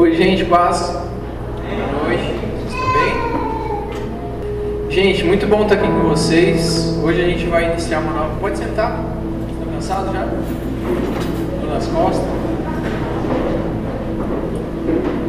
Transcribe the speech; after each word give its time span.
Oi, 0.00 0.16
gente, 0.16 0.46
paz. 0.46 0.80
Boa 0.88 2.04
noite, 2.04 2.22
vocês 2.22 2.72
estão 2.72 2.90
bem? 2.94 3.12
Gente, 4.88 5.24
muito 5.24 5.46
bom 5.46 5.64
estar 5.64 5.74
aqui 5.74 5.86
com 5.86 6.08
vocês. 6.08 6.98
Hoje 7.04 7.20
a 7.20 7.28
gente 7.28 7.44
vai 7.44 7.70
iniciar 7.70 7.98
uma 7.98 8.12
nova. 8.12 8.34
Pode 8.40 8.56
sentar? 8.56 8.98
Está 9.52 9.66
cansado 9.74 10.10
já? 10.10 10.26
Nas 11.70 11.86
costas? 11.88 12.24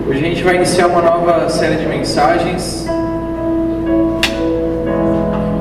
Hoje 0.08 0.20
a 0.20 0.30
gente 0.30 0.42
vai 0.42 0.56
iniciar 0.56 0.88
uma 0.88 1.02
nova 1.02 1.50
série 1.50 1.76
de 1.76 1.86
mensagens 1.86 2.88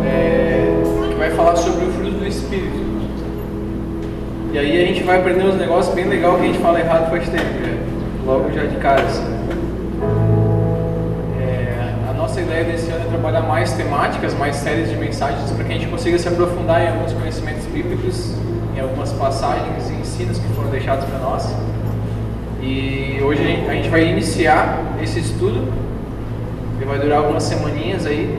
é, 0.07 0.83
que 1.09 1.15
vai 1.17 1.31
falar 1.31 1.57
sobre 1.57 1.85
o 1.85 1.91
fruto 1.95 2.13
do 2.13 2.27
Espírito. 2.29 2.79
E 4.53 4.59
aí 4.59 4.85
a 4.85 4.87
gente 4.87 5.03
vai 5.03 5.19
aprender 5.19 5.43
uns 5.47 5.57
negócios 5.57 5.93
bem 5.97 6.05
legais 6.05 6.37
que 6.37 6.43
a 6.43 6.47
gente 6.47 6.59
fala 6.61 6.79
errado 6.79 7.11
faz 7.11 7.29
tempo, 7.29 7.59
né? 7.61 8.00
Logo 8.25 8.51
já 8.53 8.65
de 8.65 8.77
cara. 8.77 9.03
Assim. 9.03 9.25
É, 11.41 11.95
a 12.09 12.13
nossa 12.13 12.41
ideia 12.41 12.65
desse 12.65 12.91
ano 12.91 13.05
é 13.05 13.09
trabalhar 13.09 13.43
mais 13.43 13.73
temáticas, 13.73 14.35
mais 14.35 14.57
séries 14.57 14.91
de 14.91 14.97
mensagens 14.97 15.51
para 15.51 15.65
que 15.65 15.73
a 15.73 15.75
gente 15.75 15.89
consiga 15.89 16.19
se 16.19 16.29
aprofundar 16.29 16.83
em 16.83 16.89
alguns 16.89 17.13
conhecimentos 17.13 17.65
bíblicos, 17.67 18.35
em 18.77 18.81
algumas 18.81 19.13
passagens 19.13 19.91
e 19.91 19.95
ensinos 19.95 20.39
que 20.39 20.49
foram 20.55 20.71
deixados 20.71 21.05
para 21.05 21.19
nós. 21.19 21.55
E 22.63 23.21
hoje 23.23 23.43
a 23.69 23.73
gente 23.75 23.89
vai 23.89 24.05
iniciar 24.05 24.79
esse 25.03 25.21
estudo, 25.21 25.73
que 26.79 26.85
vai 26.85 26.99
durar 26.99 27.19
algumas 27.19 27.43
semaninhas 27.43 28.07
aí. 28.07 28.39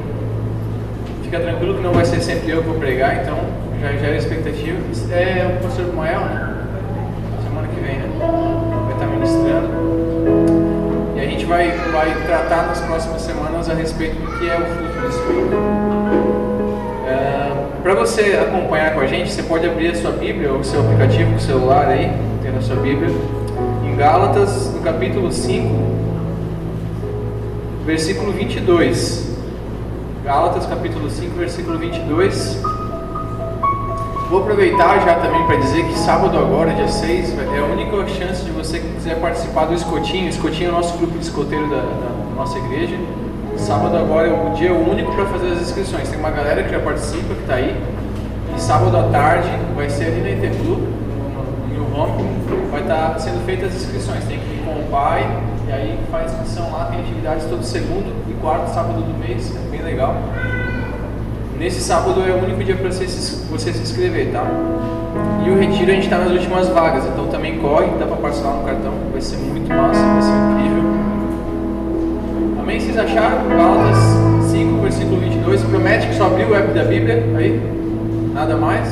Fica 1.23 1.39
tranquilo 1.39 1.75
que 1.75 1.81
não 1.81 1.93
vai 1.93 2.05
ser 2.05 2.21
sempre 2.21 2.51
eu 2.51 2.61
que 2.61 2.67
vou 2.67 2.77
pregar, 2.77 3.21
então 3.21 3.37
já 3.81 3.93
gera 3.93 4.17
expectativa. 4.17 4.77
É 5.11 5.57
o 5.57 5.63
pastor 5.63 5.93
Mael, 5.93 6.19
né? 6.21 6.50
Vai, 11.51 11.69
vai 11.91 12.15
tratar 12.25 12.67
nas 12.67 12.79
próximas 12.79 13.21
semanas 13.23 13.69
a 13.69 13.73
respeito 13.73 14.15
do 14.15 14.39
que 14.39 14.49
é 14.49 14.55
o 14.55 14.65
fruto 14.65 15.01
do 15.01 15.07
Espírito. 15.09 15.55
É, 17.05 17.81
Para 17.83 17.93
você 17.93 18.39
acompanhar 18.41 18.93
com 18.93 19.01
a 19.01 19.07
gente, 19.07 19.29
você 19.29 19.43
pode 19.43 19.67
abrir 19.67 19.89
a 19.89 19.95
sua 19.95 20.11
Bíblia 20.11 20.53
ou 20.53 20.59
o 20.59 20.63
seu 20.63 20.79
aplicativo, 20.79 21.35
o 21.35 21.39
celular 21.39 21.89
aí, 21.89 22.09
tendo 22.41 22.57
a 22.57 22.61
sua 22.61 22.77
Bíblia, 22.77 23.09
em 23.85 23.97
Gálatas, 23.97 24.73
no 24.73 24.79
capítulo 24.81 25.29
5, 25.29 25.75
versículo 27.85 28.31
22. 28.31 29.29
Gálatas, 30.23 30.65
capítulo 30.65 31.09
5, 31.09 31.35
versículo 31.35 31.77
22. 31.77 32.61
Vou 34.31 34.39
aproveitar 34.39 34.97
já 35.01 35.15
também 35.15 35.45
para 35.45 35.57
dizer 35.57 35.83
que 35.83 35.93
sábado 35.93 36.37
agora, 36.37 36.73
dia 36.73 36.87
6, 36.87 37.37
é 37.37 37.59
a 37.59 37.65
única 37.65 38.07
chance 38.07 38.45
de 38.45 38.51
você 38.51 38.79
que 38.79 38.87
quiser 38.93 39.19
participar 39.19 39.65
do 39.65 39.73
Escotinho. 39.73 40.29
Escotinho 40.29 40.69
é 40.69 40.71
o 40.71 40.75
nosso 40.77 40.97
grupo 40.97 41.19
de 41.19 41.25
escoteiro 41.25 41.69
da, 41.69 41.81
da 41.81 42.35
nossa 42.37 42.57
igreja. 42.57 42.95
Sábado 43.57 43.97
agora 43.97 44.29
é 44.29 44.31
o 44.31 44.53
dia 44.53 44.73
único 44.73 45.11
para 45.11 45.25
fazer 45.25 45.51
as 45.51 45.61
inscrições. 45.63 46.07
Tem 46.07 46.17
uma 46.17 46.31
galera 46.31 46.63
que 46.63 46.69
já 46.69 46.79
participa, 46.79 47.33
que 47.33 47.41
está 47.41 47.55
aí. 47.55 47.75
E 48.55 48.61
sábado 48.61 48.95
à 48.95 49.03
tarde 49.09 49.49
vai 49.75 49.89
ser 49.89 50.05
ali 50.05 50.21
na 50.21 50.29
Iteblu, 50.29 50.77
no 51.75 51.99
Home, 51.99 52.23
vai 52.71 52.83
estar 52.83 53.09
tá 53.09 53.19
sendo 53.19 53.45
feitas 53.45 53.75
as 53.75 53.81
inscrições. 53.81 54.23
Tem 54.23 54.39
que 54.39 54.45
ir 54.45 54.63
com 54.63 54.79
o 54.79 54.87
pai, 54.89 55.29
e 55.67 55.71
aí 55.73 55.99
faz 56.09 56.31
inscrição 56.31 56.71
lá. 56.71 56.85
Tem 56.85 57.01
atividades 57.01 57.43
todo 57.47 57.63
segundo 57.63 58.15
e 58.29 58.33
quarto 58.35 58.73
sábado 58.73 59.01
do 59.01 59.19
mês, 59.19 59.53
é 59.53 59.69
bem 59.69 59.81
legal. 59.81 60.15
Nesse 61.61 61.79
sábado 61.79 62.23
é 62.27 62.31
o 62.31 62.43
único 62.43 62.63
dia 62.63 62.75
para 62.75 62.91
você 62.91 63.05
você 63.05 63.71
se 63.71 63.83
inscrever, 63.83 64.31
tá? 64.31 64.43
E 65.45 65.49
o 65.51 65.59
retiro 65.59 65.91
a 65.91 65.93
gente 65.93 66.05
está 66.05 66.17
nas 66.17 66.31
últimas 66.31 66.67
vagas, 66.69 67.05
então 67.05 67.27
também 67.27 67.59
corre, 67.59 67.85
dá 67.99 68.07
para 68.07 68.15
parcelar 68.15 68.55
no 68.55 68.63
cartão, 68.63 68.91
vai 69.11 69.21
ser 69.21 69.37
muito 69.37 69.69
massa, 69.69 70.01
vai 70.01 70.21
ser 70.23 70.31
incrível. 70.31 70.83
Amém? 72.59 72.79
Vocês 72.79 72.97
acharam? 72.97 73.47
Gálatas 73.47 73.97
5, 74.49 74.81
versículo 74.81 75.21
22, 75.21 75.63
promete 75.65 76.07
que 76.07 76.15
só 76.15 76.25
abriu 76.25 76.47
o 76.47 76.55
app 76.55 76.73
da 76.73 76.83
Bíblia, 76.83 77.23
aí, 77.37 77.61
nada 78.33 78.57
mais. 78.57 78.89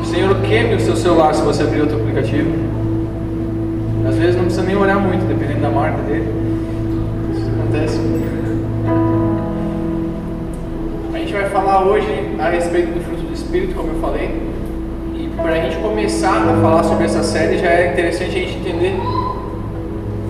O 0.00 0.04
Senhor 0.04 0.34
queime 0.40 0.74
o 0.74 0.80
seu 0.80 0.96
celular 0.96 1.36
se 1.36 1.42
você 1.42 1.62
abrir 1.62 1.82
outro 1.82 2.00
aplicativo. 2.00 2.50
Às 4.08 4.16
vezes 4.16 4.34
não 4.34 4.46
precisa 4.46 4.66
nem 4.66 4.74
olhar 4.74 4.98
muito, 4.98 5.24
dependendo 5.28 5.60
da 5.60 5.70
marca 5.70 6.02
dele. 6.02 6.28
Isso 7.32 7.48
acontece 7.48 8.00
vai 11.32 11.48
falar 11.48 11.84
hoje 11.84 12.06
a 12.38 12.48
respeito 12.48 12.92
do 12.92 13.04
fruto 13.04 13.22
do 13.22 13.32
Espírito, 13.32 13.74
como 13.74 13.92
eu 13.92 14.00
falei. 14.00 14.42
E 15.14 15.28
para 15.36 15.52
a 15.52 15.60
gente 15.60 15.76
começar 15.76 16.36
a 16.36 16.60
falar 16.60 16.82
sobre 16.84 17.04
essa 17.04 17.22
série, 17.22 17.58
já 17.58 17.68
é 17.68 17.92
interessante 17.92 18.30
a 18.30 18.40
gente 18.40 18.58
entender. 18.58 18.94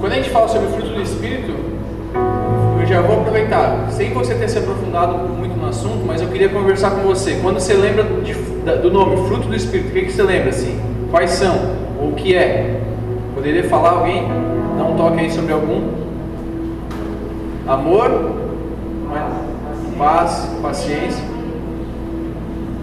Quando 0.00 0.12
a 0.12 0.16
gente 0.16 0.30
fala 0.30 0.48
sobre 0.48 0.68
o 0.68 0.70
fruto 0.70 0.90
do 0.90 1.00
Espírito, 1.00 1.52
eu 2.80 2.86
já 2.86 3.00
vou 3.00 3.20
aproveitar, 3.20 3.88
sem 3.90 4.12
você 4.12 4.34
ter 4.34 4.48
se 4.48 4.58
aprofundado 4.58 5.16
muito 5.28 5.56
no 5.56 5.68
assunto, 5.68 6.04
mas 6.06 6.20
eu 6.20 6.28
queria 6.28 6.48
conversar 6.48 6.90
com 6.90 7.00
você. 7.00 7.38
Quando 7.40 7.58
você 7.58 7.74
lembra 7.74 8.04
de, 8.22 8.34
do 8.82 8.90
nome 8.90 9.16
fruto 9.26 9.48
do 9.48 9.54
Espírito, 9.54 9.88
o 9.88 9.92
que, 9.92 10.02
que 10.02 10.12
você 10.12 10.22
lembra 10.22 10.50
assim? 10.50 10.78
Quais 11.10 11.30
são? 11.30 11.54
Ou 12.00 12.10
o 12.10 12.12
que 12.12 12.34
é? 12.34 12.80
Poderia 13.34 13.64
falar 13.64 13.90
alguém? 13.90 14.28
Dá 14.76 14.84
um 14.84 14.96
toque 14.96 15.20
aí 15.20 15.30
sobre 15.30 15.52
algum? 15.52 15.82
Amor? 17.66 18.43
Paz, 19.98 20.48
paciência, 20.60 21.24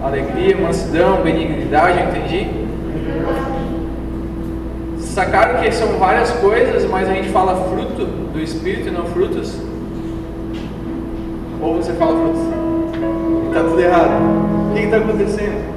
alegria, 0.02 0.56
mansidão, 0.56 1.22
benignidade, 1.22 2.00
entendi? 2.00 2.48
Sacaram 4.98 5.60
que 5.60 5.70
são 5.72 5.98
várias 5.98 6.30
coisas, 6.32 6.88
mas 6.88 7.08
a 7.08 7.14
gente 7.14 7.28
fala 7.28 7.68
fruto 7.68 8.06
do 8.06 8.40
Espírito 8.40 8.88
e 8.88 8.90
não 8.90 9.04
frutos? 9.04 9.60
Ou 11.60 11.76
você 11.76 11.92
fala 11.92 12.18
frutos? 12.18 12.42
Está 13.48 13.62
tudo 13.62 13.80
errado. 13.80 14.70
O 14.70 14.74
que 14.74 14.80
está 14.80 14.96
acontecendo? 14.96 15.72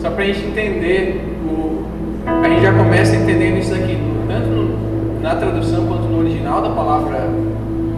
Só 0.00 0.10
para 0.10 0.22
a 0.22 0.26
gente 0.26 0.46
entender, 0.46 1.36
o... 1.44 1.84
a 2.26 2.48
gente 2.48 2.62
já 2.62 2.72
começa 2.72 3.16
entendendo 3.16 3.58
isso 3.58 3.74
aqui, 3.74 3.98
tanto 4.28 4.78
na 5.20 5.34
tradução 5.34 5.86
quanto 5.86 6.04
no 6.04 6.20
original 6.20 6.62
da 6.62 6.70
palavra 6.70 7.28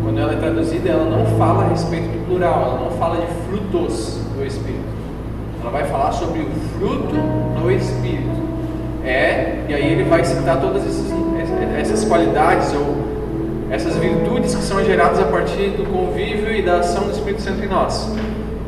quando 0.03 0.19
ela 0.19 0.33
é 0.33 0.37
traduzida, 0.37 0.91
ela 0.91 1.05
não 1.05 1.27
fala 1.38 1.65
a 1.65 1.69
respeito 1.69 2.05
do 2.05 2.27
plural, 2.27 2.62
ela 2.62 2.81
não 2.84 2.91
fala 2.99 3.16
de 3.16 3.27
frutos 3.49 4.19
do 4.37 4.44
Espírito. 4.44 4.81
Ela 5.61 5.71
vai 5.71 5.84
falar 5.84 6.12
sobre 6.12 6.41
o 6.41 6.50
fruto 6.78 7.15
do 7.61 7.71
Espírito. 7.71 8.41
É, 9.05 9.65
e 9.69 9.75
aí 9.75 9.93
ele 9.93 10.05
vai 10.05 10.25
citar 10.25 10.60
todas 10.60 10.87
essas, 10.87 11.06
essas 11.78 12.05
qualidades 12.05 12.72
ou 12.75 13.10
essas 13.71 13.97
virtudes 13.97 14.55
que 14.55 14.62
são 14.62 14.84
geradas 14.84 15.21
a 15.21 15.25
partir 15.25 15.71
do 15.71 15.84
convívio 15.91 16.55
e 16.55 16.62
da 16.62 16.78
ação 16.78 17.05
do 17.05 17.12
Espírito 17.12 17.43
Santo 17.43 17.65
em 17.65 17.69
nós. 17.69 18.10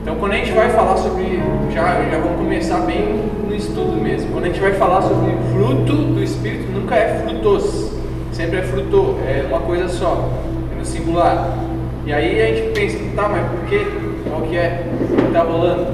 Então, 0.03 0.17
quando 0.17 0.33
a 0.33 0.37
gente 0.37 0.53
vai 0.53 0.71
falar 0.71 0.97
sobre, 0.97 1.41
já, 1.73 2.03
já 2.11 2.19
vamos 2.19 2.37
começar 2.37 2.81
bem 2.81 3.21
no 3.47 3.55
estudo 3.55 4.01
mesmo. 4.01 4.33
Quando 4.33 4.45
a 4.45 4.49
gente 4.49 4.61
vai 4.61 4.73
falar 4.73 5.03
sobre 5.03 5.33
fruto 5.53 5.93
do 5.93 6.23
Espírito, 6.23 6.73
nunca 6.73 6.97
é 6.97 7.23
frutos, 7.25 7.91
sempre 8.33 8.59
é 8.59 8.63
fruto, 8.63 9.17
é 9.27 9.45
uma 9.49 9.61
coisa 9.61 9.89
só 9.89 10.29
no 10.83 10.85
singular. 10.85 11.57
E 12.05 12.13
aí 12.13 12.43
a 12.43 12.47
gente 12.49 12.73
pensa, 12.73 12.99
tá, 13.15 13.29
mas 13.29 13.49
por 13.49 13.61
que? 13.69 13.87
Qual 14.29 14.43
que 14.43 14.57
é? 14.57 14.85
Que 15.17 15.27
está 15.29 15.43
rolando? 15.43 15.87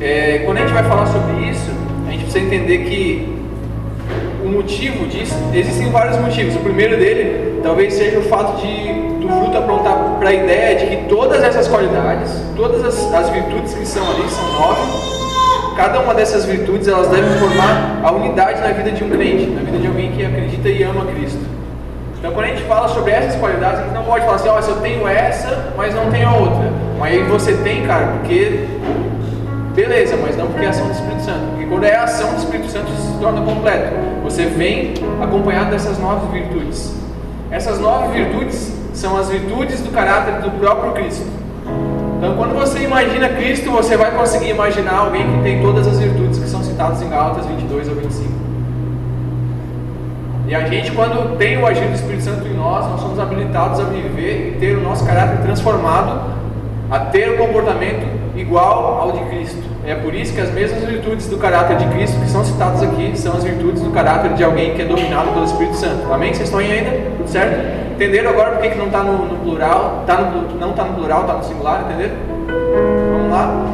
É, 0.00 0.42
quando 0.44 0.58
a 0.58 0.60
gente 0.60 0.72
vai 0.72 0.84
falar 0.84 1.06
sobre 1.06 1.42
isso, 1.50 1.70
a 2.06 2.12
gente 2.12 2.22
precisa 2.22 2.44
entender 2.44 2.78
que 2.84 3.36
o 4.44 4.48
motivo 4.48 5.06
disso, 5.06 5.34
existem 5.52 5.90
vários 5.90 6.16
motivos. 6.18 6.54
O 6.54 6.60
primeiro 6.60 6.96
dele 6.96 7.60
talvez 7.62 7.94
seja 7.94 8.20
o 8.20 8.22
fato 8.22 8.60
de 8.60 9.08
do 9.18 9.28
fruto 9.28 9.58
aprontar 9.58 10.16
para 10.20 10.28
a 10.28 10.32
ideia 10.32 10.76
de 10.76 10.86
que 10.86 11.08
todas 11.08 11.42
essas 11.42 11.66
qualidades, 11.66 12.30
todas 12.56 12.84
as, 12.84 13.12
as 13.12 13.28
virtudes 13.30 13.74
que 13.74 13.84
são 13.84 14.08
ali, 14.08 14.30
são 14.30 14.52
nove, 14.52 14.80
cada 15.76 16.00
uma 16.00 16.14
dessas 16.14 16.44
virtudes 16.44 16.86
elas 16.86 17.08
devem 17.08 17.30
formar 17.32 18.00
a 18.04 18.12
unidade 18.12 18.60
na 18.60 18.68
vida 18.68 18.92
de 18.92 19.02
um 19.02 19.10
crente, 19.10 19.46
na 19.46 19.62
vida 19.62 19.78
de 19.78 19.86
alguém 19.88 20.12
que 20.12 20.24
acredita 20.24 20.68
e 20.68 20.82
ama 20.84 21.04
Cristo. 21.06 21.57
Então, 22.18 22.32
quando 22.32 22.46
a 22.46 22.48
gente 22.48 22.62
fala 22.62 22.88
sobre 22.88 23.12
essas 23.12 23.36
qualidades, 23.36 23.80
a 23.80 23.82
gente 23.84 23.94
não 23.94 24.04
pode 24.04 24.24
falar 24.24 24.36
assim: 24.36 24.48
ó, 24.48 24.58
oh, 24.58 24.62
se 24.62 24.70
eu 24.70 24.80
tenho 24.80 25.06
essa, 25.06 25.72
mas 25.76 25.94
não 25.94 26.10
tenho 26.10 26.28
a 26.28 26.36
outra. 26.36 26.72
Mas 26.98 27.12
aí 27.12 27.22
você 27.24 27.52
tem, 27.58 27.86
cara, 27.86 28.06
porque. 28.18 28.66
Beleza, 29.74 30.16
mas 30.20 30.36
não 30.36 30.48
porque 30.48 30.64
é 30.64 30.68
ação 30.68 30.86
do 30.86 30.92
Espírito 30.92 31.22
Santo. 31.22 31.40
Porque 31.50 31.66
quando 31.66 31.84
é 31.84 31.94
ação 31.94 32.30
do 32.32 32.38
Espírito 32.38 32.68
Santo, 32.68 32.90
isso 32.92 33.12
se 33.12 33.18
torna 33.20 33.40
completo. 33.42 33.94
Você 34.24 34.46
vem 34.46 34.94
acompanhado 35.22 35.70
dessas 35.70 35.98
nove 36.00 36.36
virtudes. 36.36 36.96
Essas 37.48 37.78
nove 37.78 38.20
virtudes 38.20 38.72
são 38.92 39.16
as 39.16 39.28
virtudes 39.28 39.80
do 39.80 39.92
caráter 39.92 40.40
do 40.42 40.50
próprio 40.58 40.92
Cristo. 40.94 41.24
Então, 42.18 42.34
quando 42.34 42.58
você 42.58 42.80
imagina 42.80 43.28
Cristo, 43.28 43.70
você 43.70 43.96
vai 43.96 44.10
conseguir 44.10 44.50
imaginar 44.50 44.96
alguém 44.96 45.24
que 45.24 45.42
tem 45.44 45.62
todas 45.62 45.86
as 45.86 46.00
virtudes 46.00 46.40
que 46.40 46.48
são 46.48 46.64
citadas 46.64 47.00
em 47.00 47.08
Gálatas 47.08 47.46
22 47.46 47.88
ou 47.88 47.94
25. 47.94 48.47
E 50.48 50.54
a 50.54 50.66
gente, 50.66 50.90
quando 50.92 51.36
tem 51.36 51.58
o 51.58 51.66
agir 51.66 51.86
do 51.86 51.94
Espírito 51.94 52.22
Santo 52.22 52.48
em 52.48 52.54
nós, 52.54 52.86
nós 52.86 53.02
somos 53.02 53.18
habilitados 53.18 53.78
a 53.80 53.84
viver 53.84 54.54
e 54.54 54.58
ter 54.58 54.78
o 54.78 54.80
nosso 54.80 55.04
caráter 55.04 55.42
transformado, 55.42 56.22
a 56.90 57.00
ter 57.00 57.30
um 57.32 57.36
comportamento 57.36 58.06
igual 58.34 58.98
ao 58.98 59.12
de 59.12 59.18
Cristo. 59.26 59.62
É 59.84 59.94
por 59.94 60.14
isso 60.14 60.32
que 60.32 60.40
as 60.40 60.50
mesmas 60.50 60.84
virtudes 60.84 61.26
do 61.28 61.36
caráter 61.36 61.76
de 61.76 61.86
Cristo 61.88 62.18
que 62.18 62.30
são 62.30 62.42
citadas 62.42 62.82
aqui 62.82 63.12
são 63.14 63.36
as 63.36 63.44
virtudes 63.44 63.82
do 63.82 63.90
caráter 63.90 64.32
de 64.32 64.42
alguém 64.42 64.72
que 64.74 64.80
é 64.80 64.86
dominado 64.86 65.32
pelo 65.32 65.44
Espírito 65.44 65.76
Santo. 65.76 66.10
Amém? 66.10 66.32
Vocês 66.32 66.48
estão 66.48 66.60
aí 66.60 66.72
ainda? 66.72 66.92
Tudo 67.18 67.28
certo? 67.28 67.92
Entenderam 67.94 68.30
agora 68.30 68.52
por 68.52 68.62
que 68.62 68.74
não 68.74 68.86
está 68.86 69.02
no, 69.02 69.26
no, 69.26 69.36
plural? 69.40 70.04
Tá 70.06 70.16
no, 70.16 70.58
não 70.58 70.70
está 70.70 70.84
no 70.84 70.94
plural, 70.94 71.22
está 71.22 71.34
no 71.34 71.44
singular, 71.44 71.84
entenderam? 71.84 72.14
Vamos 73.12 73.30
lá? 73.30 73.66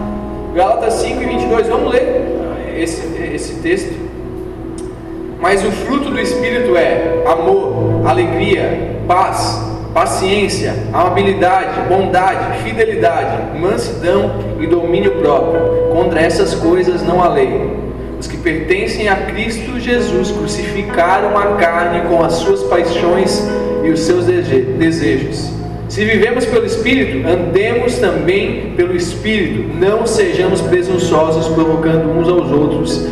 Gálatas 0.56 0.94
5 0.94 1.23
e 1.23 1.27
22, 1.27 1.69
vamos 1.69 1.93
ler 1.93 2.75
esse, 2.77 3.17
esse 3.32 3.61
texto. 3.61 3.94
Mas 5.44 5.62
o 5.62 5.70
fruto 5.70 6.08
do 6.08 6.19
Espírito 6.19 6.75
é 6.75 7.23
amor, 7.26 8.00
alegria, 8.06 8.96
paz, 9.06 9.62
paciência, 9.93 10.75
amabilidade, 10.91 11.87
bondade, 11.87 12.62
fidelidade, 12.62 13.58
mansidão 13.61 14.37
e 14.58 14.67
domínio 14.67 15.17
próprio. 15.17 15.91
Contra 15.93 16.23
essas 16.23 16.55
coisas 16.55 17.02
não 17.02 17.23
há 17.23 17.29
lei. 17.29 17.76
Os 18.19 18.26
que 18.26 18.38
pertencem 18.38 19.11
a 19.11 19.17
Cristo 19.17 19.79
Jesus 19.79 20.31
crucificaram 20.31 21.37
a 21.37 21.56
carne 21.56 22.08
com 22.08 22.25
as 22.25 22.32
suas 22.37 22.62
paixões 22.62 23.46
e 23.85 23.91
os 23.91 24.00
seus 24.00 24.25
desejos. 24.25 25.52
Se 25.91 26.06
vivemos 26.06 26.46
pelo 26.46 26.64
Espírito, 26.64 27.29
andemos 27.29 27.99
também 27.99 28.73
pelo 28.79 28.96
Espírito, 28.96 29.76
não 29.79 30.06
sejamos 30.06 30.62
presunçosos, 30.62 31.49
provocando 31.49 32.19
uns 32.19 32.31
aos 32.31 32.50
outros 32.50 33.06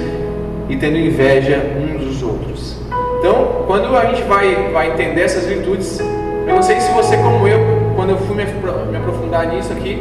e 0.70 0.76
tendo 0.76 0.96
inveja 0.96 1.60
quando 3.72 3.96
a 3.96 4.04
gente 4.04 4.22
vai, 4.24 4.54
vai 4.70 4.92
entender 4.92 5.22
essas 5.22 5.46
virtudes, 5.46 5.98
eu 5.98 6.54
não 6.54 6.62
sei 6.62 6.78
se 6.78 6.92
você, 6.92 7.16
como 7.16 7.48
eu, 7.48 7.58
quando 7.96 8.10
eu 8.10 8.18
fui 8.18 8.36
me, 8.36 8.44
me 8.44 8.96
aprofundar 8.98 9.46
nisso 9.46 9.72
aqui, 9.72 9.98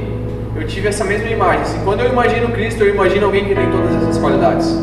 eu 0.57 0.67
tive 0.67 0.89
essa 0.89 1.05
mesma 1.05 1.29
imagem. 1.29 1.61
Assim, 1.61 1.79
quando 1.85 2.01
eu 2.01 2.11
imagino 2.11 2.49
Cristo, 2.49 2.83
eu 2.83 2.93
imagino 2.93 3.27
alguém 3.27 3.45
que 3.45 3.55
tem 3.55 3.71
todas 3.71 3.95
essas 3.95 4.17
qualidades. 4.17 4.77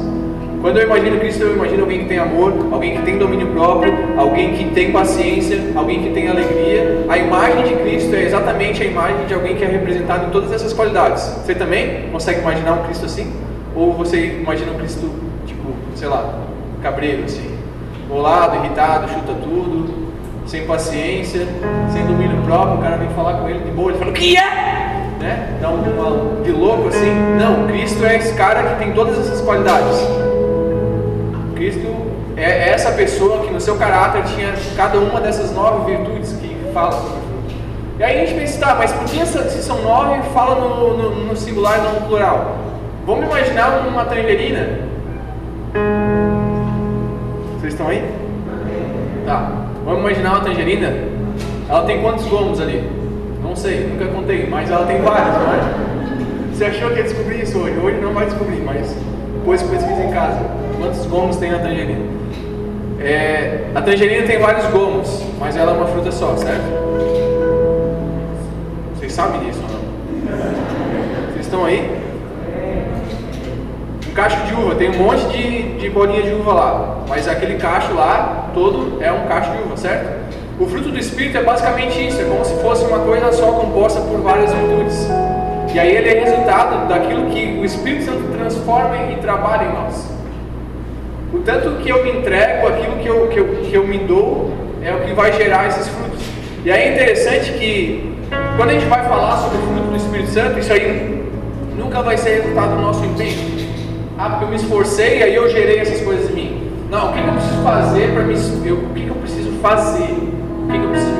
Quando 0.62 0.78
eu 0.78 0.84
imagino 0.84 1.18
Cristo, 1.18 1.42
eu 1.42 1.54
imagino 1.54 1.82
alguém 1.82 1.98
que 1.98 2.04
tem 2.06 2.18
amor, 2.18 2.54
alguém 2.72 2.96
que 2.96 3.02
tem 3.02 3.18
domínio 3.18 3.48
próprio, 3.48 3.92
alguém 4.16 4.54
que 4.54 4.64
tem 4.70 4.90
paciência, 4.90 5.60
alguém 5.74 6.04
que 6.04 6.10
tem 6.14 6.26
alegria. 6.26 7.04
A 7.10 7.18
imagem 7.18 7.64
de 7.64 7.74
Cristo 7.82 8.16
é 8.16 8.22
exatamente 8.22 8.82
a 8.82 8.86
imagem 8.86 9.26
de 9.26 9.34
alguém 9.34 9.54
que 9.54 9.64
é 9.64 9.68
representado 9.68 10.28
em 10.28 10.30
todas 10.30 10.50
essas 10.50 10.72
qualidades. 10.72 11.24
Você 11.44 11.54
também 11.54 12.08
consegue 12.10 12.40
imaginar 12.40 12.72
um 12.72 12.84
Cristo 12.84 13.04
assim? 13.04 13.30
Ou 13.76 13.92
você 13.92 14.38
imagina 14.40 14.72
um 14.72 14.78
Cristo, 14.78 15.10
tipo, 15.44 15.74
sei 15.94 16.08
lá, 16.08 16.38
cabreiro, 16.82 17.24
assim, 17.24 17.57
bolado, 18.08 18.56
irritado, 18.56 19.08
chuta 19.08 19.34
tudo, 19.34 20.08
sem 20.46 20.66
paciência, 20.66 21.46
sem 21.92 22.06
domínio 22.06 22.42
próprio? 22.42 22.78
O 22.78 22.82
cara 22.82 22.96
vem 22.96 23.08
falar 23.10 23.34
com 23.34 23.48
ele 23.48 23.60
de 23.60 23.70
boa, 23.70 23.90
ele 23.90 23.98
fala: 23.98 24.10
O 24.10 24.14
que 24.14 24.36
é? 24.36 24.68
Né? 25.20 25.58
Dá 25.60 25.68
um 25.68 26.42
de 26.42 26.52
louco 26.52 26.88
assim. 26.88 27.12
Não, 27.38 27.66
Cristo 27.66 28.04
é 28.06 28.16
esse 28.16 28.34
cara 28.34 28.62
que 28.62 28.84
tem 28.84 28.92
todas 28.92 29.18
essas 29.18 29.40
qualidades. 29.40 29.98
Cristo 31.54 31.86
é 32.36 32.70
essa 32.70 32.92
pessoa 32.92 33.44
que 33.44 33.52
no 33.52 33.60
seu 33.60 33.76
caráter 33.76 34.22
tinha 34.24 34.54
cada 34.76 34.98
uma 34.98 35.20
dessas 35.20 35.52
nove 35.52 35.90
virtudes 35.90 36.32
que 36.32 36.56
fala 36.72 36.96
E 37.98 38.04
aí 38.04 38.22
a 38.22 38.26
gente 38.26 38.38
pensa, 38.38 38.60
tá, 38.60 38.76
mas 38.76 38.92
por 38.92 39.04
que 39.04 39.26
se 39.26 39.62
são 39.62 39.82
nove, 39.82 40.22
fala 40.32 40.54
no, 40.54 40.96
no, 40.96 41.24
no 41.26 41.36
singular 41.36 41.80
e 41.80 41.82
não 41.82 41.94
no 41.94 42.06
plural? 42.06 42.56
Vamos 43.04 43.24
imaginar 43.24 43.84
uma 43.88 44.04
tangerina. 44.04 44.86
Vocês 47.68 47.74
estão 47.74 47.88
aí? 47.88 48.02
Tá. 49.26 49.52
Vamos 49.84 50.00
imaginar 50.00 50.36
uma 50.36 50.40
tangerina. 50.40 50.90
Ela 51.68 51.84
tem 51.84 52.00
quantos 52.00 52.24
gomos 52.24 52.58
ali? 52.62 52.82
Não 53.42 53.54
sei, 53.54 53.86
nunca 53.88 54.06
contei, 54.06 54.46
mas 54.48 54.70
ela 54.70 54.86
tem 54.86 55.02
vários, 55.02 55.34
não 55.34 55.52
é? 55.52 56.54
Você 56.54 56.64
achou 56.64 56.90
que 56.90 56.96
ia 56.96 57.02
descobrir 57.02 57.42
isso 57.42 57.58
hoje? 57.58 57.78
Hoje 57.78 57.98
não 58.00 58.14
vai 58.14 58.24
descobrir, 58.24 58.62
mas 58.64 58.96
depois 59.34 59.62
pesquisa 59.62 60.02
em 60.02 60.10
casa. 60.10 60.40
Quantos 60.80 61.04
gomos 61.04 61.36
tem 61.36 61.52
a 61.52 61.58
tangerina? 61.58 62.00
É, 63.00 63.66
a 63.74 63.82
tangerina 63.82 64.26
tem 64.26 64.38
vários 64.38 64.64
gomos, 64.68 65.22
mas 65.38 65.54
ela 65.54 65.72
é 65.72 65.74
uma 65.74 65.86
fruta 65.88 66.10
só, 66.10 66.34
certo? 66.38 66.64
Vocês 68.96 69.12
sabem 69.12 69.40
disso 69.40 69.60
ou 69.62 69.74
não? 69.74 71.32
Vocês 71.32 71.44
estão 71.44 71.66
aí? 71.66 71.98
Um 74.08 74.14
cacho 74.14 74.42
de 74.46 74.54
uva, 74.54 74.74
tem 74.74 74.88
um 74.88 74.98
monte 75.04 75.26
de, 75.26 75.67
de 75.78 75.88
bolinha 75.88 76.22
de 76.22 76.34
uva 76.34 76.52
lá, 76.52 76.98
mas 77.08 77.28
aquele 77.28 77.54
cacho 77.54 77.94
lá 77.94 78.50
todo 78.52 79.02
é 79.02 79.10
um 79.12 79.26
cacho 79.26 79.52
de 79.52 79.62
uva, 79.62 79.76
certo? 79.76 80.18
O 80.58 80.66
fruto 80.66 80.90
do 80.90 80.98
Espírito 80.98 81.38
é 81.38 81.42
basicamente 81.42 82.06
isso, 82.06 82.20
é 82.20 82.24
como 82.24 82.44
se 82.44 82.54
fosse 82.56 82.84
uma 82.84 82.98
coisa 82.98 83.32
só 83.32 83.52
composta 83.52 84.00
por 84.00 84.20
várias 84.20 84.52
virtudes. 84.52 85.08
E 85.72 85.78
aí 85.78 85.96
ele 85.96 86.08
é 86.08 86.24
resultado 86.24 86.88
daquilo 86.88 87.26
que 87.30 87.58
o 87.60 87.64
Espírito 87.64 88.06
Santo 88.06 88.36
transforma 88.36 88.96
e 89.12 89.16
trabalha 89.16 89.66
em 89.66 89.72
nós. 89.72 90.10
O 91.32 91.38
tanto 91.40 91.82
que 91.82 91.88
eu 91.88 92.02
me 92.02 92.10
entrego, 92.10 92.66
aquilo 92.66 92.96
que 92.96 93.06
eu, 93.06 93.28
que, 93.28 93.38
eu, 93.38 93.46
que 93.62 93.74
eu 93.74 93.86
me 93.86 93.98
dou, 93.98 94.50
é 94.82 94.92
o 94.92 95.00
que 95.00 95.12
vai 95.12 95.32
gerar 95.32 95.68
esses 95.68 95.86
frutos. 95.86 96.24
E 96.64 96.72
aí 96.72 96.88
é 96.88 96.94
interessante 96.94 97.52
que, 97.52 98.16
quando 98.56 98.70
a 98.70 98.72
gente 98.72 98.86
vai 98.86 99.04
falar 99.04 99.36
sobre 99.36 99.58
o 99.58 99.60
fruto 99.60 99.90
do 99.90 99.96
Espírito 99.96 100.30
Santo, 100.30 100.58
isso 100.58 100.72
aí 100.72 101.24
nunca 101.76 102.02
vai 102.02 102.16
ser 102.16 102.40
resultado 102.40 102.74
do 102.74 102.82
nosso 102.82 103.04
empenho. 103.04 103.57
Ah, 104.18 104.30
porque 104.30 104.44
eu 104.44 104.48
me 104.48 104.56
esforcei 104.56 105.20
e 105.20 105.22
aí 105.22 105.34
eu 105.34 105.48
gerei 105.48 105.78
essas 105.78 106.00
coisas 106.00 106.28
em 106.30 106.34
mim. 106.34 106.70
Não, 106.90 107.10
o 107.10 107.12
que, 107.12 107.22
que 107.22 107.28
eu 107.28 107.32
preciso 107.32 107.62
fazer 107.62 108.12
para 108.12 108.22
me. 108.24 108.34
Eu, 108.68 108.76
o 108.76 108.94
que, 108.94 109.00
que 109.02 109.08
eu 109.08 109.14
preciso 109.14 109.52
fazer? 109.62 110.10
O 110.12 110.68
que, 110.70 110.78
que 110.78 110.84
eu 110.84 110.90
preciso. 110.90 111.18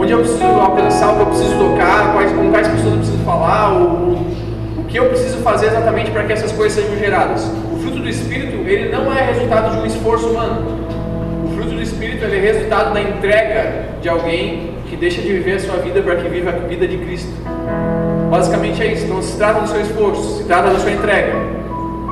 Onde 0.00 0.12
eu 0.12 0.18
preciso 0.20 0.44
alcançar, 0.44 1.12
o 1.12 1.16
que 1.16 1.22
eu 1.22 1.26
preciso 1.26 1.58
tocar, 1.58 2.12
quais, 2.12 2.32
com 2.32 2.50
quais 2.50 2.68
pessoas 2.68 2.92
eu 2.92 2.98
preciso 2.98 3.18
falar, 3.24 3.72
o, 3.74 4.12
o 4.78 4.84
que 4.86 4.98
eu 4.98 5.06
preciso 5.06 5.38
fazer 5.38 5.66
exatamente 5.66 6.10
para 6.12 6.22
que 6.22 6.32
essas 6.32 6.52
coisas 6.52 6.80
sejam 6.80 6.96
geradas 6.96 7.50
fruto 7.88 8.00
do 8.00 8.08
Espírito, 8.08 8.56
ele 8.68 8.90
não 8.90 9.12
é 9.12 9.24
resultado 9.24 9.72
de 9.72 9.78
um 9.78 9.86
esforço 9.86 10.28
humano. 10.28 10.88
O 11.44 11.54
fruto 11.54 11.70
do 11.70 11.82
Espírito 11.82 12.24
ele 12.24 12.36
é 12.36 12.52
resultado 12.52 12.92
da 12.92 13.00
entrega 13.00 13.86
de 14.00 14.08
alguém 14.08 14.74
que 14.88 14.96
deixa 14.96 15.22
de 15.22 15.32
viver 15.32 15.54
a 15.54 15.60
sua 15.60 15.76
vida 15.76 16.00
para 16.02 16.16
que 16.16 16.28
viva 16.28 16.50
a 16.50 16.52
vida 16.52 16.86
de 16.86 16.98
Cristo. 16.98 17.32
Basicamente 18.30 18.82
é 18.82 18.92
isso. 18.92 19.06
Não 19.06 19.22
se 19.22 19.36
trata 19.36 19.60
do 19.60 19.68
seu 19.68 19.80
esforço, 19.80 20.38
se 20.38 20.44
trata 20.44 20.70
da 20.70 20.78
sua 20.78 20.90
entrega. 20.90 21.34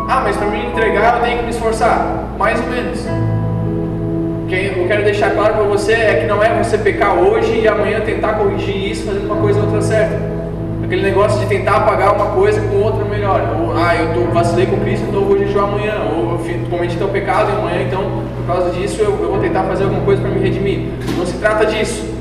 Ah, 0.08 0.20
mas 0.22 0.36
para 0.36 0.46
me 0.48 0.66
entregar 0.66 1.16
eu 1.16 1.22
tenho 1.22 1.38
que 1.38 1.44
me 1.44 1.50
esforçar. 1.50 2.34
Mais 2.38 2.60
ou 2.60 2.66
menos. 2.68 3.00
O 3.00 4.48
que 4.48 4.54
eu 4.54 4.86
quero 4.86 5.02
deixar 5.02 5.30
claro 5.30 5.54
para 5.54 5.64
você 5.64 5.92
é 5.92 6.20
que 6.20 6.26
não 6.26 6.42
é 6.42 6.62
você 6.62 6.78
pecar 6.78 7.14
hoje 7.18 7.60
e 7.60 7.66
amanhã 7.66 8.00
tentar 8.00 8.34
corrigir 8.34 8.92
isso 8.92 9.04
fazendo 9.04 9.26
uma 9.26 9.36
coisa 9.36 9.58
ou 9.58 9.66
outra 9.66 9.82
certa. 9.82 10.36
Aquele 10.84 11.02
negócio 11.02 11.40
de 11.40 11.46
tentar 11.46 11.78
apagar 11.78 12.14
uma 12.14 12.26
coisa 12.26 12.60
com 12.60 12.76
outra 12.76 13.04
melhor. 13.04 13.40
Ou, 13.60 13.76
ah, 13.76 13.96
eu 13.96 14.14
tô, 14.14 14.32
vacilei 14.32 14.66
com 14.66 14.76
Cristo, 14.76 15.04
então 15.08 15.22
vou 15.22 15.36
jejuar 15.36 15.64
amanhã. 15.64 15.94
Ou 16.14 16.34
eu 16.34 16.70
cometi 16.70 16.96
tal 16.96 17.08
pecado 17.08 17.50
e 17.50 17.56
amanhã, 17.56 17.82
então, 17.82 18.22
por 18.36 18.46
causa 18.46 18.70
disso, 18.70 19.02
eu, 19.02 19.10
eu 19.20 19.30
vou 19.30 19.40
tentar 19.40 19.64
fazer 19.64 19.82
alguma 19.82 20.02
coisa 20.02 20.22
para 20.22 20.30
me 20.30 20.38
redimir. 20.38 20.90
Não 21.18 21.26
se 21.26 21.37
trata 21.38 21.66
disso. 21.66 22.15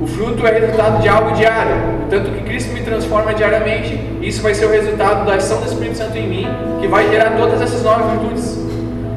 O 0.00 0.06
fruto 0.06 0.46
é 0.46 0.58
resultado 0.58 1.00
de 1.00 1.08
algo 1.08 1.32
diário. 1.32 1.76
Tanto 2.10 2.30
que 2.30 2.42
Cristo 2.42 2.72
me 2.72 2.80
transforma 2.80 3.32
diariamente, 3.32 3.98
isso 4.20 4.42
vai 4.42 4.54
ser 4.54 4.66
o 4.66 4.70
resultado 4.70 5.24
da 5.24 5.34
ação 5.36 5.60
do 5.60 5.66
Espírito 5.66 5.96
Santo 5.96 6.16
em 6.18 6.28
mim, 6.28 6.46
que 6.80 6.88
vai 6.88 7.08
gerar 7.08 7.30
todas 7.36 7.60
essas 7.60 7.82
nove 7.82 8.02
virtudes. 8.10 8.58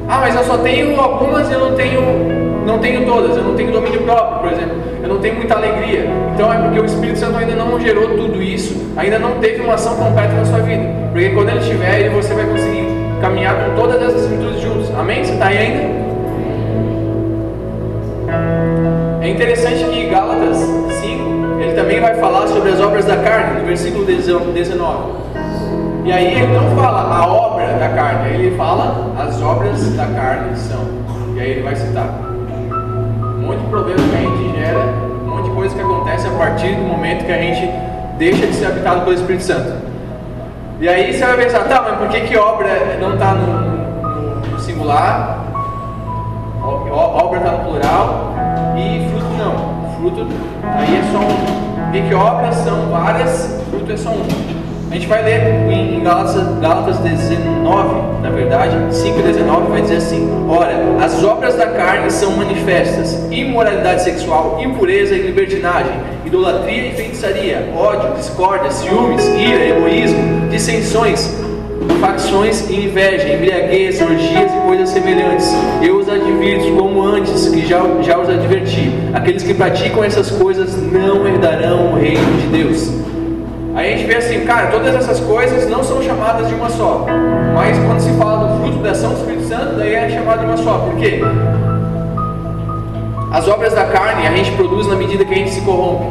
Ah, 0.08 0.20
mas 0.20 0.36
eu 0.36 0.44
só 0.44 0.58
tenho 0.60 1.00
algumas 1.00 1.52
eu 1.52 1.60
não 1.60 1.76
tenho 1.76 2.48
não 2.66 2.80
tenho 2.80 3.06
todas, 3.06 3.36
eu 3.38 3.44
não 3.44 3.56
tenho 3.56 3.72
domínio 3.72 4.02
próprio, 4.02 4.40
por 4.40 4.52
exemplo, 4.52 4.76
eu 5.02 5.08
não 5.08 5.20
tenho 5.20 5.36
muita 5.36 5.56
alegria. 5.56 6.06
Então 6.34 6.52
é 6.52 6.58
porque 6.58 6.80
o 6.80 6.86
Espírito 6.86 7.18
Santo 7.18 7.38
ainda 7.38 7.56
não 7.56 7.80
gerou 7.80 8.10
tudo 8.10 8.42
isso, 8.44 8.94
ainda 8.98 9.18
não 9.18 9.40
teve 9.40 9.62
uma 9.62 9.76
ação 9.76 9.96
completa 9.96 10.34
na 10.34 10.46
sua 10.46 10.60
vida. 10.60 10.84
Porque 11.12 11.30
quando 11.30 11.50
ele 11.50 11.62
tiver, 11.62 12.10
você 12.10 12.34
vai 12.34 12.46
conseguir 12.46 12.88
caminhar 13.22 13.56
com 13.56 13.76
todas 13.76 14.02
essas 14.02 14.28
virtudes 14.28 14.62
juntos. 14.62 14.92
Amém? 14.98 15.24
Você 15.24 15.34
está 15.34 15.48
aí 15.48 15.58
ainda? 15.58 16.08
É 19.22 19.30
interessante 19.30 19.84
Gálatas 20.40 20.58
5, 21.02 21.62
ele 21.62 21.74
também 21.74 22.00
vai 22.00 22.16
falar 22.16 22.48
sobre 22.48 22.72
as 22.72 22.80
obras 22.80 23.06
da 23.06 23.18
carne, 23.18 23.62
no 23.62 23.66
versículo 23.66 24.06
19. 24.06 25.28
E 26.06 26.12
aí 26.12 26.42
ele 26.42 26.54
não 26.54 26.76
fala 26.76 27.14
a 27.14 27.28
obra 27.28 27.68
da 27.74 27.90
carne, 27.90 28.34
ele 28.34 28.56
fala 28.56 29.14
as 29.20 29.42
obras 29.42 29.96
da 29.96 30.06
carne 30.06 30.56
são. 30.56 30.80
E 31.36 31.40
aí 31.40 31.52
ele 31.52 31.64
vai 31.64 31.76
citar 31.76 32.28
monte 33.48 33.62
de 33.62 33.70
problemas 33.70 34.02
que 34.02 34.16
a 34.16 34.20
gente 34.20 34.60
gera, 34.60 34.80
um 34.80 35.30
monte 35.30 35.50
de 35.50 35.56
coisas 35.56 35.74
que 35.74 35.82
acontece 35.82 36.28
a 36.28 36.32
partir 36.32 36.76
do 36.76 36.84
momento 36.84 37.26
que 37.26 37.32
a 37.32 37.38
gente 37.42 37.70
deixa 38.18 38.46
de 38.46 38.54
ser 38.54 38.66
habitado 38.66 39.02
pelo 39.02 39.14
Espírito 39.14 39.44
Santo. 39.44 39.88
E 40.80 40.88
aí 40.88 41.14
você 41.14 41.26
vai 41.26 41.38
pensar, 41.38 41.64
tá, 41.64 41.82
mas 41.82 41.98
por 41.98 42.10
que, 42.10 42.22
que 42.22 42.38
obra 42.38 42.98
não 43.00 43.14
está 43.14 43.34
no, 43.34 44.52
no, 44.52 44.60
singular? 44.60 45.46
Obra 46.62 47.40
está 47.40 47.52
no 47.52 47.64
plural 47.64 48.34
e 48.78 49.08
fruto 49.10 49.34
não. 49.38 49.77
Fruto 49.98 50.28
aí 50.64 50.96
é 50.96 51.04
só 51.12 51.20
um. 51.20 51.92
Que, 51.92 52.02
que 52.02 52.14
obras 52.14 52.56
são 52.58 52.90
várias, 52.92 53.60
fruto 53.72 53.92
é 53.92 53.98
só 53.98 54.12
um. 54.12 54.24
A 54.92 54.94
gente 54.94 55.08
vai 55.08 55.24
ler 55.24 55.72
em 55.72 56.02
Gálatas, 56.04 56.60
Gálatas 56.60 56.98
19, 57.00 58.22
na 58.22 58.30
verdade, 58.30 58.76
5,19 58.92 59.70
vai 59.70 59.82
dizer 59.82 59.98
assim: 59.98 60.30
Ora, 60.48 60.72
as 61.04 61.24
obras 61.24 61.56
da 61.56 61.68
carne 61.68 62.12
são 62.12 62.32
manifestas: 62.38 63.28
imoralidade 63.32 64.04
sexual, 64.04 64.60
impureza 64.62 65.16
e 65.16 65.22
libertinagem, 65.24 65.94
idolatria 66.24 66.90
e 66.90 66.94
feitiçaria, 66.94 67.74
ódio, 67.76 68.14
discórdia, 68.14 68.70
ciúmes, 68.70 69.26
ira, 69.26 69.66
egoísmo, 69.66 70.48
dissensões, 70.50 71.36
facções 72.00 72.70
e 72.70 72.86
inveja, 72.86 73.30
embriaguez, 73.34 74.02
orgias 74.02 74.52
e 74.52 74.60
coisas 74.66 74.90
semelhantes. 74.90 75.52
Eu 75.82 75.98
os 76.00 76.10
advirto 76.10 76.76
como 76.76 77.04
antes, 77.04 77.50
que 77.50 77.66
já, 77.66 77.82
já 78.02 78.20
os 78.20 78.30
adverti: 78.30 78.92
aqueles 79.14 79.44
que 79.44 79.54
praticam 79.54 80.04
essas 80.04 80.30
coisas 80.32 80.76
não 80.92 81.28
herdarão 81.28 81.94
o 81.94 81.96
reino 81.96 82.42
de 82.42 82.48
Deus. 82.48 82.92
Aí 83.76 83.94
a 83.94 83.98
gente 83.98 84.08
vê 84.08 84.16
assim, 84.16 84.40
cara, 84.44 84.68
todas 84.68 84.96
essas 84.96 85.20
coisas 85.20 85.70
não 85.70 85.84
são 85.84 86.02
chamadas 86.02 86.48
de 86.48 86.56
uma 86.56 86.70
só. 86.70 87.06
Mas 87.54 87.78
quando 87.78 88.00
se 88.00 88.12
fala 88.14 88.48
do 88.48 88.64
fruto 88.64 88.80
da 88.80 88.92
ação 88.92 89.12
do 89.12 89.20
Espírito 89.20 89.44
Santo, 89.44 89.76
daí 89.76 89.94
é 89.94 90.10
chamado 90.10 90.40
de 90.40 90.46
uma 90.46 90.58
só. 90.58 90.80
Por 90.80 90.96
quê? 90.96 91.22
As 93.32 93.48
obras 93.48 93.74
da 93.74 93.86
carne 93.86 94.26
a 94.26 94.32
gente 94.32 94.52
produz 94.54 94.88
na 94.88 94.96
medida 94.96 95.24
que 95.24 95.34
a 95.34 95.38
gente 95.38 95.52
se 95.52 95.62
corrompe. 95.62 96.08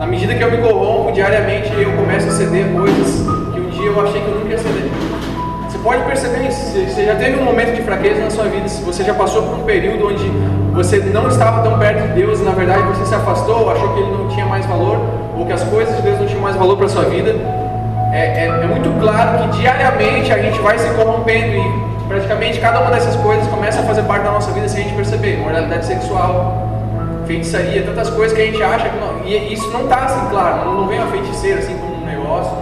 Na 0.00 0.06
medida 0.06 0.34
que 0.34 0.42
eu 0.42 0.50
me 0.50 0.58
corrompo 0.58 1.12
diariamente, 1.12 1.72
eu 1.80 1.92
começo 1.92 2.26
a 2.26 2.32
ceder 2.32 2.66
coisas 2.72 3.31
dia 3.82 3.90
eu 3.90 4.00
achei 4.00 4.20
que 4.20 4.28
eu 4.28 4.34
nunca 4.36 4.48
ia 4.48 4.58
ceder. 4.58 4.84
Você 5.68 5.78
pode 5.78 6.02
perceber 6.04 6.46
isso. 6.46 6.72
Você 6.72 7.04
já 7.04 7.16
teve 7.16 7.38
um 7.38 7.44
momento 7.44 7.74
de 7.74 7.82
fraqueza 7.82 8.20
na 8.22 8.30
sua 8.30 8.44
vida. 8.44 8.68
Você 8.68 9.02
já 9.02 9.14
passou 9.14 9.42
por 9.42 9.58
um 9.58 9.64
período 9.64 10.06
onde 10.06 10.30
você 10.72 10.98
não 10.98 11.28
estava 11.28 11.62
tão 11.62 11.78
perto 11.78 12.08
de 12.08 12.14
Deus 12.14 12.40
e 12.40 12.44
na 12.44 12.52
verdade 12.52 12.82
você 12.82 13.04
se 13.04 13.14
afastou, 13.14 13.70
achou 13.70 13.92
que 13.94 14.00
ele 14.00 14.10
não 14.10 14.28
tinha 14.28 14.46
mais 14.46 14.64
valor, 14.66 14.98
ou 15.36 15.44
que 15.44 15.52
as 15.52 15.62
coisas 15.64 15.94
de 15.96 16.02
Deus 16.02 16.18
não 16.18 16.26
tinham 16.26 16.40
mais 16.40 16.56
valor 16.56 16.76
para 16.76 16.86
a 16.86 16.88
sua 16.88 17.04
vida, 17.04 17.30
é, 18.12 18.44
é, 18.44 18.46
é, 18.46 18.66
muito 18.66 18.88
claro 19.00 19.50
que 19.50 19.58
diariamente 19.58 20.32
a 20.32 20.38
gente 20.38 20.58
vai 20.60 20.78
se 20.78 20.88
corrompendo 20.94 21.56
e 21.56 22.08
praticamente 22.08 22.60
cada 22.60 22.80
uma 22.80 22.90
dessas 22.90 23.16
coisas 23.16 23.46
começa 23.48 23.80
a 23.80 23.84
fazer 23.84 24.02
parte 24.02 24.24
da 24.24 24.32
nossa 24.32 24.50
vida 24.52 24.68
sem 24.68 24.80
a 24.80 24.84
gente 24.84 24.96
perceber. 24.96 25.38
Moralidade 25.38 25.84
sexual, 25.86 26.68
feitiçaria, 27.26 27.82
tantas 27.82 28.10
coisas 28.10 28.36
que 28.36 28.42
a 28.42 28.46
gente 28.46 28.62
acha 28.62 28.88
que 28.88 28.96
não. 28.98 29.26
E 29.26 29.52
isso 29.52 29.68
não 29.70 29.84
está 29.84 30.04
assim, 30.04 30.28
claro, 30.30 30.70
não 30.70 30.86
vem 30.86 30.98
a 30.98 31.06
feiticeira 31.06 31.60
assim 31.60 31.76
como 31.76 32.02
um 32.02 32.06
negócio, 32.06 32.52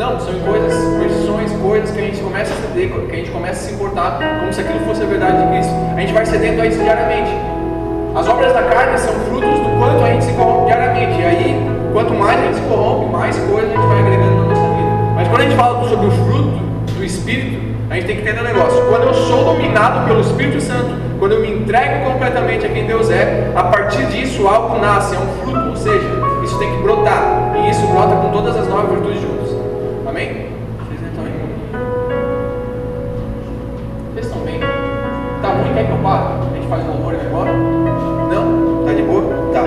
Não, 0.00 0.18
são 0.18 0.32
coisas, 0.32 0.72
posições, 0.96 1.52
coisas 1.60 1.90
que 1.90 1.98
a 1.98 2.04
gente 2.04 2.22
começa 2.22 2.54
a 2.54 2.56
ceder, 2.56 2.90
que 2.90 3.12
a 3.12 3.16
gente 3.16 3.30
começa 3.30 3.60
a 3.60 3.68
se 3.68 3.74
importar 3.74 4.18
como 4.40 4.50
se 4.50 4.62
aquilo 4.62 4.80
fosse 4.86 5.02
a 5.02 5.04
verdade 5.04 5.42
de 5.42 5.52
Cristo. 5.52 5.74
A 5.94 6.00
gente 6.00 6.14
vai 6.14 6.24
cedendo 6.24 6.62
a 6.62 6.66
isso 6.66 6.78
diariamente. 6.78 7.30
As 8.16 8.26
obras 8.26 8.50
da 8.54 8.62
carne 8.62 8.96
são 8.96 9.12
frutos 9.28 9.60
do 9.60 9.78
quanto 9.78 10.02
a 10.02 10.08
gente 10.08 10.24
se 10.24 10.32
corrompe 10.32 10.68
diariamente. 10.68 11.20
E 11.20 11.22
aí, 11.22 11.66
quanto 11.92 12.14
mais 12.14 12.40
a 12.40 12.42
gente 12.44 12.54
se 12.54 12.62
corrompe, 12.62 13.12
mais 13.12 13.36
coisas 13.40 13.70
a 13.70 13.76
gente 13.76 13.86
vai 13.88 13.98
agregando 13.98 14.36
na 14.36 14.44
nossa 14.46 14.68
vida. 14.74 14.90
Mas 15.16 15.28
quando 15.28 15.40
a 15.40 15.44
gente 15.44 15.56
fala 15.56 15.88
sobre 15.90 16.06
o 16.06 16.10
fruto 16.12 16.94
do 16.96 17.04
Espírito, 17.04 17.60
a 17.90 17.94
gente 17.96 18.06
tem 18.06 18.16
que 18.16 18.22
entender 18.22 18.40
um 18.40 18.44
negócio. 18.44 18.82
Quando 18.88 19.02
eu 19.02 19.12
sou 19.12 19.44
dominado 19.44 20.06
pelo 20.06 20.20
Espírito 20.22 20.62
Santo, 20.62 20.94
quando 21.18 21.32
eu 21.32 21.42
me 21.42 21.52
entrego 21.52 22.10
completamente 22.10 22.64
a 22.64 22.70
quem 22.70 22.86
Deus 22.86 23.10
é, 23.10 23.52
a 23.54 23.64
partir 23.64 24.06
disso 24.06 24.48
algo 24.48 24.78
nasce, 24.78 25.14
é 25.14 25.18
um 25.18 25.44
fruto, 25.44 25.68
ou 25.68 25.76
seja, 25.76 26.08
isso 26.42 26.58
tem 26.58 26.74
que 26.74 26.82
brotar. 26.82 27.52
E 27.62 27.68
isso 27.68 27.86
brota 27.88 28.16
com 28.16 28.30
todas 28.30 28.56
as 28.56 28.66
nove 28.66 28.94
virtudes 28.94 29.20
juntas. 29.20 29.39
Um 37.10 37.14
e 37.14 37.16
vai 37.16 37.26
embora? 37.26 37.52
Não? 37.52 38.84
Tá 38.84 38.92
de 38.92 39.02
boa? 39.02 39.22
Tá. 39.52 39.64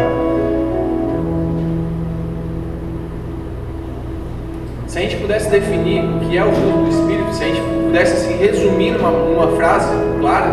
Se 4.88 5.00
a 5.00 5.02
gente 5.02 5.18
pudesse 5.18 5.50
definir 5.50 6.04
o 6.04 6.20
que 6.20 6.38
é 6.38 6.46
o 6.46 6.52
fruto 6.52 6.78
do 6.84 6.90
Espírito, 6.90 7.34
se 7.34 7.44
a 7.44 7.48
gente 7.48 7.62
pudesse 7.62 8.14
assim, 8.14 8.38
resumir 8.38 8.92
numa, 8.92 9.48
frase 9.58 9.90
clara, 10.20 10.52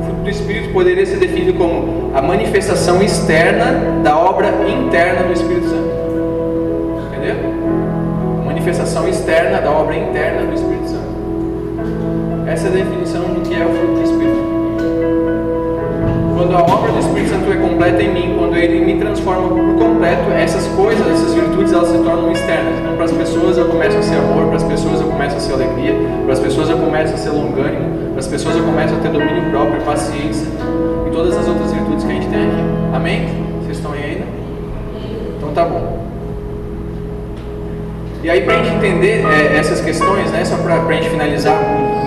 o 0.00 0.04
fruto 0.04 0.20
do 0.22 0.30
Espírito 0.30 0.72
poderia 0.72 1.04
ser 1.04 1.16
definido 1.16 1.54
como 1.54 2.12
a 2.14 2.22
manifestação 2.22 3.02
externa 3.02 4.00
da 4.02 4.16
obra 4.16 4.48
interna 4.68 5.24
do 5.24 5.32
Espírito 5.32 5.68
Santo. 5.68 5.90
Entendeu? 7.08 7.36
A 8.42 8.46
manifestação 8.46 9.08
externa 9.08 9.60
da 9.60 9.70
obra 9.70 9.96
interna 9.96 10.46
do 10.46 10.54
Espírito 10.54 10.88
Santo. 10.88 11.04
Essa 12.46 12.68
é 12.68 12.70
a 12.70 12.74
definição 12.74 13.22
do 13.22 13.40
que 13.40 13.54
é 13.54 13.66
o 13.66 13.70
fruto. 13.70 13.93
Quando 16.44 16.56
a 16.56 16.74
obra 16.74 16.92
do 16.92 16.98
Espírito 16.98 17.30
Santo 17.30 17.50
é 17.50 17.56
completa 17.56 18.02
em 18.02 18.12
mim, 18.12 18.36
quando 18.38 18.54
ele 18.54 18.84
me 18.84 19.00
transforma 19.00 19.48
por 19.48 19.78
completo, 19.78 20.30
essas 20.30 20.66
coisas, 20.76 21.06
essas 21.10 21.32
virtudes, 21.32 21.72
elas 21.72 21.88
se 21.88 21.96
tornam 21.96 22.30
externas. 22.30 22.78
Então, 22.80 22.94
para 22.96 23.06
as 23.06 23.12
pessoas 23.12 23.56
eu 23.56 23.64
começo 23.64 23.96
a 23.96 24.02
ser 24.02 24.16
amor, 24.16 24.48
para 24.48 24.56
as 24.56 24.62
pessoas 24.62 25.00
eu 25.00 25.06
começo 25.06 25.36
a 25.36 25.40
ser 25.40 25.54
alegria, 25.54 25.94
para 26.22 26.34
as 26.34 26.40
pessoas 26.40 26.68
eu 26.68 26.76
começo 26.76 27.14
a 27.14 27.16
ser 27.16 27.30
longânimo, 27.30 28.10
para 28.10 28.18
as 28.20 28.26
pessoas 28.26 28.56
eu 28.56 28.62
começo 28.62 28.94
a 28.94 28.98
ter 28.98 29.08
domínio 29.08 29.50
próprio, 29.50 29.80
paciência 29.86 30.46
e 31.06 31.10
todas 31.10 31.34
as 31.34 31.48
outras 31.48 31.72
virtudes 31.72 32.04
que 32.04 32.10
a 32.10 32.14
gente 32.14 32.28
tem 32.28 32.46
aqui. 32.46 32.62
Amém? 32.92 33.26
Vocês 33.62 33.78
estão 33.78 33.92
aí 33.92 34.04
ainda? 34.04 34.26
Então 35.38 35.48
tá 35.54 35.64
bom. 35.64 36.04
E 38.22 38.28
aí, 38.28 38.42
para 38.42 38.60
a 38.60 38.62
gente 38.62 38.76
entender 38.76 39.24
é, 39.24 39.56
essas 39.56 39.80
questões, 39.80 40.30
né, 40.30 40.44
só 40.44 40.58
para 40.58 40.74
a 40.74 40.92
gente 40.92 41.08
finalizar, 41.08 41.58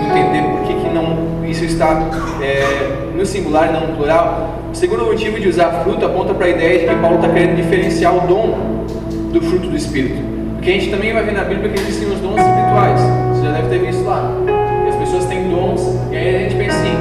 entender 0.08 0.48
por 0.48 0.60
que, 0.60 0.74
que 0.74 0.94
não, 0.94 1.44
isso 1.44 1.64
está 1.64 2.08
é, 2.40 3.07
no 3.18 3.26
singular 3.26 3.68
e 3.68 3.72
não 3.72 3.88
no 3.88 3.96
plural, 3.96 4.48
o 4.72 4.74
segundo 4.74 5.04
motivo 5.04 5.40
de 5.40 5.48
usar 5.48 5.82
fruto 5.82 6.06
aponta 6.06 6.32
para 6.32 6.46
a 6.46 6.50
ideia 6.50 6.78
de 6.78 6.86
que 6.86 7.00
Paulo 7.00 7.16
está 7.16 7.28
querendo 7.28 7.56
diferenciar 7.56 8.16
o 8.16 8.28
dom 8.28 8.86
do 9.32 9.42
fruto 9.42 9.66
do 9.66 9.76
Espírito. 9.76 10.22
Porque 10.54 10.70
a 10.70 10.72
gente 10.74 10.90
também 10.90 11.12
vai 11.12 11.24
ver 11.24 11.32
na 11.32 11.42
Bíblia 11.42 11.68
que 11.68 11.80
existem 11.80 12.08
os 12.08 12.20
dons 12.20 12.38
espirituais, 12.40 13.00
você 13.32 13.44
já 13.44 13.52
deve 13.52 13.68
ter 13.70 13.86
visto 13.86 14.04
lá. 14.04 14.32
E 14.86 14.88
as 14.88 14.96
pessoas 14.96 15.24
têm 15.26 15.50
dons, 15.50 15.98
e 16.12 16.16
aí 16.16 16.36
a 16.36 16.38
gente 16.38 16.54
pensa 16.54 16.78
assim, 16.78 16.96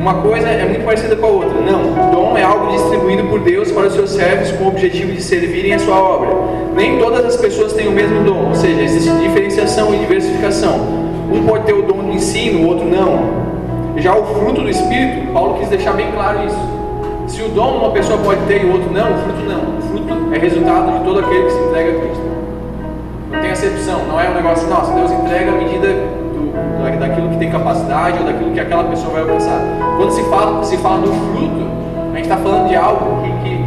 uma 0.00 0.14
coisa 0.22 0.48
é 0.48 0.64
muito 0.64 0.84
parecida 0.86 1.14
com 1.16 1.26
a 1.26 1.28
outra. 1.28 1.60
Não, 1.60 2.12
dom 2.12 2.38
é 2.38 2.42
algo 2.42 2.72
distribuído 2.72 3.24
por 3.24 3.40
Deus 3.40 3.70
para 3.70 3.88
os 3.88 3.92
seus 3.92 4.10
servos 4.10 4.50
com 4.52 4.64
o 4.64 4.68
objetivo 4.68 5.12
de 5.12 5.22
servirem 5.22 5.74
a 5.74 5.78
sua 5.78 5.96
obra. 5.96 6.30
Nem 6.74 6.98
todas 6.98 7.26
as 7.26 7.36
pessoas 7.36 7.74
têm 7.74 7.88
o 7.88 7.92
mesmo 7.92 8.24
dom, 8.24 8.48
ou 8.48 8.54
seja, 8.54 8.80
existe 8.80 9.10
diferenciação 9.18 9.94
e 9.94 9.98
diversificação. 9.98 10.78
Um 11.30 11.44
pode 11.46 11.64
ter 11.64 11.74
o 11.74 11.82
dom 11.82 12.04
do 12.04 12.12
ensino, 12.12 12.62
o 12.62 12.68
outro 12.68 12.86
não. 12.86 13.37
Já 14.00 14.14
o 14.14 14.24
fruto 14.24 14.62
do 14.62 14.68
Espírito, 14.68 15.32
Paulo 15.32 15.58
quis 15.58 15.68
deixar 15.68 15.92
bem 15.92 16.12
claro 16.12 16.46
isso. 16.46 16.58
Se 17.26 17.42
o 17.42 17.48
dom 17.48 17.78
uma 17.78 17.90
pessoa 17.90 18.18
pode 18.20 18.40
ter 18.42 18.62
e 18.62 18.66
o 18.66 18.72
outro 18.72 18.90
não, 18.92 19.12
o 19.12 19.18
fruto 19.18 19.42
não. 19.42 19.78
O 19.78 19.82
fruto 19.82 20.34
é 20.34 20.38
resultado 20.38 20.98
de 20.98 21.04
todo 21.04 21.18
aquele 21.18 21.44
que 21.44 21.50
se 21.50 21.58
entrega 21.58 21.90
a 21.90 22.00
Cristo. 22.00 22.22
Não 23.32 23.40
tem 23.40 23.50
acepção, 23.50 24.04
não 24.06 24.20
é 24.20 24.30
um 24.30 24.34
negócio, 24.34 24.64
assim, 24.64 24.70
nossa, 24.72 24.92
Deus 24.92 25.10
entrega 25.10 25.50
a 25.50 25.54
medida 25.54 25.88
do, 25.88 26.98
daquilo 27.00 27.28
que 27.30 27.36
tem 27.38 27.50
capacidade 27.50 28.18
ou 28.20 28.24
daquilo 28.24 28.52
que 28.52 28.60
aquela 28.60 28.84
pessoa 28.84 29.14
vai 29.14 29.22
alcançar. 29.22 29.60
Quando 29.96 30.12
se 30.12 30.22
fala, 30.24 30.64
se 30.64 30.76
fala 30.76 30.98
do 31.00 31.12
fruto, 31.12 31.66
a 32.12 32.16
gente 32.16 32.22
está 32.22 32.36
falando 32.36 32.68
de 32.68 32.76
algo 32.76 33.22
que, 33.22 33.48
que 33.48 33.64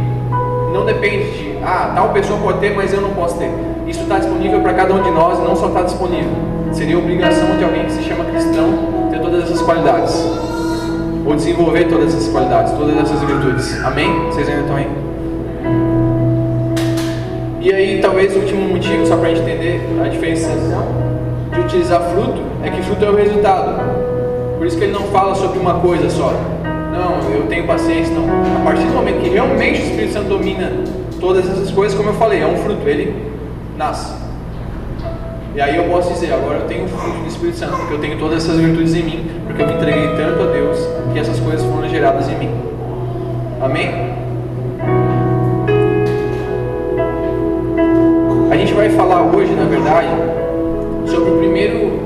não 0.72 0.86
depende 0.86 1.30
de, 1.30 1.58
ah, 1.62 1.92
tal 1.94 2.08
pessoa 2.08 2.40
pode 2.40 2.58
ter, 2.58 2.74
mas 2.74 2.92
eu 2.92 3.02
não 3.02 3.10
posso 3.10 3.36
ter. 3.36 3.50
Isso 3.86 4.00
está 4.00 4.18
disponível 4.18 4.60
para 4.60 4.72
cada 4.72 4.94
um 4.94 5.02
de 5.02 5.10
nós 5.10 5.38
não 5.40 5.54
só 5.54 5.68
está 5.68 5.82
disponível. 5.82 6.32
Seria 6.72 6.98
obrigação 6.98 7.54
de 7.58 7.64
alguém 7.64 7.84
que 7.84 7.92
se 7.92 8.02
chama 8.02 8.24
cristão 8.24 9.01
todas 9.32 9.50
essas 9.50 9.62
qualidades. 9.62 10.14
Ou 11.24 11.34
desenvolver 11.34 11.88
todas 11.88 12.14
essas 12.14 12.28
qualidades, 12.28 12.72
todas 12.72 12.96
essas 12.96 13.20
virtudes. 13.22 13.82
Amém? 13.84 14.26
Vocês 14.26 14.48
ainda 14.48 14.60
estão 14.60 14.76
aí? 14.76 14.88
E 17.60 17.72
aí, 17.72 18.00
talvez 18.02 18.34
o 18.36 18.40
último 18.40 18.68
motivo, 18.68 19.06
só 19.06 19.16
para 19.16 19.28
a 19.28 19.34
gente 19.34 19.48
entender 19.48 19.80
a 20.04 20.08
diferenciação 20.08 20.84
de 21.52 21.60
utilizar 21.60 22.02
fruto, 22.10 22.42
é 22.62 22.70
que 22.70 22.82
fruto 22.82 23.04
é 23.04 23.10
o 23.10 23.14
resultado. 23.14 23.80
Por 24.58 24.66
isso 24.66 24.76
que 24.76 24.84
ele 24.84 24.92
não 24.92 25.04
fala 25.04 25.34
sobre 25.34 25.58
uma 25.58 25.74
coisa 25.74 26.10
só. 26.10 26.34
Não, 26.92 27.34
eu 27.34 27.46
tenho 27.46 27.66
paciência, 27.66 28.14
não. 28.14 28.24
A 28.60 28.64
partir 28.64 28.84
do 28.84 28.92
momento 28.92 29.22
que 29.22 29.30
realmente 29.30 29.80
o 29.80 29.84
Espírito 29.84 30.12
Santo 30.12 30.28
domina 30.28 30.72
todas 31.20 31.48
essas 31.48 31.70
coisas, 31.70 31.96
como 31.96 32.10
eu 32.10 32.14
falei, 32.14 32.42
é 32.42 32.46
um 32.46 32.56
fruto, 32.56 32.86
ele 32.86 33.14
nasce. 33.78 34.12
E 35.54 35.60
aí 35.60 35.76
eu 35.76 35.84
posso 35.84 36.14
dizer, 36.14 36.32
agora 36.32 36.60
eu 36.60 36.66
tenho 36.66 36.86
o 36.86 36.88
fruto 36.88 37.18
do 37.18 37.28
Espírito 37.28 37.58
Santo, 37.58 37.76
porque 37.76 37.92
eu 37.92 37.98
tenho 37.98 38.18
todas 38.18 38.42
essas 38.42 38.58
virtudes 38.58 38.94
em 38.94 39.02
mim, 39.02 39.30
porque 39.46 39.60
eu 39.60 39.66
me 39.66 39.74
entreguei 39.74 40.08
tanto 40.16 40.42
a 40.42 40.46
Deus 40.50 40.78
que 41.12 41.18
essas 41.18 41.38
coisas 41.40 41.62
foram 41.62 41.86
geradas 41.90 42.26
em 42.30 42.38
mim. 42.38 42.50
Amém? 43.60 44.12
A 48.50 48.56
gente 48.56 48.72
vai 48.72 48.88
falar 48.90 49.22
hoje, 49.24 49.52
na 49.52 49.64
verdade, 49.64 50.08
sobre 51.06 51.30
o 51.32 51.38
primeiro, 51.38 52.00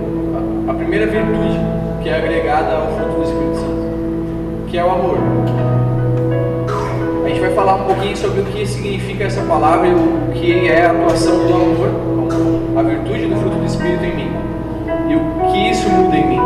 a 0.69 0.75
primeira 0.75 1.07
virtude 1.07 1.61
que 2.03 2.09
é 2.09 2.17
agregada 2.17 2.75
ao 2.75 2.89
fruto 2.97 3.17
do 3.17 3.23
Espírito 3.23 3.57
Santo, 3.57 4.67
que 4.67 4.77
é 4.77 4.85
o 4.85 4.91
amor. 4.91 5.19
Falar 7.57 7.77
um 7.77 7.85
pouquinho 7.85 8.15
sobre 8.15 8.43
o 8.43 8.45
que 8.45 8.67
significa 8.67 9.25
essa 9.25 9.41
palavra 9.41 9.89
e 9.89 9.95
o 9.95 10.31
que 10.35 10.69
é 10.69 10.85
a 10.85 10.91
atuação 10.91 11.39
do 11.47 11.55
amor 11.55 12.07
a 12.79 12.83
virtude 12.83 13.27
do 13.29 13.37
fruto 13.37 13.57
do 13.57 13.65
Espírito 13.65 14.05
em 14.05 14.15
mim 14.15 14.31
e 15.09 15.17
o 15.17 15.51
que 15.51 15.71
isso 15.71 15.89
muda 15.89 16.17
em 16.17 16.29
mim. 16.29 16.41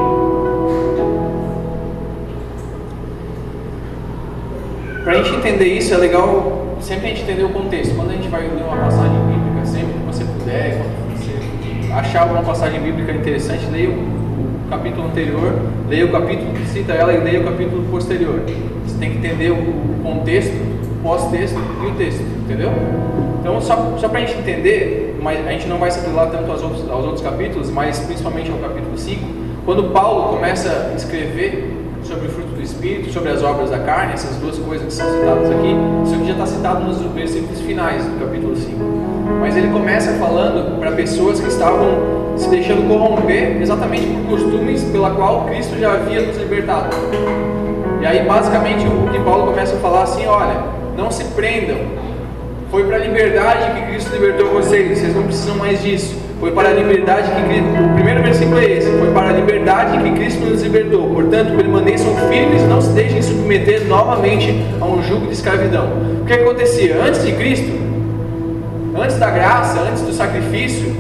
Para 5.03 5.15
a 5.15 5.17
gente 5.17 5.35
entender 5.35 5.65
isso, 5.65 5.93
é 5.93 5.97
legal 5.97 6.77
sempre 6.81 7.07
a 7.07 7.09
gente 7.09 7.23
entender 7.23 7.43
o 7.43 7.49
contexto. 7.49 7.97
Quando 7.97 8.11
a 8.11 8.13
gente 8.13 8.29
vai 8.29 8.43
ler 8.43 8.63
uma 8.63 8.77
passagem 8.77 9.19
bíblica, 9.27 9.51
puder, 10.39 10.79
quando 10.79 11.19
você 11.19 11.93
achar 11.93 12.23
alguma 12.23 12.43
passagem 12.43 12.81
bíblica 12.81 13.11
interessante, 13.11 13.67
leia 13.73 13.91
o 13.91 14.71
capítulo 14.71 15.09
anterior, 15.09 15.53
leia 15.89 16.07
o 16.07 16.13
capítulo 16.13 16.53
que 16.53 16.69
cita 16.69 16.93
ela 16.93 17.13
e 17.13 17.19
leia 17.19 17.41
o 17.41 17.45
capítulo 17.45 17.83
posterior. 17.91 18.43
Você 18.87 18.97
tem 18.99 19.11
que 19.11 19.19
entender 19.19 19.51
o 19.51 20.01
contexto, 20.05 20.70
pós-texto 21.03 21.59
e 21.83 21.87
o 21.87 21.95
texto, 21.95 22.21
entendeu? 22.45 22.71
Então, 23.41 23.61
só, 23.61 23.97
só 23.99 24.09
para 24.09 24.19
a 24.19 24.27
gente 24.27 24.39
entender, 24.39 25.19
mas 25.23 25.47
a 25.47 25.51
gente 25.53 25.67
não 25.67 25.79
vai 25.79 25.91
se 25.91 26.01
apelar 26.01 26.27
tanto 26.27 26.51
aos 26.51 26.63
outros, 26.63 26.91
aos 26.91 27.05
outros 27.05 27.23
capítulos, 27.23 27.71
mas 27.71 27.99
principalmente 28.01 28.51
ao 28.51 28.59
capítulo 28.59 28.97
5, 28.97 29.27
quando 29.65 29.85
Paulo 29.93 30.37
começa 30.37 30.91
a 30.93 30.95
escrever 30.95 31.77
sobre 32.03 32.29
o 32.29 32.31
fruto 32.31 32.55
do 32.55 32.63
Espírito, 32.63 33.13
sobre 33.13 33.31
as 33.31 33.43
obras 33.43 33.71
da 33.71 33.79
carne, 33.79 34.15
essas 34.15 34.37
duas 34.37 34.59
coisas 34.59 34.87
que 34.87 34.93
são 34.93 35.11
citadas 35.11 35.51
aqui, 35.51 35.75
isso 36.05 36.15
aqui 36.15 36.27
já 36.27 36.33
está 36.33 36.47
citado 36.47 36.85
nos 36.85 37.01
versículos 37.13 37.61
finais 37.61 38.05
do 38.05 38.19
capítulo 38.19 38.57
5. 38.57 38.79
Mas 39.41 39.57
ele 39.57 39.69
começa 39.69 40.13
falando 40.15 40.79
para 40.79 40.93
pessoas 40.93 41.41
que 41.41 41.49
estavam 41.49 42.37
se 42.37 42.49
deixando 42.49 42.89
corromper 42.89 43.61
exatamente 43.61 44.07
por 44.07 44.39
costumes 44.39 44.83
pela 44.85 45.11
qual 45.11 45.45
Cristo 45.45 45.79
já 45.79 45.93
havia 45.93 46.23
nos 46.23 46.37
libertado. 46.37 46.89
E 48.01 48.07
aí, 48.07 48.27
basicamente, 48.27 48.87
o 48.87 49.11
que 49.13 49.19
Paulo 49.21 49.47
começa 49.47 49.77
a 49.77 49.79
falar 49.79 50.03
assim: 50.03 50.27
olha, 50.27 50.80
não 51.01 51.11
se 51.11 51.25
prendam. 51.25 51.79
Foi 52.71 52.85
para 52.85 52.97
a 52.97 52.99
liberdade 53.01 53.81
que 53.81 53.87
Cristo 53.89 54.13
libertou 54.13 54.51
vocês, 54.51 54.99
vocês 54.99 55.17
não 55.17 55.25
precisam 55.25 55.57
mais 55.57 55.83
disso. 55.83 56.15
Foi 56.39 56.53
para 56.53 56.69
a 56.69 56.73
liberdade 56.73 57.29
que 57.31 57.49
Cristo. 57.49 57.91
O 57.91 57.95
primeiro 57.95 58.23
versículo 58.23 58.59
é 58.59 58.65
esse: 58.65 58.91
Foi 58.99 59.11
para 59.13 59.31
a 59.31 59.33
liberdade 59.33 59.99
que 59.99 60.13
Cristo 60.13 60.41
nos 60.45 60.63
libertou. 60.63 61.09
Portanto, 61.13 61.57
permaneçam 61.57 62.15
firmes, 62.29 62.63
não 62.63 62.81
se 62.81 62.91
deixem 62.91 63.21
submeter 63.23 63.87
novamente 63.87 64.55
a 64.81 64.85
um 64.85 65.03
jugo 65.03 65.27
de 65.27 65.33
escravidão. 65.33 65.89
O 66.23 66.25
que 66.25 66.33
acontecia? 66.33 67.03
Antes 67.03 67.25
de 67.25 67.33
Cristo, 67.33 67.73
antes 68.97 69.17
da 69.17 69.31
graça, 69.31 69.81
antes 69.81 70.03
do 70.03 70.13
sacrifício, 70.13 70.95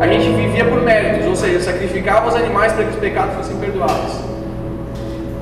a 0.00 0.06
gente 0.06 0.30
vivia 0.30 0.64
por 0.64 0.80
méritos, 0.82 1.26
ou 1.26 1.34
seja, 1.34 1.60
sacrificava 1.60 2.28
os 2.28 2.34
animais 2.36 2.72
para 2.72 2.84
que 2.84 2.90
os 2.90 2.96
pecados 2.96 3.34
fossem 3.34 3.56
perdoados. 3.56 4.37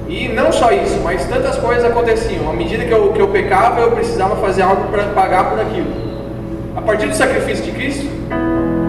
E 0.08 0.28
não 0.28 0.52
só 0.52 0.70
isso, 0.70 1.00
mas 1.02 1.24
tantas 1.26 1.56
coisas 1.56 1.84
aconteciam. 1.84 2.48
À 2.48 2.52
medida 2.52 2.84
que 2.84 2.92
eu, 2.92 3.12
que 3.12 3.20
eu 3.20 3.28
pecava, 3.28 3.80
eu 3.80 3.90
precisava 3.90 4.36
fazer 4.36 4.62
algo 4.62 4.88
para 4.88 5.04
pagar 5.04 5.50
por 5.50 5.60
aquilo. 5.60 5.90
A 6.76 6.80
partir 6.80 7.06
do 7.06 7.14
sacrifício 7.14 7.64
de 7.64 7.72
Cristo, 7.72 8.06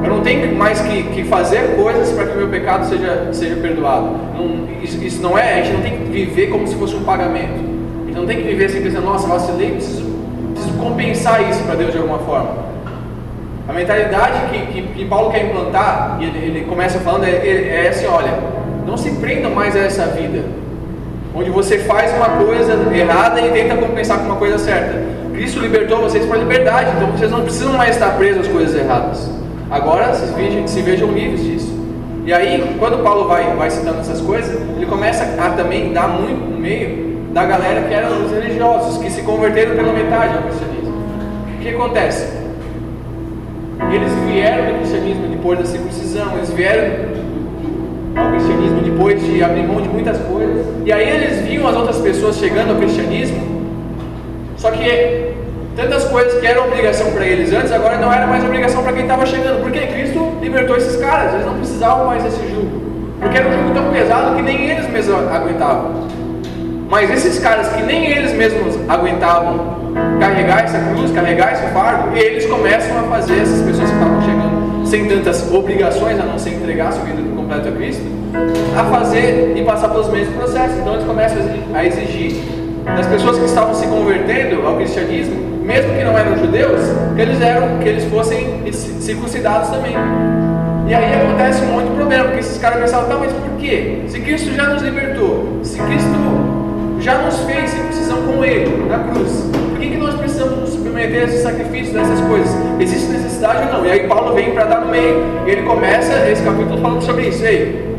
eu 0.03 0.09
não 0.09 0.21
tenho 0.21 0.55
mais 0.55 0.79
que, 0.79 1.03
que 1.03 1.23
fazer 1.23 1.75
coisas 1.75 2.11
para 2.11 2.27
que 2.27 2.33
o 2.33 2.37
meu 2.37 2.47
pecado 2.49 2.85
seja, 2.85 3.29
seja 3.33 3.55
perdoado. 3.55 4.11
Não, 4.35 4.67
isso, 4.83 5.03
isso, 5.03 5.21
não 5.21 5.37
é, 5.37 5.59
a 5.59 5.63
gente 5.63 5.73
não 5.73 5.81
tem 5.81 5.97
que 5.97 6.03
viver 6.03 6.47
como 6.47 6.67
se 6.67 6.75
fosse 6.75 6.95
um 6.95 7.03
pagamento. 7.03 7.59
A 8.03 8.05
gente 8.05 8.15
não 8.15 8.27
tem 8.27 8.37
que 8.37 8.43
viver 8.43 8.65
assim 8.65 8.81
pensando, 8.81 9.05
nossa, 9.05 9.27
vacilei, 9.27 9.71
preciso, 9.71 10.05
preciso 10.53 10.77
compensar 10.77 11.49
isso 11.49 11.63
para 11.63 11.75
Deus 11.75 11.91
de 11.91 11.97
alguma 11.97 12.19
forma. 12.19 12.67
A 13.67 13.73
mentalidade 13.73 14.49
que, 14.49 14.65
que, 14.67 14.81
que 14.93 15.05
Paulo 15.05 15.31
quer 15.31 15.45
implantar, 15.45 16.19
e 16.21 16.25
ele, 16.25 16.37
ele 16.37 16.65
começa 16.65 16.99
falando, 16.99 17.25
é, 17.25 17.85
é 17.85 17.89
assim: 17.89 18.05
olha, 18.05 18.33
não 18.85 18.95
se 18.95 19.11
prendam 19.11 19.51
mais 19.51 19.75
a 19.75 19.79
essa 19.79 20.05
vida, 20.05 20.45
onde 21.35 21.49
você 21.49 21.79
faz 21.79 22.13
uma 22.13 22.43
coisa 22.43 22.73
errada 22.93 23.41
e 23.41 23.51
tenta 23.51 23.75
compensar 23.75 24.19
com 24.19 24.25
uma 24.25 24.35
coisa 24.35 24.57
certa. 24.57 25.01
Cristo 25.33 25.59
libertou 25.59 26.01
vocês 26.01 26.25
para 26.25 26.37
a 26.37 26.39
liberdade, 26.39 26.91
então 26.95 27.11
vocês 27.11 27.29
não 27.29 27.41
precisam 27.41 27.73
mais 27.73 27.95
estar 27.95 28.17
presos 28.17 28.47
às 28.47 28.51
coisas 28.51 28.75
erradas. 28.75 29.29
Agora 29.69 30.13
se 30.13 30.33
vejam, 30.33 30.67
se 30.67 30.81
vejam 30.81 31.11
livres 31.11 31.43
disso. 31.43 31.77
E 32.25 32.33
aí, 32.33 32.75
quando 32.79 33.03
Paulo 33.03 33.27
vai, 33.27 33.55
vai 33.55 33.69
citando 33.69 33.99
essas 33.99 34.19
coisas, 34.19 34.59
ele 34.75 34.85
começa 34.85 35.23
a 35.23 35.49
também 35.51 35.93
dar 35.93 36.07
muito 36.07 36.51
no 36.51 36.57
meio 36.57 37.07
da 37.33 37.45
galera 37.45 37.81
que 37.87 37.93
eram 37.93 38.25
os 38.25 38.31
religiosos, 38.31 38.97
que 38.97 39.09
se 39.09 39.21
converteram 39.21 39.75
pela 39.75 39.93
metade 39.93 40.35
ao 40.35 40.43
cristianismo. 40.43 40.93
O 41.55 41.59
que 41.61 41.69
acontece? 41.69 42.37
Eles 43.91 44.11
vieram 44.27 44.73
do 44.73 44.79
cristianismo 44.79 45.27
depois 45.27 45.59
da 45.59 45.65
circuncisão, 45.65 46.35
eles 46.35 46.49
vieram 46.49 47.26
ao 48.17 48.31
cristianismo 48.31 48.81
depois 48.81 49.23
de 49.23 49.43
abrir 49.43 49.63
mão 49.63 49.81
de 49.81 49.89
muitas 49.89 50.17
coisas, 50.17 50.65
e 50.85 50.91
aí 50.91 51.09
eles 51.09 51.47
viam 51.47 51.67
as 51.67 51.75
outras 51.75 51.97
pessoas 51.97 52.37
chegando 52.37 52.71
ao 52.71 52.77
cristianismo, 52.77 53.41
só 54.57 54.71
que 54.71 55.35
Tantas 55.77 56.05
coisas 56.05 56.41
que 56.41 56.47
eram 56.47 56.65
obrigação 56.65 57.11
para 57.11 57.23
eles 57.23 57.53
antes, 57.53 57.71
agora 57.71 57.99
não 57.99 58.11
era 58.11 58.25
mais 58.25 58.43
obrigação 58.43 58.81
para 58.81 58.93
quem 58.93 59.03
estava 59.03 59.23
chegando. 59.27 59.61
Porque 59.61 59.85
Cristo 59.85 60.33
libertou 60.41 60.75
esses 60.75 60.99
caras, 60.99 61.35
eles 61.35 61.45
não 61.45 61.53
precisavam 61.53 62.07
mais 62.07 62.23
desse 62.23 62.39
jugo. 62.49 62.81
Porque 63.19 63.37
era 63.37 63.47
um 63.47 63.51
jugo 63.51 63.75
tão 63.75 63.91
pesado 63.91 64.35
que 64.35 64.41
nem 64.41 64.71
eles 64.71 64.89
mesmos 64.89 65.15
aguentavam. 65.31 66.07
Mas 66.89 67.11
esses 67.11 67.37
caras 67.37 67.67
que 67.67 67.83
nem 67.83 68.09
eles 68.09 68.33
mesmos 68.33 68.75
aguentavam 68.89 69.77
carregar 70.19 70.63
essa 70.63 70.79
cruz, 70.79 71.11
carregar 71.11 71.53
esse 71.53 71.67
fardo, 71.71 72.17
eles 72.17 72.47
começam 72.47 72.97
a 72.99 73.03
fazer 73.03 73.39
essas 73.39 73.61
pessoas 73.61 73.91
que 73.91 73.95
estavam 73.95 74.21
chegando 74.21 74.87
sem 74.87 75.05
tantas 75.07 75.53
obrigações, 75.53 76.19
a 76.19 76.23
não 76.23 76.39
ser 76.39 76.55
entregar 76.55 76.91
sua 76.91 77.03
vida 77.03 77.21
completa 77.47 77.69
a 77.69 77.71
Cristo, 77.71 78.03
a 78.77 78.83
fazer 78.83 79.53
e 79.55 79.63
passar 79.63 79.89
pelos 79.89 80.09
mesmos 80.09 80.35
processos. 80.35 80.77
Então 80.79 80.93
eles 80.93 81.05
começam 81.05 81.37
a 81.73 81.85
exigir 81.85 82.35
das 82.85 83.07
pessoas 83.07 83.39
que 83.39 83.45
estavam 83.45 83.73
se 83.73 83.87
convertendo 83.87 84.65
ao 84.67 84.75
cristianismo 84.75 85.47
mesmo 85.67 85.93
que 85.93 86.03
não 86.05 86.17
eram 86.17 86.37
judeus, 86.37 86.79
que 87.13 87.21
eles 87.21 87.41
eram, 87.41 87.77
que 87.79 87.89
eles 87.89 88.05
fossem 88.05 88.71
circuncidados 88.71 89.69
também. 89.69 89.93
E 90.87 90.93
aí 90.93 91.13
acontece 91.13 91.61
um 91.65 91.73
monte 91.73 91.89
de 91.89 91.95
problema, 91.95 92.23
porque 92.23 92.39
esses 92.39 92.57
caras 92.57 92.79
pensavam, 92.79 93.09
tá, 93.09 93.17
mas 93.19 93.33
por 93.33 93.49
quê? 93.59 94.03
Se 94.07 94.21
Cristo 94.21 94.53
já 94.53 94.69
nos 94.69 94.81
libertou, 94.81 95.59
se 95.63 95.77
Cristo 95.77 96.07
já 96.99 97.19
nos 97.19 97.37
fez 97.39 97.69
circuncisão 97.69 98.23
com 98.23 98.43
Ele, 98.43 98.85
na 98.87 98.99
cruz, 98.99 99.43
por 99.69 99.79
que, 99.79 99.89
que 99.89 99.97
nós 99.97 100.15
precisamos 100.15 100.59
nos 100.59 100.69
submeter 100.69 101.21
a 101.21 101.25
esses 101.25 101.41
sacrifícios, 101.41 101.93
dessas 101.93 102.19
coisas? 102.21 102.49
Existe 102.79 103.07
necessidade 103.11 103.67
ou 103.67 103.73
não? 103.73 103.85
E 103.85 103.91
aí 103.91 104.07
Paulo 104.07 104.33
vem 104.33 104.51
para 104.51 104.65
dar 104.65 104.81
no 104.81 104.91
meio. 104.91 105.23
Ele 105.45 105.61
começa 105.61 106.27
esse 106.29 106.41
capítulo 106.41 106.81
falando 106.81 107.01
sobre 107.01 107.27
isso. 107.27 107.45
Ei, 107.45 107.95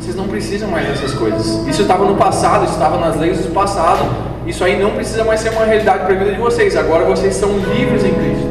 vocês 0.00 0.16
não 0.16 0.26
precisam 0.26 0.70
mais 0.70 0.88
dessas 0.88 1.12
coisas. 1.12 1.66
Isso 1.68 1.82
estava 1.82 2.04
no 2.06 2.16
passado, 2.16 2.64
isso 2.64 2.72
estava 2.72 2.98
nas 2.98 3.16
leis 3.16 3.38
do 3.38 3.52
passado. 3.52 4.06
Isso 4.46 4.64
aí 4.64 4.80
não 4.80 4.92
precisa 4.92 5.24
mais 5.24 5.40
ser 5.40 5.50
uma 5.50 5.66
realidade 5.66 6.06
para 6.06 6.14
a 6.14 6.18
vida 6.18 6.32
de 6.32 6.40
vocês. 6.40 6.74
Agora 6.74 7.04
vocês 7.04 7.34
são 7.34 7.50
livres 7.58 8.02
em 8.04 8.14
Cristo. 8.14 8.48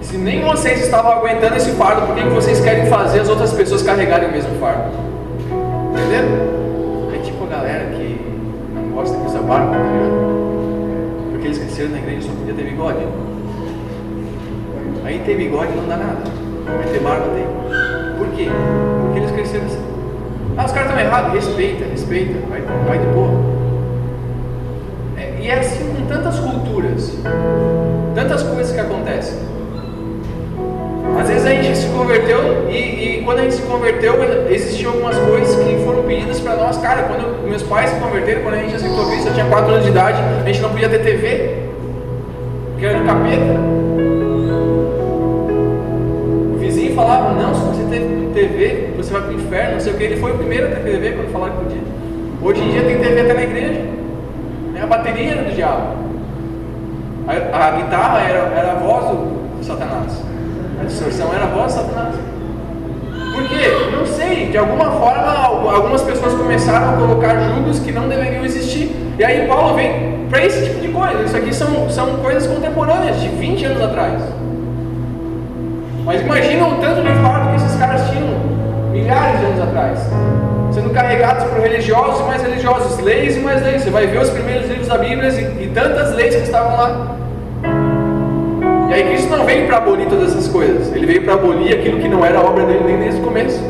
Se 0.00 0.16
nem 0.16 0.42
vocês 0.42 0.80
estavam 0.80 1.12
aguentando 1.12 1.56
esse 1.56 1.72
fardo, 1.72 2.06
por 2.06 2.16
que, 2.16 2.22
que 2.22 2.30
vocês 2.30 2.60
querem 2.60 2.86
fazer 2.86 3.20
as 3.20 3.28
outras 3.28 3.52
pessoas 3.52 3.82
carregarem 3.82 4.28
o 4.28 4.32
mesmo 4.32 4.58
fardo? 4.58 4.90
Entendeu? 5.92 6.49
Barba? 9.50 9.76
Porque 11.32 11.46
eles 11.48 11.58
cresceram 11.58 11.90
na 11.90 11.98
igreja 11.98 12.28
só 12.28 12.32
podia 12.34 12.54
ter 12.54 12.62
bigode. 12.62 12.98
Aí 15.04 15.20
ter 15.26 15.36
bigode 15.36 15.72
não 15.74 15.88
dá 15.88 15.96
nada. 15.96 16.22
Mas 16.78 16.90
ter 16.90 17.00
barba 17.00 17.26
tem. 17.34 17.44
Por 18.16 18.28
quê? 18.36 18.46
Porque 19.02 19.18
eles 19.18 19.30
cresceram 19.32 19.66
assim. 19.66 19.82
Ah, 20.56 20.66
os 20.66 20.72
caras 20.72 20.90
estão 20.90 21.04
errados. 21.04 21.32
Respeita, 21.32 21.84
respeita. 21.86 22.34
Vai, 22.48 22.60
vai 22.60 22.98
de 22.98 23.06
boa. 23.06 23.50
E 25.40 25.48
é 25.48 25.58
assim 25.58 25.94
com 25.94 26.06
tantas 26.06 26.38
culturas, 26.38 27.16
tantas 28.14 28.42
coisas 28.42 28.72
que 28.72 28.80
acontecem. 28.80 29.38
Às 31.18 31.28
vezes 31.28 31.46
a 31.46 31.50
gente 31.50 31.76
se 31.76 31.88
converteu 31.88 32.68
e, 32.68 33.18
e, 33.18 33.22
quando 33.24 33.38
a 33.38 33.42
gente 33.42 33.54
se 33.54 33.62
converteu, 33.62 34.14
existiam 34.50 34.92
algumas 34.92 35.16
coisas 35.16 35.56
que 35.56 35.84
foram 35.84 36.02
pedidas 36.04 36.40
para 36.40 36.56
nós. 36.56 36.76
Cara, 36.78 37.04
quando 37.04 37.48
meus 37.48 37.62
pais 37.62 37.90
se 37.90 37.96
converteram, 38.00 38.42
quando 38.42 38.54
a 38.54 38.58
gente 38.58 38.74
aceitou 38.74 39.06
Cristo, 39.06 39.28
eu 39.28 39.34
tinha 39.34 39.46
4 39.46 39.72
anos 39.72 39.84
de 39.84 39.90
idade, 39.90 40.18
a 40.18 40.46
gente 40.46 40.60
não 40.60 40.70
podia 40.70 40.88
ter 40.88 40.98
TV, 41.00 41.54
porque 42.72 42.86
era 42.86 42.98
do 42.98 43.04
capeta. 43.04 43.60
O 46.54 46.58
vizinho 46.58 46.94
falava: 46.94 47.34
Não, 47.34 47.54
se 47.54 47.60
você 47.60 47.82
ter 47.90 48.20
TV, 48.34 48.90
você 48.96 49.12
vai 49.12 49.22
para 49.22 49.30
o 49.30 49.34
inferno, 49.34 49.72
não 49.72 49.80
sei 49.80 49.92
o 49.92 49.96
que. 49.96 50.04
Ele 50.04 50.16
foi 50.16 50.32
o 50.32 50.38
primeiro 50.38 50.66
a 50.66 50.70
ter 50.70 50.80
TV 50.80 51.12
quando 51.12 51.32
falaram 51.32 51.54
que 51.54 51.64
podia. 51.64 51.82
Hoje 52.42 52.62
em 52.62 52.70
dia 52.70 52.82
tem 52.82 52.98
TV 52.98 53.20
até 53.20 53.34
na 53.34 53.42
igreja. 53.42 53.80
A 54.82 54.86
bateria 54.86 55.36
do 55.36 55.54
diabo. 55.54 55.94
A, 57.28 57.66
a 57.66 57.70
guitarra 57.72 58.20
era, 58.20 58.38
era 58.56 58.72
a 58.72 58.74
voz 58.76 59.04
do 59.58 59.62
Satanás. 59.62 60.29
Distorção 60.90 61.32
era 61.32 61.44
a 61.44 61.48
voz 61.48 61.72
Satanás. 61.72 62.16
Por 63.32 63.48
quê? 63.48 63.70
Não 63.96 64.04
sei. 64.04 64.50
De 64.50 64.58
alguma 64.58 64.90
forma, 64.90 65.72
algumas 65.72 66.02
pessoas 66.02 66.34
começaram 66.34 66.90
a 66.90 66.96
colocar 66.96 67.38
julgos 67.38 67.78
que 67.78 67.92
não 67.92 68.08
deveriam 68.08 68.44
existir. 68.44 68.90
E 69.18 69.24
aí 69.24 69.46
Paulo 69.46 69.76
vem 69.76 70.26
para 70.28 70.44
esse 70.44 70.64
tipo 70.64 70.80
de 70.80 70.88
coisa. 70.88 71.22
Isso 71.22 71.36
aqui 71.36 71.54
são, 71.54 71.88
são 71.88 72.16
coisas 72.16 72.46
contemporâneas, 72.46 73.20
de 73.20 73.28
20 73.28 73.64
anos 73.66 73.82
atrás. 73.82 74.20
Mas 76.04 76.20
imagina 76.22 76.66
o 76.66 76.74
tanto 76.80 77.02
de 77.02 77.12
fardo 77.22 77.50
que 77.50 77.56
esses 77.56 77.78
caras 77.78 78.10
tinham 78.10 78.26
milhares 78.90 79.38
de 79.38 79.46
anos 79.46 79.60
atrás 79.62 79.98
sendo 80.72 80.90
carregados 80.90 81.44
por 81.44 81.60
religiosos 81.60 82.20
e 82.20 82.22
mais 82.24 82.42
religiosos, 82.42 83.00
leis 83.00 83.36
e 83.36 83.40
mais 83.40 83.62
leis. 83.62 83.82
Você 83.82 83.90
vai 83.90 84.06
ver 84.06 84.20
os 84.20 84.30
primeiros 84.30 84.68
livros 84.68 84.88
da 84.88 84.98
Bíblia 84.98 85.28
e, 85.28 85.64
e 85.64 85.70
tantas 85.74 86.14
leis 86.14 86.34
que 86.34 86.42
estavam 86.42 86.76
lá. 86.76 87.19
E 88.90 88.92
aí 88.92 89.04
Cristo 89.04 89.30
não 89.30 89.46
veio 89.46 89.68
para 89.68 89.76
abolir 89.76 90.08
todas 90.08 90.30
essas 90.32 90.48
coisas, 90.48 90.92
ele 90.92 91.06
veio 91.06 91.22
para 91.22 91.34
abolir 91.34 91.72
aquilo 91.72 92.00
que 92.00 92.08
não 92.08 92.26
era 92.26 92.40
obra 92.40 92.64
dele 92.64 92.82
nem 92.84 92.98
desde 92.98 93.20
o 93.20 93.22
começo. 93.22 93.62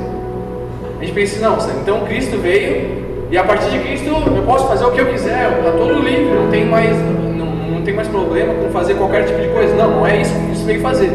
A 0.99 1.05
gente 1.05 1.13
pensa, 1.13 1.47
não, 1.47 1.59
então 1.83 2.01
Cristo 2.07 2.39
veio 2.39 3.01
e 3.31 3.37
a 3.37 3.45
partir 3.45 3.71
de 3.71 3.79
Cristo 3.81 4.09
eu 4.09 4.43
posso 4.45 4.67
fazer 4.67 4.85
o 4.87 4.93
que 4.93 5.01
eu 5.01 5.07
quiser, 5.07 5.59
está 5.59 5.73
todo 5.73 6.01
livre, 6.01 6.35
não 6.35 6.51
tem 6.51 6.65
mais, 6.65 6.97
não, 7.37 7.47
não 7.47 7.83
tem 7.83 7.93
mais 7.93 8.09
problema 8.09 8.55
com 8.55 8.71
fazer 8.71 8.95
qualquer 8.95 9.27
tipo 9.27 9.43
de 9.43 9.49
coisa. 9.49 9.75
Não, 9.75 9.91
não 9.91 10.07
é 10.07 10.23
isso 10.23 10.35
que 10.35 10.47
Cristo 10.47 10.65
veio 10.65 10.81
fazer. 10.81 11.13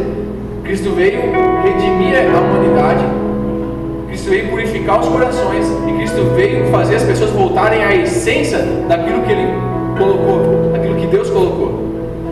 Cristo 0.63 0.91
veio 0.91 1.21
redimir 1.63 2.15
a 2.15 2.39
humanidade, 2.39 3.03
Cristo 4.07 4.29
veio 4.29 4.49
purificar 4.49 4.99
os 4.99 5.09
corações 5.09 5.67
e 5.87 5.93
Cristo 5.93 6.23
veio 6.35 6.67
fazer 6.67 6.97
as 6.97 7.03
pessoas 7.03 7.31
voltarem 7.31 7.83
à 7.83 7.95
essência 7.95 8.59
daquilo 8.87 9.23
que 9.23 9.31
Ele 9.31 9.47
colocou, 9.97 10.71
daquilo 10.71 10.95
que 10.95 11.07
Deus 11.07 11.29
colocou. 11.31 11.83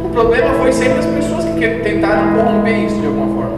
O 0.06 0.10
problema 0.14 0.54
foi 0.54 0.72
sempre 0.72 1.00
as 1.00 1.06
pessoas 1.08 1.43
que 1.70 1.80
tentaram 1.82 2.36
corromper 2.36 2.86
isso 2.86 3.00
de 3.00 3.06
alguma 3.08 3.28
forma. 3.28 3.58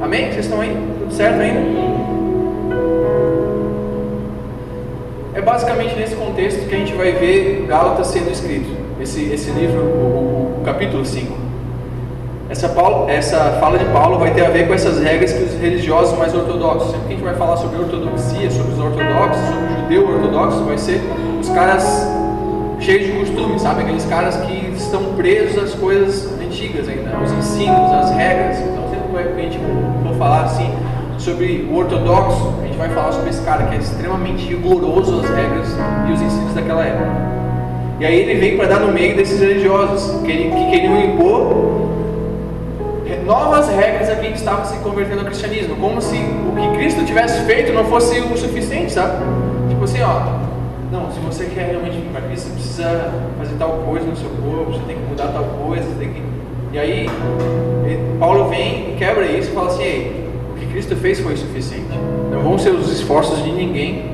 Amém? 0.00 0.32
Vocês 0.32 0.46
estão 0.46 0.60
aí? 0.60 0.76
Tudo 0.98 1.12
certo 1.12 1.40
ainda? 1.40 1.60
É 5.34 5.40
basicamente 5.40 5.94
nesse 5.94 6.16
contexto 6.16 6.68
que 6.68 6.74
a 6.74 6.78
gente 6.78 6.92
vai 6.94 7.12
ver 7.12 7.66
Gálatas 7.68 8.08
sendo 8.08 8.30
escrito, 8.30 8.68
esse, 9.00 9.24
esse 9.32 9.50
livro, 9.52 9.80
o, 9.80 10.58
o 10.60 10.62
capítulo 10.64 11.04
5. 11.04 11.32
Essa, 12.48 12.68
Paulo, 12.70 13.08
essa 13.08 13.58
fala 13.60 13.78
de 13.78 13.84
Paulo 13.86 14.18
vai 14.18 14.34
ter 14.34 14.44
a 14.44 14.50
ver 14.50 14.66
com 14.66 14.74
essas 14.74 15.00
regras 15.00 15.32
que 15.32 15.44
os 15.44 15.54
religiosos 15.54 16.18
mais 16.18 16.34
ortodoxos, 16.34 16.90
sempre 16.90 17.06
que 17.06 17.12
a 17.12 17.16
gente 17.16 17.24
vai 17.24 17.36
falar 17.36 17.56
sobre 17.58 17.78
ortodoxia, 17.78 18.50
sobre 18.50 18.72
os 18.72 18.78
ortodoxos, 18.80 19.42
sobre 19.46 19.64
o 19.64 19.82
judeu 19.82 20.14
ortodoxo, 20.16 20.64
vai 20.64 20.76
ser 20.76 21.00
os 21.40 21.48
caras 21.50 22.08
cheios 22.80 23.06
de 23.06 23.12
costume, 23.12 23.60
sabe? 23.60 23.82
Aqueles 23.82 24.04
caras 24.06 24.36
que 24.38 24.72
estão 24.74 25.14
presos 25.14 25.62
às 25.62 25.74
coisas 25.74 26.29
antigas 26.60 26.88
ainda, 26.88 27.16
aos 27.16 27.32
ensinos, 27.32 27.92
às 27.92 28.10
regras. 28.10 28.58
Então, 28.60 28.88
sempre 28.90 29.32
que 29.34 29.40
a 29.40 29.42
gente 29.42 29.58
for 29.58 30.14
falar 30.18 30.42
assim 30.42 30.70
sobre 31.18 31.68
o 31.70 31.76
ortodoxo, 31.76 32.54
a 32.62 32.66
gente 32.66 32.76
vai 32.76 32.88
falar 32.90 33.12
sobre 33.12 33.30
esse 33.30 33.42
cara 33.42 33.64
que 33.64 33.74
é 33.74 33.78
extremamente 33.78 34.46
rigoroso 34.46 35.20
às 35.20 35.30
regras 35.30 35.68
e 36.08 36.12
os 36.12 36.20
ensinos 36.20 36.54
daquela 36.54 36.84
época. 36.84 37.30
E 37.98 38.04
aí 38.06 38.18
ele 38.20 38.40
vem 38.40 38.56
para 38.56 38.68
dar 38.68 38.80
no 38.80 38.92
meio 38.92 39.16
desses 39.16 39.40
religiosos 39.40 40.22
que, 40.22 40.32
que 40.32 40.70
queriam 40.70 41.00
impor 41.00 41.80
novas 43.26 43.68
regras 43.68 44.08
a 44.08 44.16
quem 44.16 44.32
estava 44.32 44.64
se 44.64 44.76
convertendo 44.78 45.20
ao 45.20 45.26
cristianismo, 45.26 45.76
como 45.76 46.00
se 46.00 46.16
o 46.16 46.54
que 46.56 46.78
Cristo 46.78 47.04
tivesse 47.04 47.44
feito 47.44 47.72
não 47.72 47.84
fosse 47.84 48.18
o 48.18 48.36
suficiente, 48.36 48.92
sabe? 48.92 49.18
Tipo 49.68 49.84
assim, 49.84 50.00
ó, 50.02 50.40
não, 50.90 51.10
se 51.12 51.20
você 51.20 51.44
quer 51.44 51.70
realmente 51.70 51.96
vir 51.96 52.10
para 52.10 52.22
Cristo, 52.22 52.48
você 52.48 52.54
precisa 52.54 53.12
fazer 53.38 53.54
tal 53.56 53.70
coisa 53.86 54.06
no 54.06 54.16
seu 54.16 54.30
corpo, 54.30 54.72
você 54.72 54.82
tem 54.86 54.96
que 54.96 55.02
mudar 55.02 55.28
tal 55.28 55.44
coisa, 55.44 55.84
você 55.84 55.94
tem 55.98 56.12
que. 56.12 56.39
E 56.72 56.78
aí, 56.78 57.10
Paulo 58.20 58.48
vem 58.48 58.92
e 58.92 58.96
quebra 58.96 59.26
isso 59.26 59.50
e 59.50 59.54
fala 59.54 59.68
assim: 59.68 60.12
o 60.54 60.58
que 60.58 60.66
Cristo 60.66 60.94
fez 60.94 61.18
foi 61.18 61.36
suficiente. 61.36 61.98
Não 62.30 62.42
vão 62.42 62.56
ser 62.58 62.70
os 62.70 62.92
esforços 62.92 63.42
de 63.42 63.50
ninguém 63.50 64.12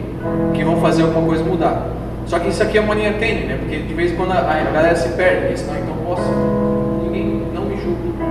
que 0.54 0.64
vão 0.64 0.80
fazer 0.80 1.02
alguma 1.02 1.26
coisa 1.26 1.44
mudar. 1.44 1.88
Só 2.24 2.38
que 2.38 2.48
isso 2.48 2.62
aqui 2.62 2.78
é 2.78 2.80
uma 2.80 2.94
linha 2.94 3.12
tênue, 3.12 3.44
né? 3.44 3.58
Porque 3.60 3.76
de 3.76 3.92
vez 3.92 4.12
em 4.12 4.16
quando 4.16 4.32
a, 4.32 4.40
galera 4.40 4.96
se 4.96 5.10
perde. 5.10 5.52
Isso 5.52 5.66
não, 5.66 5.78
então 5.78 5.96
posso. 6.06 6.22
Ninguém 7.04 7.42
não 7.54 7.66
me 7.66 7.76
julga. 7.76 8.24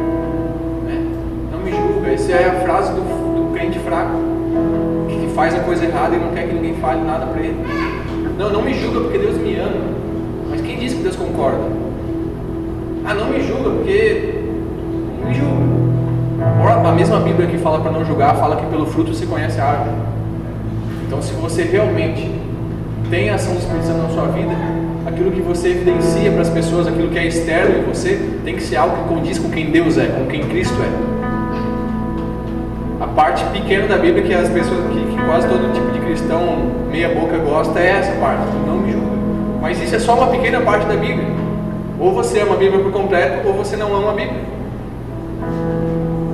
Né? 0.87 1.05
Não 1.51 1.59
me 1.59 1.71
julga. 1.71 2.09
Essa 2.09 2.31
é 2.31 2.49
a 2.49 2.61
frase 2.61 2.93
do, 2.93 3.01
do 3.01 3.53
crente 3.53 3.77
fraco 3.77 4.17
que 5.07 5.35
faz 5.35 5.53
a 5.53 5.59
coisa 5.59 5.85
errada 5.85 6.15
e 6.15 6.19
não 6.19 6.31
quer 6.31 6.47
que 6.47 6.53
ninguém 6.55 6.73
fale 6.81 7.01
nada 7.01 7.27
para 7.27 7.41
ele. 7.41 7.57
Não, 8.39 8.51
não 8.51 8.63
me 8.63 8.73
julga 8.73 9.01
porque 9.01 9.19
Deus 9.19 9.37
me 9.37 9.55
ama. 9.55 9.93
Mas 10.49 10.61
quem 10.61 10.79
disse 10.79 10.95
que 10.95 11.03
Deus 11.03 11.15
concorda? 11.15 11.84
Ah, 13.05 13.13
não 13.13 13.29
me 13.29 13.39
julga 13.41 13.69
porque. 13.69 14.33
Não 15.21 15.29
me 15.29 15.33
julga. 15.35 16.89
A 16.89 16.91
mesma 16.91 17.19
Bíblia 17.19 17.47
que 17.47 17.57
fala 17.57 17.79
para 17.79 17.91
não 17.91 18.03
julgar, 18.03 18.35
fala 18.35 18.55
que 18.55 18.65
pelo 18.65 18.87
fruto 18.87 19.13
se 19.13 19.27
conhece 19.27 19.61
a 19.61 19.65
árvore. 19.65 19.95
Então, 21.05 21.21
se 21.21 21.33
você 21.33 21.61
realmente 21.63 22.31
tem 23.09 23.29
a 23.29 23.35
ação 23.35 23.53
do 23.53 23.59
Espírito 23.59 23.89
na 23.89 24.09
sua 24.09 24.27
vida, 24.27 24.51
aquilo 25.05 25.31
que 25.31 25.41
você 25.41 25.69
evidencia 25.69 26.31
para 26.31 26.41
as 26.41 26.49
pessoas, 26.49 26.87
aquilo 26.87 27.09
que 27.09 27.19
é 27.19 27.27
externo 27.27 27.79
em 27.79 27.83
você, 27.83 28.19
tem 28.43 28.55
que 28.55 28.63
ser 28.63 28.77
algo 28.77 28.97
que 28.97 29.13
condiz 29.13 29.37
com 29.37 29.49
quem 29.49 29.69
Deus 29.69 29.97
é, 29.97 30.07
com 30.07 30.25
quem 30.25 30.41
Cristo 30.41 30.75
é. 30.81 31.15
A 33.03 33.07
parte 33.07 33.43
pequena 33.45 33.87
da 33.87 33.97
Bíblia 33.97 34.23
que 34.23 34.33
as 34.33 34.49
pessoas, 34.49 34.79
que, 34.91 35.15
que 35.15 35.25
quase 35.25 35.47
todo 35.47 35.71
tipo 35.73 35.91
de 35.91 35.99
cristão 35.99 36.71
meia 36.89 37.09
boca 37.09 37.37
gosta 37.37 37.79
é 37.79 37.99
essa 37.99 38.13
parte, 38.13 38.41
não 38.65 38.77
me 38.77 38.91
julga. 38.91 39.15
Mas 39.61 39.79
isso 39.81 39.95
é 39.95 39.99
só 39.99 40.15
uma 40.15 40.27
pequena 40.27 40.61
parte 40.61 40.87
da 40.87 40.95
Bíblia. 40.95 41.34
Ou 41.99 42.13
você 42.13 42.41
ama 42.41 42.55
a 42.55 42.57
Bíblia 42.57 42.83
por 42.83 42.91
completo, 42.91 43.47
ou 43.47 43.53
você 43.53 43.75
não 43.75 43.95
ama 43.95 44.11
a 44.11 44.13
Bíblia. 44.13 44.41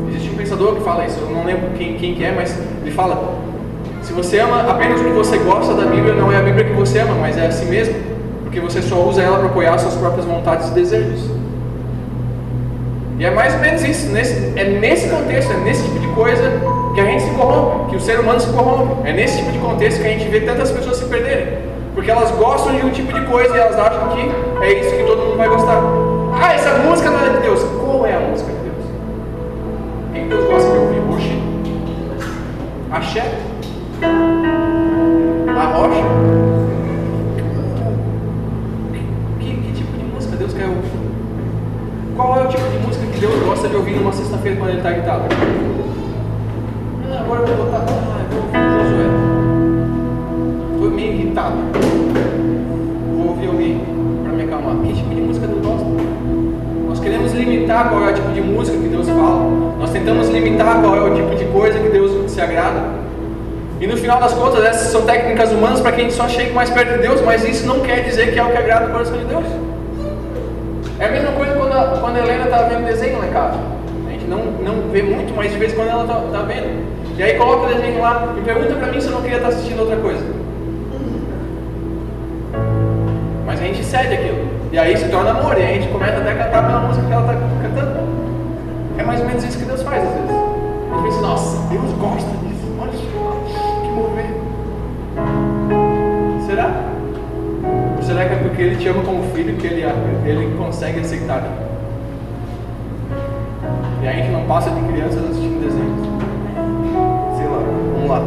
Existe 0.10 0.30
um 0.32 0.36
pensador 0.36 0.76
que 0.76 0.82
fala 0.82 1.06
isso, 1.06 1.20
eu 1.22 1.30
não 1.30 1.46
lembro 1.46 1.70
quem, 1.78 1.98
quem 1.98 2.16
que 2.16 2.24
é, 2.24 2.32
mas 2.32 2.58
ele 2.82 2.92
fala: 2.92 3.36
se 4.02 4.14
você 4.14 4.40
ama 4.40 4.62
apenas 4.62 5.00
o 5.00 5.04
que 5.04 5.12
você 5.12 5.38
gosta 5.38 5.74
da 5.74 5.86
Bíblia, 5.86 6.14
não 6.14 6.32
é 6.32 6.38
a 6.38 6.42
Bíblia 6.42 6.66
que 6.66 6.74
você 6.74 7.00
ama, 7.00 7.16
mas 7.16 7.38
é 7.38 7.48
a 7.48 7.52
si 7.52 7.66
mesmo, 7.66 7.96
porque 8.44 8.60
você 8.60 8.82
só 8.82 9.04
usa 9.08 9.22
ela 9.22 9.38
para 9.38 9.48
apoiar 9.48 9.78
suas 9.78 9.96
próprias 9.96 10.26
vontades 10.26 10.70
e 10.70 10.72
desejos. 10.72 11.30
E 13.22 13.24
é 13.26 13.30
mais 13.30 13.54
ou 13.54 13.60
menos 13.60 13.84
isso, 13.84 14.12
nesse, 14.12 14.34
é 14.56 14.64
nesse 14.64 15.08
contexto, 15.08 15.54
é 15.54 15.58
nesse 15.58 15.84
tipo 15.84 16.00
de 16.00 16.08
coisa 16.08 16.42
que 16.96 17.00
a 17.00 17.06
gente 17.06 17.22
se 17.22 17.30
corrompe, 17.30 17.92
que 17.92 17.96
o 17.96 18.00
ser 18.00 18.20
humano 18.20 18.40
se 18.40 18.48
corrompe. 18.48 19.08
É 19.08 19.14
nesse 19.14 19.38
tipo 19.38 19.52
de 19.52 19.60
contexto 19.60 20.02
que 20.02 20.08
a 20.08 20.10
gente 20.10 20.28
vê 20.28 20.42
tantas 20.42 20.72
pessoas 20.72 20.98
se 20.98 21.06
perderem. 21.06 21.60
Porque 22.02 22.10
elas 22.10 22.32
gostam 22.32 22.76
de 22.76 22.84
um 22.84 22.90
tipo 22.90 23.14
de 23.14 23.24
coisa 23.28 23.56
e 23.56 23.60
elas 23.60 23.78
acham 23.78 24.10
que 24.10 24.64
é 24.66 24.80
isso 24.80 24.90
que 24.90 25.04
todo 25.04 25.22
mundo 25.22 25.38
vai 25.38 25.48
gostar. 25.48 25.80
Ah, 26.34 26.52
essa 26.52 26.80
música 26.80 27.12
não 27.12 27.24
é 27.24 27.30
de 27.30 27.44
Deus. 27.44 27.62
Qual 27.80 28.04
é 28.08 28.16
a 28.16 28.20
música 28.22 28.52
de 28.52 28.58
Deus? 28.58 28.86
Quem 30.12 30.28
Deus 30.28 30.46
gosta 30.46 30.72
de 30.72 30.78
ouvir? 30.80 31.00
Oxi. 31.14 31.44
Axé? 32.90 33.51
É 58.12 58.14
o 58.14 58.16
tipo 58.16 58.32
de 58.34 58.42
música 58.42 58.78
que 58.78 58.88
Deus 58.88 59.08
fala. 59.08 59.50
Nós 59.80 59.90
tentamos 59.92 60.30
limitar 60.30 60.82
qual 60.82 60.96
é 60.96 61.02
o 61.02 61.16
tipo 61.16 61.36
de 61.36 61.46
coisa 61.46 61.80
que 61.80 61.90
Deus 61.90 62.30
se 62.30 62.42
agrada. 62.42 63.02
E 63.80 63.88
no 63.88 63.98
final 63.98 64.20
das 64.20 64.34
contas, 64.34 64.64
essas 64.64 64.92
são 64.92 65.02
técnicas 65.04 65.52
humanas 65.52 65.80
para 65.80 65.92
que 65.94 66.02
a 66.02 66.04
gente 66.04 66.14
só 66.14 66.28
chegue 66.28 66.54
mais 66.54 66.70
perto 66.70 66.94
de 66.94 67.00
Deus, 67.00 67.22
mas 67.22 67.44
isso 67.44 67.66
não 67.66 67.80
quer 67.80 68.04
dizer 68.04 68.32
que 68.32 68.40
é 68.40 68.44
o 68.44 68.52
que 68.52 68.58
agrada 68.58 68.88
o 68.88 68.92
coração 68.92 69.18
de 69.18 69.26
Deus. 69.26 69.46
É 71.00 71.06
a 71.06 71.12
mesma 71.12 71.32
coisa 71.32 71.56
quando 71.56 71.74
a, 71.74 71.98
quando 72.00 72.16
a 72.18 72.20
Helena 72.20 72.44
está 72.44 72.58
vendo 72.64 72.86
desenho 72.86 73.18
lá 73.18 73.26
em 73.26 73.32
casa. 73.32 73.58
A 74.08 74.12
gente 74.12 74.26
não, 74.26 74.38
não 74.62 74.92
vê 74.92 75.02
muito, 75.02 75.34
mas 75.36 75.52
de 75.52 75.58
vez 75.58 75.74
em 75.74 75.76
quando 75.76 75.90
ela 75.90 76.04
está 76.04 76.14
tá 76.14 76.44
vendo. 76.44 76.86
E 77.18 77.24
aí 77.24 77.34
coloca 77.36 77.66
o 77.66 77.74
desenho 77.74 78.02
lá 78.02 78.36
e 78.38 78.42
pergunta 78.42 78.76
para 78.76 78.92
mim 78.92 79.02
se 79.02 79.08
eu 79.08 79.14
não 79.14 79.22
queria 79.22 79.38
estar 79.38 79.50
tá 79.50 79.56
assistindo 79.56 79.80
outra 79.80 79.96
coisa. 79.96 80.24
Mas 83.48 83.60
a 83.60 83.64
gente 83.64 83.84
cede 83.84 84.14
aquilo. 84.14 84.48
E 84.72 84.78
aí 84.78 84.96
se 84.96 85.10
torna 85.10 85.32
amor, 85.32 85.58
e 85.58 85.64
a 85.64 85.68
gente 85.68 85.88
começa 85.90 86.18
até 86.18 86.32
a 86.32 86.36
cantar 86.36 86.66
pela 86.66 86.80
música 86.82 87.06
que 87.06 87.14
ela 87.14 87.34
está 87.34 87.51
É 88.98 89.04
mais 89.04 89.20
ou 89.20 89.28
menos 89.28 89.44
isso 89.44 89.58
que 89.58 89.66
Deus 89.66 89.82
faz 89.82 90.04
às 90.04 90.14
vezes. 90.14 90.30
Gente 90.30 91.04
pensa, 91.04 91.22
nossa, 91.22 91.58
Deus 91.70 91.92
gosta 91.94 92.30
disso. 92.38 92.68
Olha 92.80 92.92
que 93.82 93.90
mover. 93.90 94.26
Será? 96.46 96.92
será 98.12 98.26
que 98.26 98.34
é 98.34 98.38
porque 98.38 98.62
ele 98.62 98.76
te 98.76 98.90
ama 98.90 99.04
como 99.04 99.24
filho 99.34 99.56
que 99.56 99.68
ele, 99.68 99.84
ele 100.26 100.58
consegue 100.58 101.00
aceitar? 101.00 101.44
E 104.04 104.08
a 104.08 104.12
gente 104.12 104.32
não 104.32 104.46
passa 104.46 104.70
de 104.70 104.82
crianças 104.82 105.24
assistindo 105.24 105.64
desenhos. 105.64 106.02
Sei 107.38 107.48
lá, 107.48 107.60
vamos 107.94 108.10
lá. 108.10 108.22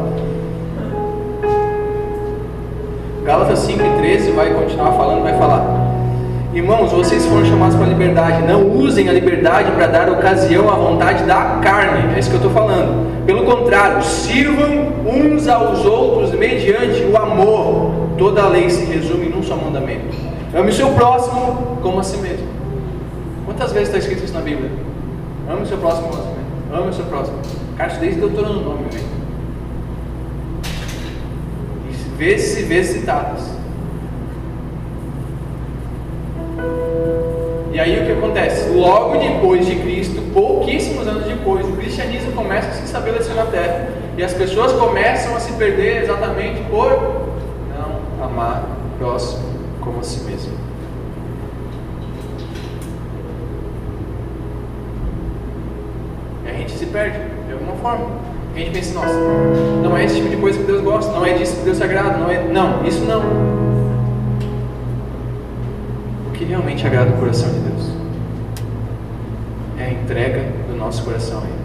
Gálatas 3.24 3.58
5 3.58 3.82
e 3.82 3.98
13 3.98 4.30
vai 4.32 4.54
continuar 4.54 4.92
falando, 4.92 5.22
vai 5.22 5.36
falar. 5.36 5.73
Irmãos, 6.54 6.92
vocês 6.92 7.26
foram 7.26 7.44
chamados 7.44 7.74
para 7.74 7.84
a 7.84 7.88
liberdade. 7.88 8.46
Não 8.46 8.70
usem 8.70 9.08
a 9.08 9.12
liberdade 9.12 9.72
para 9.72 9.88
dar 9.88 10.08
ocasião 10.08 10.70
à 10.70 10.76
vontade 10.76 11.24
da 11.24 11.58
carne. 11.60 12.14
É 12.14 12.18
isso 12.20 12.30
que 12.30 12.36
eu 12.36 12.40
estou 12.40 12.52
falando. 12.52 13.26
Pelo 13.26 13.44
contrário, 13.44 14.00
sirvam 14.04 14.92
uns 15.04 15.48
aos 15.48 15.84
outros 15.84 16.30
mediante 16.30 17.02
o 17.02 17.16
amor. 17.16 17.90
Toda 18.16 18.44
a 18.44 18.48
lei 18.48 18.70
se 18.70 18.84
resume 18.84 19.30
num 19.30 19.42
só 19.42 19.56
mandamento: 19.56 20.14
ame 20.54 20.70
o 20.70 20.72
seu 20.72 20.90
próximo 20.90 21.78
como 21.82 21.98
a 21.98 22.04
si 22.04 22.18
mesmo. 22.18 22.46
Quantas 23.46 23.72
vezes 23.72 23.88
está 23.88 23.98
escrito 23.98 24.22
isso 24.22 24.34
na 24.34 24.40
Bíblia? 24.40 24.70
Ame 25.50 25.62
o 25.62 25.66
seu 25.66 25.78
próximo 25.78 26.06
como 26.06 26.20
a 26.20 26.24
si 26.24 26.28
mesmo. 26.28 26.76
Ame 26.80 26.88
o 26.90 26.92
seu 26.92 27.04
próximo. 27.06 27.38
Cara, 27.76 27.90
isso 27.90 28.00
desde 28.00 28.20
Deuteronômio, 28.20 28.86
velho. 28.92 29.04
Vezes 32.16 32.60
e 32.60 32.62
vezes 32.62 33.00
citadas. 33.00 33.53
logo 38.84 39.18
depois 39.18 39.66
de 39.66 39.76
Cristo, 39.76 40.20
pouquíssimos 40.32 41.08
anos 41.08 41.24
depois, 41.24 41.66
o 41.66 41.72
cristianismo 41.72 42.32
começa 42.32 42.68
a 42.68 42.72
se 42.72 42.84
estabelecer 42.84 43.34
na 43.34 43.46
terra. 43.46 43.88
E 44.16 44.22
as 44.22 44.34
pessoas 44.34 44.72
começam 44.72 45.34
a 45.34 45.40
se 45.40 45.52
perder 45.54 46.02
exatamente 46.02 46.60
por 46.70 46.90
não 47.76 48.24
amar 48.24 48.64
o 48.94 48.98
próximo 48.98 49.42
como 49.80 50.00
a 50.00 50.02
si 50.02 50.20
mesmo. 50.24 50.52
E 56.44 56.50
a 56.50 56.52
gente 56.52 56.72
se 56.72 56.86
perde, 56.86 57.18
de 57.46 57.52
alguma 57.52 57.74
forma. 57.76 58.06
A 58.54 58.58
gente 58.58 58.70
pensa, 58.70 58.94
nossa, 58.94 59.18
não 59.82 59.96
é 59.96 60.04
esse 60.04 60.16
tipo 60.16 60.28
de 60.28 60.36
coisa 60.36 60.58
que 60.60 60.64
Deus 60.64 60.80
gosta, 60.82 61.10
não 61.10 61.26
é 61.26 61.32
disso 61.32 61.56
que 61.56 61.64
Deus 61.64 61.80
é 61.80 61.84
agrada, 61.84 62.18
não 62.18 62.30
é. 62.30 62.40
Não, 62.44 62.86
isso 62.86 63.04
não. 63.04 63.20
O 66.28 66.32
que 66.32 66.44
realmente 66.44 66.86
agrada 66.86 67.10
o 67.10 67.18
coração 67.18 67.50
de 67.50 67.58
Deus 67.58 68.03
entrega 70.04 70.44
do 70.68 70.76
nosso 70.76 71.02
coração 71.02 71.40
a 71.40 71.44
Ele. 71.44 71.64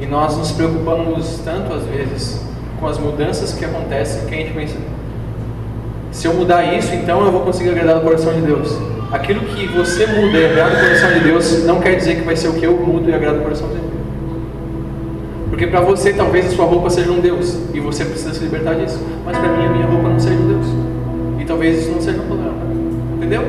E 0.00 0.06
nós 0.06 0.36
nos 0.36 0.50
preocupamos 0.52 1.40
tanto 1.44 1.72
às 1.72 1.84
vezes 1.84 2.44
com 2.80 2.86
as 2.86 2.98
mudanças 2.98 3.52
que 3.52 3.64
acontecem 3.64 4.26
que 4.26 4.34
a 4.34 4.38
gente 4.38 4.52
pensa: 4.52 4.76
se 6.10 6.26
eu 6.26 6.34
mudar 6.34 6.64
isso, 6.74 6.94
então 6.94 7.24
eu 7.24 7.30
vou 7.30 7.42
conseguir 7.42 7.70
agradar 7.70 7.98
o 7.98 8.00
coração 8.00 8.32
de 8.32 8.40
Deus. 8.40 8.76
Aquilo 9.12 9.40
que 9.42 9.66
você 9.68 10.06
muda 10.06 10.38
e 10.38 10.46
agrada 10.46 10.76
o 10.76 10.80
coração 10.80 11.12
de 11.12 11.20
Deus 11.20 11.64
não 11.64 11.80
quer 11.80 11.94
dizer 11.94 12.16
que 12.16 12.22
vai 12.22 12.34
ser 12.34 12.48
o 12.48 12.54
que 12.54 12.64
eu 12.64 12.76
mudo 12.76 13.08
e 13.08 13.14
agrado 13.14 13.38
o 13.38 13.42
coração 13.42 13.68
de 13.68 13.74
Deus. 13.74 13.84
Porque 15.50 15.68
para 15.68 15.80
você 15.80 16.12
talvez 16.12 16.46
a 16.46 16.50
sua 16.50 16.64
roupa 16.64 16.90
seja 16.90 17.12
um 17.12 17.20
Deus 17.20 17.56
e 17.72 17.78
você 17.78 18.04
precisa 18.04 18.34
se 18.34 18.40
libertar 18.40 18.74
disso. 18.74 18.98
Mas 19.24 19.38
para 19.38 19.48
mim 19.48 19.66
a 19.66 19.68
minha 19.68 19.86
roupa 19.86 20.08
não 20.08 20.18
seja 20.18 20.34
um 20.34 20.48
Deus. 20.48 20.66
E 21.40 21.44
talvez 21.44 21.82
isso 21.82 21.92
não 21.92 22.00
seja 22.00 22.20
um 22.20 22.26
problema. 22.26 22.43
Entendeu? 23.24 23.42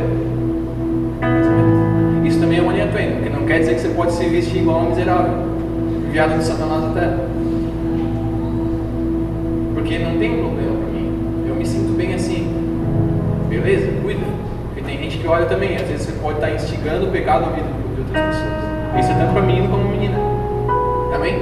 Isso 2.23 2.39
também 2.39 2.59
é 2.59 2.61
mania 2.61 2.87
tua, 2.87 3.01
porque 3.01 3.29
não 3.29 3.45
quer 3.45 3.59
dizer 3.59 3.75
que 3.75 3.81
você 3.81 3.89
pode 3.89 4.13
se 4.13 4.23
vestir 4.23 4.61
igual 4.61 4.79
a 4.79 4.83
um 4.83 4.89
miserável, 4.91 5.33
enviado 6.07 6.37
de 6.37 6.45
Satanás 6.45 6.93
terra. 6.93 7.19
Porque 9.73 9.99
não 9.99 10.17
tem 10.17 10.37
problema 10.37 10.77
para 10.77 10.87
mim. 10.87 11.45
Eu 11.49 11.55
me 11.55 11.65
sinto 11.65 11.91
bem 11.97 12.13
assim. 12.13 12.47
Beleza? 13.49 13.91
Cuida 14.01 14.23
tem 14.85 14.97
gente 14.97 15.17
que 15.17 15.27
olha 15.27 15.45
também, 15.45 15.75
às 15.75 15.81
vezes 15.81 16.05
você 16.05 16.13
pode 16.21 16.35
estar 16.35 16.51
instigando 16.51 17.07
o 17.07 17.11
pecado 17.11 17.47
na 17.47 17.51
vida 17.51 17.67
de 17.95 18.01
outras 18.01 18.27
pessoas. 18.27 18.53
Isso 19.01 19.11
é 19.11 19.15
tanto 19.15 19.33
para 19.33 19.41
menino 19.41 19.67
como 19.67 19.89
menina. 19.89 20.17
Amém? 21.13 21.37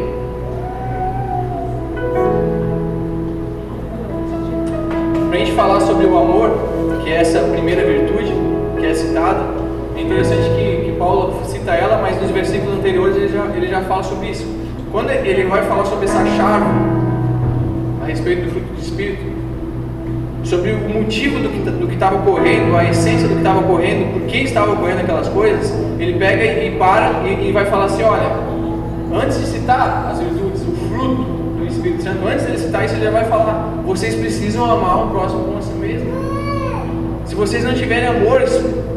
Para 5.29 5.35
a 5.35 5.39
gente 5.39 5.51
falar 5.51 5.81
sobre 5.81 6.07
o 6.07 6.17
amor, 6.17 6.62
que 7.03 7.11
é 7.11 7.17
essa 7.17 7.39
primeira 7.39 7.85
virtude 7.85 8.33
que 8.79 8.85
é 8.85 8.93
citada, 8.93 9.41
é 9.95 10.01
interessante 10.01 10.49
que, 10.55 10.85
que 10.85 10.95
Paulo 10.97 11.43
cita 11.45 11.71
ela, 11.71 12.01
mas 12.01 12.19
nos 12.21 12.31
versículos 12.31 12.77
anteriores 12.77 13.15
ele 13.15 13.27
já, 13.27 13.45
ele 13.55 13.67
já 13.67 13.81
fala 13.81 14.03
sobre 14.03 14.29
isso. 14.29 14.45
Quando 14.91 15.09
ele 15.09 15.43
vai 15.45 15.63
falar 15.63 15.85
sobre 15.85 16.05
essa 16.05 16.25
chave 16.25 16.65
a 18.01 18.05
respeito 18.05 18.45
do 18.45 18.51
fruto 18.51 18.73
do 18.73 18.81
Espírito, 18.81 19.33
sobre 20.43 20.71
o 20.71 20.89
motivo 20.89 21.39
do 21.39 21.87
que 21.87 21.93
estava 21.93 22.15
ocorrendo, 22.17 22.75
a 22.75 22.85
essência 22.85 23.27
do 23.27 23.33
que 23.33 23.39
estava 23.39 23.59
ocorrendo, 23.59 24.13
por 24.13 24.27
que 24.27 24.37
estava 24.37 24.71
ocorrendo 24.73 25.01
aquelas 25.01 25.27
coisas, 25.29 25.73
ele 25.99 26.17
pega 26.17 26.43
e 26.43 26.77
para 26.77 27.21
e, 27.27 27.49
e 27.49 27.51
vai 27.51 27.65
falar 27.65 27.85
assim: 27.85 28.03
olha, 28.03 28.29
antes 29.13 29.39
de 29.39 29.45
citar 29.47 30.09
as 30.11 30.19
virtudes, 30.19 30.61
o 30.61 30.71
fruto 30.89 31.23
do 31.57 31.65
Espírito 31.65 32.03
Santo, 32.03 32.27
antes 32.27 32.45
de 32.45 32.59
citar 32.59 32.85
isso, 32.85 32.95
ele 32.95 33.05
já 33.05 33.11
vai 33.11 33.25
falar: 33.25 33.73
vocês 33.85 34.15
precisam 34.15 34.69
amar 34.69 35.05
o 35.05 35.09
próximo 35.09 35.43
como 35.43 35.57
a 35.57 35.61
si 35.61 35.73
mesmo. 35.73 36.42
Se 37.33 37.37
vocês 37.37 37.63
não 37.63 37.73
tiverem 37.73 38.07
amor, 38.09 38.43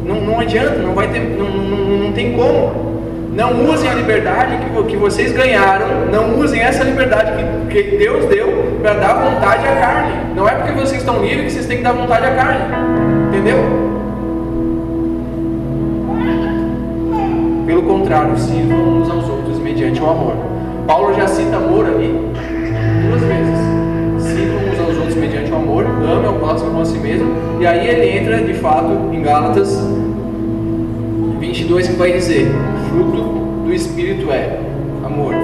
não, 0.05 0.21
não 0.21 0.41
adianta, 0.41 0.77
não 0.77 0.93
vai 0.93 1.09
ter, 1.09 1.21
não, 1.21 1.49
não, 1.49 1.97
não 2.05 2.13
tem 2.13 2.35
como. 2.35 3.33
Não 3.33 3.65
usem 3.73 3.89
a 3.89 3.95
liberdade 3.95 4.59
que, 4.59 4.83
que 4.89 4.97
vocês 4.99 5.33
ganharam, 5.33 6.05
não 6.13 6.39
usem 6.39 6.61
essa 6.61 6.85
liberdade 6.85 7.33
que, 7.71 7.83
que 7.83 7.97
Deus 7.97 8.27
deu 8.27 8.79
para 8.83 8.93
dar 8.93 9.15
vontade 9.15 9.67
à 9.67 9.77
carne. 9.77 10.13
Não 10.35 10.47
é 10.47 10.55
porque 10.55 10.73
vocês 10.73 11.01
estão 11.01 11.25
livres 11.25 11.45
que 11.45 11.51
vocês 11.53 11.67
têm 11.67 11.79
que 11.79 11.83
dar 11.83 11.93
vontade 11.93 12.27
à 12.27 12.35
carne. 12.35 12.65
Entendeu? 13.29 13.57
Pelo 17.67 17.83
contrário, 17.85 18.37
sirvam 18.37 18.99
uns 18.99 19.09
aos 19.09 19.31
outros 19.31 19.59
mediante 19.61 19.99
o 20.03 20.11
amor. 20.11 20.35
Paulo 20.87 21.15
já 21.15 21.27
cita 21.27 21.57
amor 21.57 21.87
ali 21.87 22.15
duas 23.09 23.23
vezes. 23.23 23.66
O 26.07 26.27
ao 26.27 26.35
próximo 26.35 26.71
como 26.71 26.83
a 26.83 26.85
si 26.85 26.99
mesmo. 26.99 27.29
E 27.61 27.67
aí 27.67 27.89
ele 27.89 28.19
entra 28.19 28.43
de 28.43 28.55
fato 28.55 28.93
em 29.13 29.23
Gálatas 29.23 29.79
22 31.39 31.89
que 31.89 31.97
vai 31.97 32.13
dizer: 32.13 32.49
fruto 32.89 33.23
do 33.65 33.73
Espírito 33.73 34.31
é 34.31 34.61
amor. 35.05 35.35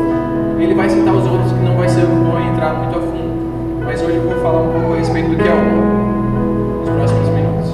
Ele 0.58 0.74
vai 0.74 0.88
citar 0.88 1.14
os 1.14 1.26
outros 1.26 1.52
que 1.52 1.64
não 1.64 1.76
vai 1.76 1.88
ser 1.88 2.06
bom 2.06 2.38
entrar 2.38 2.74
muito 2.74 2.98
a 2.98 3.00
fundo, 3.00 3.84
mas 3.84 4.00
hoje 4.02 4.16
eu 4.16 4.22
vou 4.22 4.34
falar 4.42 4.62
um 4.62 4.72
pouco 4.72 4.92
a 4.92 4.96
respeito 4.96 5.30
do 5.30 5.36
que 5.36 5.48
é 5.48 5.52
amor 5.52 6.80
nos 6.80 6.90
próximos 6.90 7.28
minutos. 7.30 7.70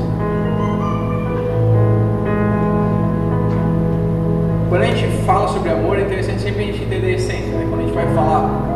Quando 4.69 4.83
a 4.83 4.87
gente 4.87 5.25
fala 5.25 5.49
sobre 5.49 5.71
amor, 5.71 5.99
é 5.99 6.03
interessante 6.03 6.41
sempre 6.41 6.63
a 6.63 6.67
gente 6.67 6.83
entender 6.83 7.07
a 7.07 7.11
essência. 7.11 7.53
Né? 7.53 7.67
Quando 7.69 7.81
a 7.81 7.85
gente 7.85 7.95
vai 7.95 8.07
falar 8.15 8.68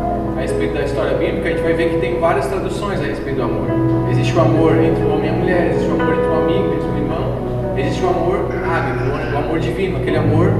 a 0.43 0.45
respeito 0.45 0.75
da 0.75 0.83
história 0.83 1.17
bíblica, 1.17 1.49
a 1.49 1.51
gente 1.53 1.63
vai 1.63 1.73
ver 1.73 1.91
que 1.91 1.99
tem 1.99 2.19
várias 2.19 2.47
traduções 2.47 3.01
a 3.01 3.05
respeito 3.05 3.37
do 3.37 3.43
amor. 3.45 3.69
Existe 4.11 4.35
o 4.35 4.41
amor 4.41 4.77
entre 4.77 5.05
o 5.05 5.13
homem 5.13 5.27
e 5.27 5.29
a 5.29 5.33
mulher, 5.33 5.67
existe 5.71 5.89
o 5.89 5.95
amor 5.95 6.15
entre 6.15 6.27
o 6.27 6.35
amigo, 6.35 6.75
entre 6.75 6.89
o 6.89 6.97
irmão, 6.97 7.79
existe 7.79 8.05
o 8.05 8.09
amor 8.09 8.39
ágape, 8.51 9.35
o 9.35 9.39
amor 9.39 9.61
divino, 9.61 9.99
aquele 9.99 10.17
amor 10.17 10.53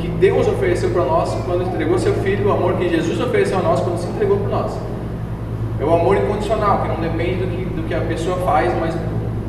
que 0.00 0.08
Deus 0.08 0.48
ofereceu 0.48 0.90
para 0.90 1.04
nós 1.04 1.36
quando 1.44 1.64
entregou 1.64 1.98
seu 1.98 2.14
filho, 2.14 2.48
o 2.48 2.52
amor 2.52 2.74
que 2.74 2.88
Jesus 2.88 3.20
ofereceu 3.20 3.58
a 3.58 3.62
nós 3.62 3.80
quando 3.80 3.98
se 3.98 4.08
entregou 4.08 4.38
para 4.38 4.48
nós. 4.48 4.78
É 5.78 5.84
o 5.84 5.92
amor 5.92 6.16
incondicional, 6.16 6.80
que 6.80 6.88
não 6.88 6.96
depende 6.96 7.44
do 7.44 7.46
que, 7.46 7.64
do 7.76 7.82
que 7.88 7.94
a 7.94 8.00
pessoa 8.00 8.38
faz, 8.38 8.72
mas 8.80 8.94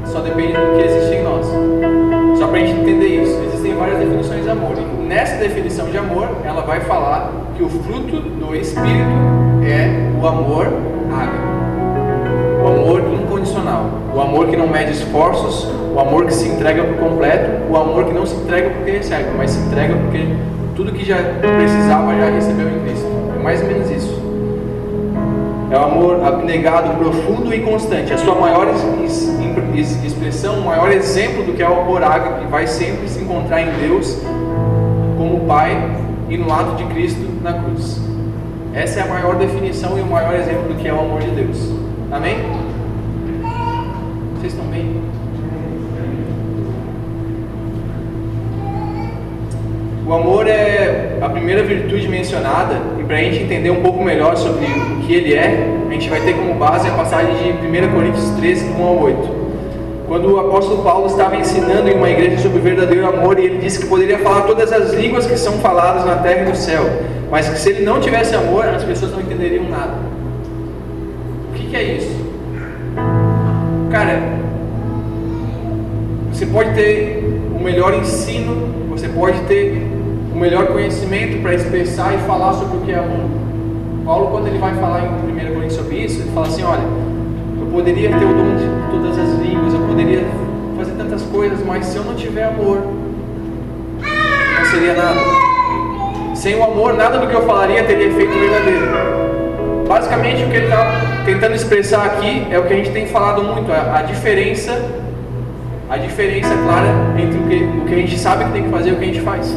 só 0.06 0.20
depende 0.20 0.52
do 0.52 0.76
que 0.76 0.84
existe 0.84 1.16
em 1.16 1.24
nós. 1.24 1.46
Só 2.38 2.48
para 2.48 2.58
a 2.58 2.66
gente 2.66 2.82
entender 2.82 3.24
isso, 3.24 3.40
existem 3.46 3.74
várias 3.76 4.00
definições 4.00 4.44
de 4.44 4.50
amor. 4.50 4.76
E 4.78 5.08
nessa 5.08 5.38
definição 5.38 5.90
de 5.90 5.98
amor, 5.98 6.28
ela 6.44 6.62
vai 6.62 6.82
falar 6.82 7.32
que 7.62 7.66
o 7.66 7.70
fruto 7.70 8.20
do 8.20 8.56
Espírito 8.56 9.06
é 9.64 10.10
o 10.20 10.28
amor 10.28 10.66
ágape. 11.14 12.64
O 12.64 12.68
amor 12.68 13.02
incondicional. 13.14 13.86
O 14.16 14.20
amor 14.20 14.48
que 14.48 14.58
não 14.58 14.68
mede 14.68 14.92
esforços, 14.92 15.68
o 15.94 16.00
amor 16.00 16.26
que 16.26 16.34
se 16.34 16.48
entrega 16.48 16.84
por 16.84 16.98
completo, 16.98 17.72
o 17.72 17.78
amor 17.78 18.06
que 18.06 18.14
não 18.14 18.26
se 18.26 18.36
entrega 18.36 18.72
porque 18.72 18.92
recebe, 18.92 19.30
mas 19.38 19.52
se 19.52 19.60
entrega 19.60 19.96
porque 19.96 20.26
tudo 20.76 20.92
que 20.92 21.06
já 21.06 21.18
precisava 21.40 22.16
já 22.16 22.32
recebeu 22.32 22.68
em 22.68 22.80
Cristo. 22.82 23.08
É 23.40 23.44
mais 23.44 23.62
ou 23.62 23.68
menos 23.68 23.92
isso. 23.92 24.22
É 25.70 25.78
o 25.78 25.84
amor 25.84 26.26
abnegado, 26.26 26.98
profundo 26.98 27.54
e 27.54 27.60
constante. 27.62 28.12
A 28.12 28.18
sua 28.18 28.36
maior 28.36 28.68
expressão, 30.04 30.60
o 30.60 30.66
maior 30.66 30.92
exemplo 30.92 31.44
do 31.44 31.54
que 31.54 31.62
é 31.62 31.70
o 31.70 31.82
amor 31.82 32.04
ágape 32.04 32.48
vai 32.48 32.66
sempre 32.66 33.08
se 33.08 33.22
encontrar 33.22 33.62
em 33.62 33.70
Deus 33.80 34.20
como 35.18 35.42
Pai 35.42 36.02
e 36.32 36.38
no 36.38 36.52
ato 36.52 36.78
de 36.78 36.86
Cristo 36.86 37.28
na 37.44 37.52
cruz. 37.52 38.02
Essa 38.74 39.02
é 39.02 39.04
a 39.04 39.08
maior 39.08 39.36
definição 39.36 39.98
e 39.98 40.02
o 40.02 40.06
maior 40.06 40.34
exemplo 40.34 40.70
do 40.70 40.76
que 40.76 40.88
é 40.88 40.94
o 40.94 41.00
amor 41.02 41.20
de 41.20 41.30
Deus. 41.30 41.74
Amém? 42.10 42.38
Vocês 44.36 44.54
estão 44.54 44.66
bem? 44.68 44.96
O 50.08 50.14
amor 50.14 50.48
é 50.48 51.18
a 51.22 51.28
primeira 51.28 51.64
virtude 51.64 52.08
mencionada, 52.08 52.76
e 52.98 53.04
para 53.04 53.18
a 53.18 53.20
gente 53.20 53.44
entender 53.44 53.70
um 53.70 53.82
pouco 53.82 54.02
melhor 54.02 54.38
sobre 54.38 54.66
o 54.66 55.06
que 55.06 55.14
ele 55.14 55.34
é, 55.34 55.68
a 55.90 55.92
gente 55.92 56.10
vai 56.10 56.22
ter 56.22 56.34
como 56.34 56.54
base 56.56 56.88
a 56.88 56.92
passagem 56.92 57.36
de 57.36 57.68
1 57.68 57.92
Coríntios 57.92 58.30
13, 58.32 58.70
1 58.70 58.84
ao 58.84 59.00
8. 59.00 59.41
Quando 60.12 60.34
o 60.34 60.40
apóstolo 60.42 60.84
Paulo 60.84 61.08
estava 61.08 61.38
ensinando 61.38 61.88
em 61.88 61.94
uma 61.94 62.10
igreja 62.10 62.40
sobre 62.40 62.60
o 62.60 62.62
verdadeiro 62.62 63.08
amor, 63.08 63.40
e 63.40 63.46
ele 63.46 63.60
disse 63.60 63.80
que 63.80 63.86
poderia 63.86 64.20
falar 64.20 64.42
todas 64.42 64.70
as 64.74 64.92
línguas 64.92 65.26
que 65.26 65.38
são 65.38 65.54
faladas 65.60 66.04
na 66.04 66.18
terra 66.18 66.42
e 66.42 66.50
no 66.50 66.54
céu, 66.54 66.84
mas 67.32 67.48
que 67.48 67.58
se 67.58 67.70
ele 67.70 67.86
não 67.86 68.02
tivesse 68.02 68.36
amor, 68.36 68.68
as 68.68 68.84
pessoas 68.84 69.14
não 69.14 69.22
entenderiam 69.22 69.64
nada. 69.70 69.94
O 71.50 71.54
que, 71.54 71.66
que 71.66 71.76
é 71.78 71.84
isso? 71.96 72.14
Cara, 73.90 74.22
você 76.30 76.46
pode 76.46 76.74
ter 76.74 77.24
o 77.58 77.64
melhor 77.64 77.94
ensino, 77.94 78.90
você 78.90 79.08
pode 79.08 79.40
ter 79.44 79.82
o 80.36 80.38
melhor 80.38 80.68
conhecimento 80.68 81.42
para 81.42 81.54
expressar 81.54 82.14
e 82.16 82.18
falar 82.28 82.52
sobre 82.56 82.80
o 82.80 82.82
que 82.82 82.92
é 82.92 82.96
amor. 82.96 83.30
Paulo, 84.04 84.28
quando 84.28 84.48
ele 84.48 84.58
vai 84.58 84.76
falar 84.76 85.06
em 85.06 85.32
1 85.32 85.54
Coríntios 85.54 85.76
sobre 85.76 85.96
isso, 86.00 86.20
ele 86.20 86.32
fala 86.32 86.48
assim: 86.48 86.64
olha, 86.64 86.84
eu 87.62 87.68
poderia 87.68 88.10
ter 88.10 88.26
o 88.26 88.34
dom 88.34 88.56
de 88.58 88.81
todas 88.92 89.18
as 89.18 89.40
línguas, 89.40 89.74
eu 89.74 89.80
poderia 89.82 90.26
fazer 90.78 90.92
tantas 90.92 91.22
coisas, 91.24 91.66
mas 91.66 91.86
se 91.86 91.98
eu 91.98 92.04
não 92.04 92.14
tiver 92.14 92.44
amor, 92.44 92.82
não 94.02 94.66
seria 94.66 94.94
nada. 94.94 95.20
Sem 96.36 96.56
o 96.56 96.64
amor, 96.64 96.94
nada 96.94 97.18
do 97.20 97.28
que 97.28 97.34
eu 97.34 97.44
falaria 97.44 97.84
teria 97.84 98.08
efeito 98.08 98.34
verdadeiro. 98.34 98.88
Basicamente, 99.88 100.44
o 100.44 100.50
que 100.50 100.56
ele 100.56 100.66
está 100.66 101.24
tentando 101.26 101.56
expressar 101.56 102.06
aqui 102.06 102.48
é 102.50 102.60
o 102.60 102.66
que 102.66 102.74
a 102.74 102.78
gente 102.78 102.92
tem 102.92 103.06
falado 103.06 103.44
muito, 103.44 103.72
a, 103.72 104.00
a 104.00 104.02
diferença, 104.02 104.80
a 105.90 105.98
diferença 105.98 106.50
clara 106.66 106.88
entre 107.18 107.38
o 107.38 107.48
que, 107.48 107.80
o 107.80 107.86
que 107.86 107.94
a 107.94 107.98
gente 107.98 108.18
sabe 108.18 108.46
que 108.46 108.52
tem 108.52 108.64
que 108.64 108.70
fazer 108.70 108.90
e 108.90 108.94
o 108.94 108.98
que 108.98 109.04
a 109.04 109.08
gente 109.08 109.22
faz. 109.22 109.56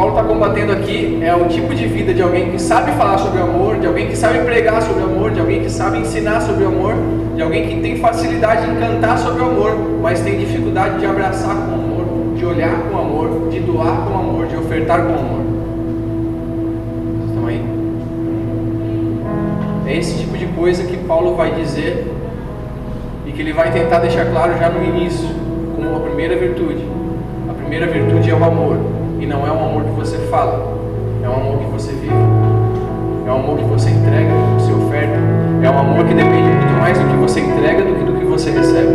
Paulo 0.00 0.16
está 0.16 0.26
combatendo 0.26 0.72
aqui 0.72 1.18
é 1.20 1.34
o 1.34 1.46
tipo 1.46 1.74
de 1.74 1.86
vida 1.86 2.14
de 2.14 2.22
alguém 2.22 2.50
que 2.50 2.58
sabe 2.58 2.90
falar 2.92 3.18
sobre 3.18 3.38
amor, 3.38 3.78
de 3.78 3.86
alguém 3.86 4.08
que 4.08 4.16
sabe 4.16 4.38
pregar 4.38 4.80
sobre 4.80 5.02
amor, 5.02 5.30
de 5.30 5.40
alguém 5.40 5.60
que 5.60 5.70
sabe 5.70 5.98
ensinar 5.98 6.40
sobre 6.40 6.64
amor, 6.64 6.94
de 7.36 7.42
alguém 7.42 7.68
que 7.68 7.80
tem 7.82 7.96
facilidade 7.98 8.70
em 8.70 8.76
cantar 8.76 9.18
sobre 9.18 9.42
amor, 9.42 9.76
mas 10.00 10.20
tem 10.20 10.38
dificuldade 10.38 11.00
de 11.00 11.04
abraçar 11.04 11.54
com 11.54 11.74
amor 11.74 11.90
olhar 12.50 12.82
com 12.90 12.98
amor, 12.98 13.48
de 13.50 13.60
doar 13.60 14.06
com 14.06 14.18
amor, 14.18 14.46
de 14.46 14.56
ofertar 14.56 15.02
com 15.02 15.14
amor. 15.14 15.40
Vocês 17.16 17.28
estão 17.28 17.46
aí? 17.46 17.64
É 19.86 19.96
esse 19.96 20.18
tipo 20.18 20.36
de 20.36 20.46
coisa 20.46 20.84
que 20.84 20.96
Paulo 20.96 21.36
vai 21.36 21.54
dizer 21.54 22.06
e 23.26 23.32
que 23.32 23.40
ele 23.40 23.52
vai 23.52 23.72
tentar 23.72 24.00
deixar 24.00 24.26
claro 24.26 24.58
já 24.58 24.68
no 24.68 24.84
início, 24.84 25.28
como 25.74 25.96
a 25.96 26.00
primeira 26.00 26.36
virtude. 26.36 26.84
A 27.48 27.54
primeira 27.54 27.86
virtude 27.86 28.30
é 28.30 28.34
o 28.34 28.44
amor, 28.44 28.78
e 29.20 29.26
não 29.26 29.46
é 29.46 29.52
um 29.52 29.68
amor 29.68 29.84
que 29.84 29.90
você 29.90 30.16
fala, 30.30 30.76
é 31.22 31.28
um 31.28 31.34
amor 31.34 31.58
que 31.58 31.70
você 31.70 31.92
vive. 31.92 32.14
É 33.26 33.32
um 33.32 33.36
amor 33.36 33.58
que 33.58 33.64
você 33.64 33.90
entrega, 33.90 34.28
que 34.28 34.62
você 34.62 34.72
oferta. 34.72 35.18
É 35.62 35.70
um 35.70 35.78
amor 35.78 36.04
que 36.04 36.14
depende 36.14 36.48
muito 36.48 36.80
mais 36.80 36.98
do 36.98 37.06
que 37.06 37.16
você 37.16 37.40
entrega 37.40 37.84
do 37.84 37.94
que 37.94 38.04
do 38.04 38.18
que 38.18 38.24
você 38.24 38.50
recebe. 38.50 38.88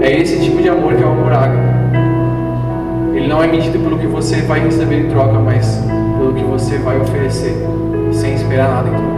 É 0.00 0.20
esse 0.20 0.40
tipo 0.40 0.62
de 0.62 0.68
amor 0.68 0.94
que 0.94 1.02
é 1.02 1.06
o 1.06 1.10
amor 1.10 1.32
ágape. 1.32 1.72
Ele 3.14 3.26
não 3.26 3.42
é 3.42 3.48
medido 3.48 3.78
pelo 3.80 3.98
que 3.98 4.06
você 4.06 4.36
vai 4.42 4.60
receber 4.60 5.00
em 5.00 5.08
troca, 5.08 5.38
mas 5.40 5.82
pelo 6.18 6.32
que 6.32 6.44
você 6.44 6.78
vai 6.78 6.98
oferecer, 7.00 7.54
sem 8.12 8.34
esperar 8.34 8.70
nada 8.70 8.88
em 8.88 8.92
troca. 8.92 9.12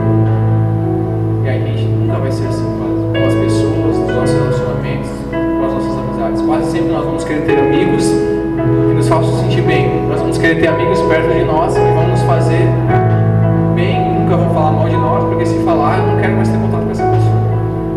E 1.44 1.48
a 1.48 1.52
gente 1.52 1.84
nunca 1.84 2.18
vai 2.18 2.32
ser 2.32 2.46
assim 2.48 2.64
com 2.64 3.26
as 3.26 3.34
pessoas, 3.34 3.98
nos 3.98 4.14
nossos 4.14 4.34
relacionamentos, 4.34 5.10
com 5.30 5.64
as 5.66 5.72
nossas 5.74 5.98
amizades. 5.98 6.42
Quase 6.42 6.70
sempre 6.72 6.92
nós 6.92 7.04
vamos 7.04 7.24
querer 7.24 7.42
ter 7.42 7.58
amigos 7.58 8.08
que 8.08 8.94
nos 8.94 9.08
façam 9.08 9.36
sentir 9.42 9.62
bem. 9.62 9.93
Vamos 10.34 10.48
querer 10.48 10.60
ter 10.62 10.66
amigos 10.66 11.00
perto 11.02 11.32
de 11.32 11.44
nós 11.44 11.74
que 11.74 11.80
vão 11.80 12.08
nos 12.08 12.20
fazer 12.22 12.66
bem, 13.76 14.18
nunca 14.18 14.36
vão 14.36 14.52
falar 14.52 14.72
mal 14.72 14.88
de 14.88 14.96
nós, 14.96 15.22
porque 15.22 15.46
se 15.46 15.56
falar, 15.60 15.98
eu 15.98 16.06
não 16.08 16.20
quero 16.20 16.34
mais 16.34 16.48
ter 16.48 16.58
contato 16.58 16.82
com 16.82 16.90
essa 16.90 17.04
pessoa. 17.04 17.36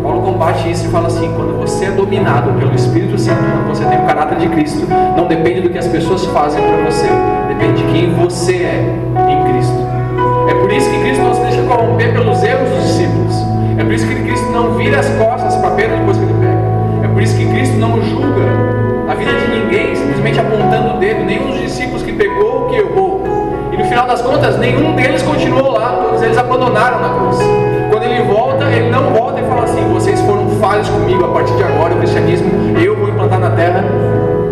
Paulo 0.04 0.22
combate 0.22 0.70
isso 0.70 0.86
e 0.86 0.88
fala 0.88 1.08
assim: 1.08 1.32
quando 1.34 1.58
você 1.58 1.86
é 1.86 1.90
dominado 1.90 2.52
pelo 2.52 2.72
Espírito 2.76 3.18
Santo, 3.18 3.40
quando 3.40 3.66
você 3.66 3.84
tem 3.86 3.98
o 3.98 4.06
caráter 4.06 4.38
de 4.38 4.48
Cristo, 4.50 4.86
não 5.16 5.26
depende 5.26 5.62
do 5.62 5.70
que 5.70 5.78
as 5.78 5.88
pessoas 5.88 6.26
fazem 6.26 6.62
para 6.62 6.76
você, 6.84 7.08
depende 7.48 7.82
de 7.82 7.92
quem 7.92 8.14
você 8.14 8.54
é 8.54 8.84
em 9.32 9.52
Cristo. 9.52 9.78
É 10.48 10.54
por 10.54 10.70
isso 10.70 10.88
que 10.90 11.00
Cristo 11.00 11.24
não 11.24 11.34
se 11.34 11.40
deixa 11.40 11.62
corromper 11.62 12.12
pelos 12.12 12.40
erros 12.44 12.70
dos 12.70 12.82
discípulos. 12.84 13.34
É 13.76 13.82
por 13.82 13.92
isso 13.92 14.06
que 14.06 14.14
Cristo 14.14 14.48
não 14.52 14.74
vira 14.74 15.00
as 15.00 15.08
costas 15.08 15.56
para 15.56 15.70
Pedro 15.72 15.96
depois 15.96 16.16
que 16.16 16.22
ele 16.22 16.34
pega. 16.34 17.04
É 17.04 17.08
por 17.08 17.20
isso 17.20 17.36
que 17.36 17.46
Cristo 17.46 17.76
não 17.78 18.00
julga 18.00 18.78
a 19.08 19.14
vida 19.14 19.32
de 19.32 19.48
ninguém, 19.48 19.96
simplesmente 19.96 20.38
apontando 20.38 20.96
o 20.96 20.98
dedo, 20.98 21.24
nenhum 21.24 21.46
dos 21.46 21.60
discípulos 21.60 22.02
que 22.02 22.12
pegou, 22.12 22.27
que 22.68 22.76
errou. 22.76 23.22
E 23.72 23.76
no 23.76 23.84
final 23.84 24.06
das 24.06 24.22
contas, 24.22 24.58
nenhum 24.58 24.94
deles 24.94 25.22
continuou 25.22 25.72
lá, 25.72 26.04
todos 26.04 26.22
eles 26.22 26.36
abandonaram 26.38 27.00
na 27.00 27.08
cruz. 27.18 27.38
Quando 27.90 28.02
ele 28.02 28.22
volta, 28.22 28.64
ele 28.66 28.90
não 28.90 29.12
volta 29.12 29.40
e 29.40 29.44
fala 29.44 29.64
assim: 29.64 29.82
vocês 29.92 30.20
foram 30.22 30.48
falhos 30.60 30.88
comigo, 30.88 31.24
a 31.24 31.28
partir 31.28 31.54
de 31.54 31.62
agora 31.62 31.94
o 31.94 31.98
cristianismo 31.98 32.50
eu 32.78 32.96
vou 32.96 33.08
implantar 33.08 33.38
na 33.38 33.50
terra 33.50 33.84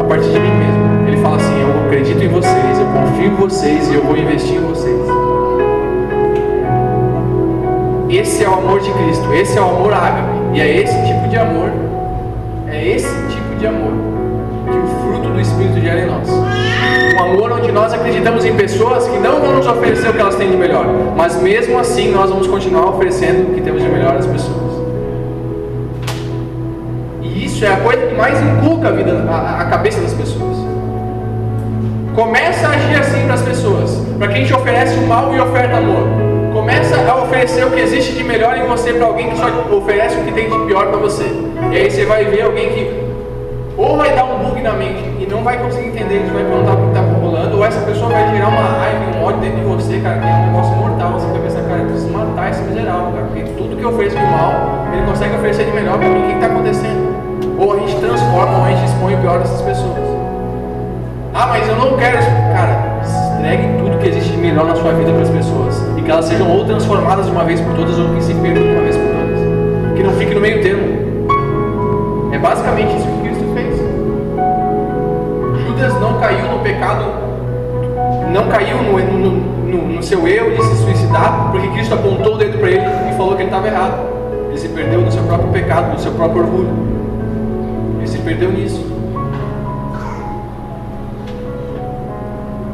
a 0.00 0.04
partir 0.04 0.30
de 0.30 0.38
mim 0.38 0.50
mesmo. 0.50 1.08
Ele 1.08 1.16
fala 1.18 1.36
assim: 1.36 1.60
eu 1.60 1.86
acredito 1.86 2.22
em 2.22 2.28
vocês, 2.28 2.78
eu 2.78 2.86
confio 2.86 3.26
em 3.26 3.34
vocês 3.34 3.88
e 3.90 3.94
eu 3.94 4.02
vou 4.02 4.16
investir 4.16 4.56
em 4.56 4.60
vocês. 4.60 5.00
Esse 8.08 8.44
é 8.44 8.48
o 8.48 8.54
amor 8.54 8.80
de 8.80 8.90
Cristo, 8.92 9.34
esse 9.34 9.58
é 9.58 9.60
o 9.60 9.64
amor 9.64 9.92
ágape, 9.92 10.28
e 10.54 10.60
é 10.60 10.80
esse 10.80 10.96
tipo 11.06 11.28
de 11.28 11.36
amor, 11.36 11.70
é 12.68 12.86
esse 12.86 13.08
tipo 13.28 13.56
de 13.58 13.66
amor 13.66 13.85
Amor 17.26 17.52
onde 17.52 17.72
nós 17.72 17.92
acreditamos 17.92 18.44
em 18.44 18.54
pessoas 18.54 19.08
que 19.08 19.18
não 19.18 19.40
vão 19.40 19.56
nos 19.56 19.66
oferecer 19.66 20.10
o 20.10 20.12
que 20.12 20.20
elas 20.20 20.36
têm 20.36 20.48
de 20.48 20.56
melhor, 20.56 20.86
mas 21.16 21.40
mesmo 21.42 21.76
assim 21.76 22.12
nós 22.12 22.30
vamos 22.30 22.46
continuar 22.46 22.90
oferecendo 22.90 23.50
o 23.50 23.54
que 23.54 23.60
temos 23.60 23.82
de 23.82 23.88
melhor 23.88 24.16
às 24.16 24.26
pessoas. 24.26 24.72
E 27.20 27.44
isso 27.44 27.64
é 27.64 27.68
a 27.68 27.76
coisa 27.78 28.06
que 28.06 28.14
mais 28.14 28.40
inculca 28.40 28.88
a, 28.88 28.92
vida, 28.92 29.26
a, 29.28 29.62
a 29.62 29.64
cabeça 29.64 30.00
das 30.00 30.14
pessoas. 30.14 30.56
Começa 32.14 32.68
a 32.68 32.70
agir 32.70 32.96
assim 32.98 33.24
para 33.24 33.34
as 33.34 33.42
pessoas, 33.42 34.02
para 34.18 34.28
quem 34.28 34.44
te 34.44 34.54
oferece 34.54 34.96
o 34.96 35.06
mal 35.08 35.34
e 35.34 35.40
oferta 35.40 35.78
amor. 35.78 36.06
Começa 36.52 36.96
a 36.96 37.22
oferecer 37.22 37.66
o 37.66 37.70
que 37.72 37.80
existe 37.80 38.12
de 38.12 38.22
melhor 38.22 38.56
em 38.56 38.66
você 38.66 38.92
para 38.92 39.06
alguém 39.06 39.30
que 39.30 39.36
só 39.36 39.46
oferece 39.76 40.16
o 40.16 40.24
que 40.24 40.32
tem 40.32 40.48
de 40.48 40.66
pior 40.66 40.86
para 40.86 40.98
você. 40.98 41.24
E 41.72 41.76
aí 41.76 41.90
você 41.90 42.06
vai 42.06 42.24
ver 42.24 42.42
alguém 42.42 42.70
que 42.70 43.06
ou 43.76 43.96
vai 43.96 44.14
dar 44.14 44.24
um 44.24 44.38
bug 44.38 44.62
na 44.62 44.72
mente 44.72 45.02
e 45.20 45.26
não 45.26 45.44
vai 45.44 45.58
conseguir 45.58 45.88
entender, 45.88 46.20
você 46.20 46.32
vai 46.32 46.44
perguntar 46.44 46.72
o 46.72 46.76
que 46.76 46.88
está 46.88 47.02
ou 47.54 47.64
essa 47.64 47.80
pessoa 47.80 48.10
vai 48.10 48.30
gerar 48.30 48.48
uma 48.48 48.62
raiva, 48.62 49.18
um 49.18 49.24
ódio 49.24 49.40
dentro 49.40 49.58
de 49.58 49.64
você, 49.64 49.98
cara, 50.00 50.18
que 50.18 50.26
é 50.26 50.32
um 50.32 50.46
negócio 50.46 50.76
mortal. 50.76 51.12
Você 51.12 51.26
vai 51.26 51.40
pensar, 51.40 51.60
cara, 51.62 51.80
eu 51.80 51.86
preciso 51.86 52.12
matar 52.12 52.50
esse 52.50 52.62
miserável, 52.62 53.12
cara, 53.12 53.26
porque 53.26 53.42
tudo 53.56 53.76
que 53.76 53.82
eu 53.82 53.90
ofereço 53.90 54.16
de 54.16 54.22
mal, 54.22 54.52
ele 54.92 55.06
consegue 55.06 55.34
oferecer 55.36 55.64
de 55.64 55.72
melhor 55.72 55.98
para 55.98 56.08
mim. 56.08 56.22
O 56.22 56.26
que 56.26 56.34
está 56.34 56.46
acontecendo? 56.46 57.16
Ou 57.58 57.72
a 57.74 57.78
gente 57.78 57.96
transforma, 57.96 58.58
ou 58.58 58.64
a 58.64 58.70
gente 58.70 58.84
expõe 58.84 59.14
o 59.14 59.18
pior 59.18 59.38
dessas 59.38 59.60
pessoas. 59.62 60.06
Ah, 61.34 61.46
mas 61.48 61.68
eu 61.68 61.76
não 61.76 61.96
quero. 61.96 62.18
Cara, 62.18 63.00
entregue 63.38 63.78
tudo 63.78 63.98
que 63.98 64.08
existe 64.08 64.30
de 64.30 64.38
melhor 64.38 64.66
na 64.66 64.76
sua 64.76 64.92
vida 64.92 65.12
para 65.12 65.22
as 65.22 65.30
pessoas. 65.30 65.84
E 65.96 66.02
que 66.02 66.10
elas 66.10 66.24
sejam 66.24 66.50
ou 66.50 66.64
transformadas 66.64 67.26
de 67.26 67.32
uma 67.32 67.44
vez 67.44 67.60
por 67.60 67.74
todas, 67.74 67.98
ou 67.98 68.14
que 68.14 68.22
se 68.22 68.34
percam 68.34 68.62
de 68.62 68.70
uma 68.70 68.82
vez 68.82 68.96
por 68.96 69.06
todas. 69.06 69.96
Que 69.96 70.02
não 70.02 70.12
fique 70.12 70.34
no 70.34 70.40
meio 70.40 70.62
termo. 70.62 71.06
É 72.32 72.38
basicamente 72.38 72.96
isso 72.96 73.06
que 73.06 73.26
Judas 75.66 76.00
não 76.00 76.18
caiu 76.18 76.48
no 76.48 76.58
pecado, 76.60 77.25
não 78.36 78.48
caiu 78.48 78.76
no, 78.82 78.98
no, 78.98 79.30
no, 79.30 79.88
no 79.94 80.02
seu 80.02 80.28
erro 80.28 80.50
de 80.50 80.62
se 80.62 80.76
suicidar, 80.82 81.48
porque 81.50 81.68
Cristo 81.68 81.94
apontou 81.94 82.34
o 82.34 82.36
dedo 82.36 82.58
para 82.58 82.68
ele 82.68 82.84
e 83.10 83.16
falou 83.16 83.34
que 83.34 83.42
ele 83.42 83.48
estava 83.48 83.66
errado. 83.66 83.98
Ele 84.48 84.58
se 84.58 84.68
perdeu 84.68 85.00
no 85.00 85.10
seu 85.10 85.22
próprio 85.22 85.48
pecado, 85.48 85.94
no 85.94 85.98
seu 85.98 86.12
próprio 86.12 86.42
orgulho. 86.42 86.68
Ele 87.96 88.06
se 88.06 88.18
perdeu 88.18 88.52
nisso. 88.52 88.84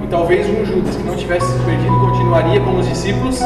E 0.02 0.06
talvez 0.08 0.48
um 0.48 0.64
Judas 0.64 0.96
que 0.96 1.02
não 1.04 1.14
tivesse 1.14 1.46
se 1.46 1.58
perdido 1.64 1.94
continuaria 2.00 2.60
como 2.60 2.78
os 2.80 2.88
discípulos, 2.88 3.38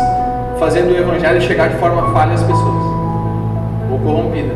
fazendo 0.59 0.95
o 0.95 0.97
evangelho 0.97 1.41
chegar 1.43 1.69
de 1.69 1.77
forma 1.77 2.15
falha 2.15 2.33
às 2.33 2.43
pessoas, 2.43 2.83
ou 3.91 3.99
corrompida. 3.99 4.55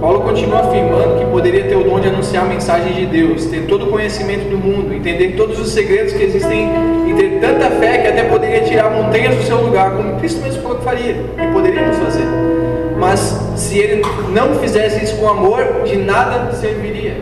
Paulo 0.00 0.20
continua 0.20 0.60
afirmando 0.60 1.13
poderia 1.44 1.64
ter 1.64 1.76
o 1.76 1.84
dom 1.84 2.00
de 2.00 2.08
anunciar 2.08 2.46
a 2.46 2.48
mensagem 2.48 2.94
de 2.94 3.04
Deus, 3.04 3.44
ter 3.44 3.66
todo 3.66 3.84
o 3.84 3.90
conhecimento 3.90 4.48
do 4.48 4.56
mundo, 4.56 4.94
entender 4.94 5.34
todos 5.36 5.60
os 5.60 5.72
segredos 5.72 6.14
que 6.14 6.22
existem 6.22 6.70
e 7.06 7.12
ter 7.12 7.38
tanta 7.38 7.70
fé 7.72 7.98
que 7.98 8.08
até 8.08 8.22
poderia 8.24 8.62
tirar 8.62 8.88
montanhas 8.88 9.36
do 9.36 9.42
seu 9.42 9.60
lugar, 9.60 9.90
como 9.90 10.16
Cristo 10.16 10.40
mesmo 10.40 10.62
falou 10.62 10.78
que 10.78 10.84
faria, 10.84 11.12
que 11.12 11.46
poderíamos 11.52 11.98
fazer. 11.98 12.24
Mas 12.98 13.38
se 13.56 13.76
ele 13.76 14.02
não 14.32 14.54
fizesse 14.54 15.04
isso 15.04 15.16
com 15.16 15.28
amor, 15.28 15.82
de 15.84 15.98
nada 15.98 16.50
serviria. 16.54 17.14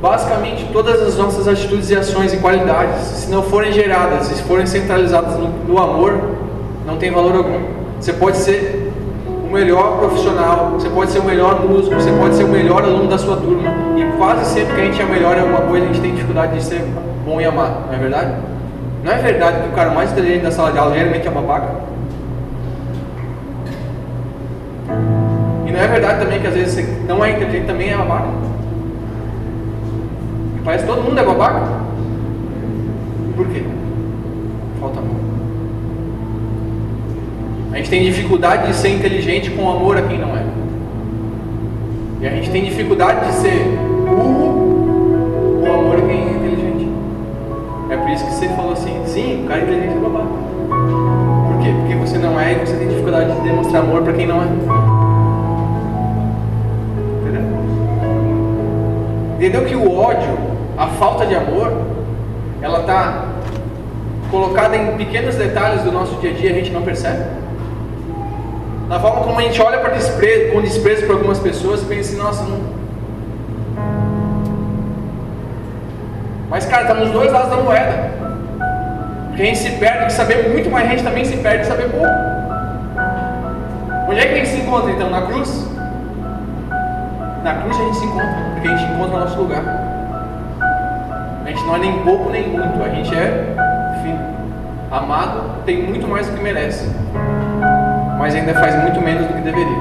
Basicamente, 0.00 0.66
todas 0.72 1.02
as 1.02 1.18
nossas 1.18 1.46
atitudes 1.46 1.90
e 1.90 1.96
ações 1.96 2.32
e 2.32 2.38
qualidades, 2.38 3.02
se 3.02 3.30
não 3.30 3.42
forem 3.42 3.70
geradas, 3.70 4.28
se 4.28 4.42
forem 4.44 4.64
centralizadas 4.64 5.38
no, 5.38 5.48
no 5.68 5.78
amor, 5.78 6.18
não 6.86 6.96
tem 6.96 7.10
valor 7.10 7.36
algum. 7.36 7.60
Você 8.00 8.14
pode 8.14 8.38
ser 8.38 8.79
o 9.50 9.52
melhor 9.52 9.98
profissional, 9.98 10.70
você 10.74 10.88
pode 10.88 11.10
ser 11.10 11.18
o 11.18 11.24
melhor 11.24 11.66
músico, 11.66 11.96
você 11.96 12.12
pode 12.12 12.36
ser 12.36 12.44
o 12.44 12.48
melhor 12.48 12.84
aluno 12.84 13.08
da 13.08 13.18
sua 13.18 13.36
turma. 13.36 13.68
E 13.96 14.16
quase 14.16 14.44
sempre 14.46 14.74
que 14.76 14.80
a 14.80 14.84
gente 14.84 15.02
é 15.02 15.04
melhor 15.04 15.36
em 15.36 15.40
alguma 15.40 15.62
coisa, 15.62 15.84
a 15.84 15.88
gente 15.88 16.00
tem 16.00 16.14
dificuldade 16.14 16.54
de 16.54 16.62
ser 16.62 16.84
bom 17.24 17.40
e 17.40 17.44
amar, 17.44 17.86
não 17.88 17.94
é 17.94 17.98
verdade? 17.98 18.34
Não 19.02 19.12
é 19.12 19.16
verdade 19.16 19.62
que 19.62 19.68
o 19.68 19.72
cara 19.72 19.90
mais 19.90 20.12
inteligente 20.12 20.42
da 20.42 20.52
sala 20.52 20.70
de 20.70 20.78
aula 20.78 20.94
geralmente 20.94 21.26
é 21.26 21.30
babaca? 21.30 21.68
E 25.66 25.72
não 25.72 25.80
é 25.80 25.88
verdade 25.88 26.20
também 26.20 26.40
que 26.40 26.46
às 26.46 26.54
vezes 26.54 26.74
você 26.74 26.98
não 27.08 27.24
é 27.24 27.30
inteligente 27.32 27.66
também 27.66 27.92
é 27.92 27.96
babaca? 27.96 28.28
E 30.56 30.60
parece 30.64 30.84
que 30.84 30.90
todo 30.90 31.02
mundo 31.02 31.18
é 31.18 31.24
babaca? 31.24 31.66
Por 33.34 33.48
quê? 33.48 33.64
Falta 34.80 35.00
amor. 35.00 35.19
A 37.72 37.76
gente 37.76 37.88
tem 37.88 38.02
dificuldade 38.02 38.66
de 38.66 38.74
ser 38.74 38.88
inteligente 38.88 39.50
com 39.50 39.70
amor 39.70 39.96
a 39.96 40.02
quem 40.02 40.18
não 40.18 40.36
é. 40.36 40.42
E 42.20 42.26
a 42.26 42.30
gente 42.30 42.50
tem 42.50 42.64
dificuldade 42.64 43.26
de 43.26 43.32
ser 43.34 43.64
burro 44.08 45.62
com 45.64 45.72
amor 45.72 45.98
a 45.98 46.00
quem 46.00 46.18
é 46.18 46.30
inteligente. 46.32 46.88
É 47.90 47.96
por 47.96 48.10
isso 48.10 48.24
que 48.24 48.32
você 48.32 48.48
falou 48.48 48.72
assim, 48.72 49.00
sim, 49.06 49.44
o 49.44 49.48
cara 49.48 49.60
é 49.60 49.62
inteligente 49.62 49.96
é 49.96 50.00
babaca. 50.00 50.26
Por 50.26 51.62
quê? 51.62 51.72
Porque 51.80 51.94
você 51.94 52.18
não 52.18 52.40
é 52.40 52.52
e 52.52 52.66
você 52.66 52.76
tem 52.76 52.88
dificuldade 52.88 53.32
de 53.32 53.40
demonstrar 53.40 53.82
amor 53.82 54.02
para 54.02 54.12
quem 54.14 54.26
não 54.26 54.42
é. 54.42 54.46
Entendeu? 57.20 57.42
Entendeu 59.36 59.64
que 59.64 59.76
o 59.76 59.96
ódio, 59.96 60.36
a 60.76 60.88
falta 60.88 61.24
de 61.24 61.36
amor, 61.36 61.72
ela 62.60 62.80
está 62.80 63.26
colocada 64.28 64.76
em 64.76 64.96
pequenos 64.96 65.36
detalhes 65.36 65.82
do 65.82 65.92
nosso 65.92 66.16
dia 66.16 66.30
a 66.30 66.34
dia, 66.34 66.50
a 66.50 66.54
gente 66.54 66.70
não 66.70 66.82
percebe? 66.82 67.39
Na 68.90 68.98
forma 68.98 69.20
como 69.22 69.38
a 69.38 69.42
gente 69.42 69.62
olha 69.62 69.78
para 69.78 69.90
desprezo, 69.90 70.52
com 70.52 70.60
desprezo 70.60 71.06
para 71.06 71.14
algumas 71.14 71.38
pessoas, 71.38 71.80
pensa 71.84 72.10
assim, 72.10 72.20
nossa, 72.20 72.42
não. 72.42 72.60
Mas 76.50 76.66
cara, 76.66 76.82
está 76.82 76.94
nos 76.94 77.12
dois 77.12 77.30
lados 77.30 77.50
da 77.50 77.56
moeda. 77.58 78.10
Porque 79.28 79.42
a 79.42 79.44
gente 79.44 79.58
se 79.58 79.70
perde 79.76 80.06
de 80.06 80.12
saber 80.12 80.48
muito, 80.48 80.68
mas 80.68 80.86
a 80.86 80.88
gente 80.88 81.04
também 81.04 81.24
se 81.24 81.36
perde 81.36 81.60
de 81.60 81.66
saber 81.68 81.88
pouco. 81.88 82.04
Onde 84.08 84.18
é 84.18 84.26
que 84.26 84.32
a 84.32 84.36
gente 84.38 84.48
se 84.48 84.56
encontra 84.56 84.90
então? 84.90 85.08
Na 85.08 85.22
cruz? 85.22 85.68
Na 87.44 87.54
cruz 87.62 87.76
a 87.78 87.84
gente 87.84 87.96
se 87.96 88.04
encontra, 88.06 88.50
porque 88.54 88.66
a 88.66 88.76
gente 88.76 88.92
encontra 88.92 89.16
o 89.16 89.20
nosso 89.20 89.38
lugar. 89.38 89.62
A 91.44 91.48
gente 91.48 91.62
não 91.62 91.76
é 91.76 91.78
nem 91.78 92.02
pouco 92.02 92.28
nem 92.30 92.48
muito, 92.48 92.82
a 92.82 92.88
gente 92.88 93.14
é 93.14 93.54
filho. 94.02 94.18
Amado 94.90 95.62
tem 95.64 95.80
muito 95.80 96.08
mais 96.08 96.26
do 96.26 96.36
que 96.36 96.42
merece, 96.42 96.90
mas 98.20 98.34
ainda 98.34 98.52
faz 98.52 98.74
muito 98.82 99.00
menos 99.00 99.26
do 99.26 99.32
que 99.32 99.40
deveria. 99.40 99.80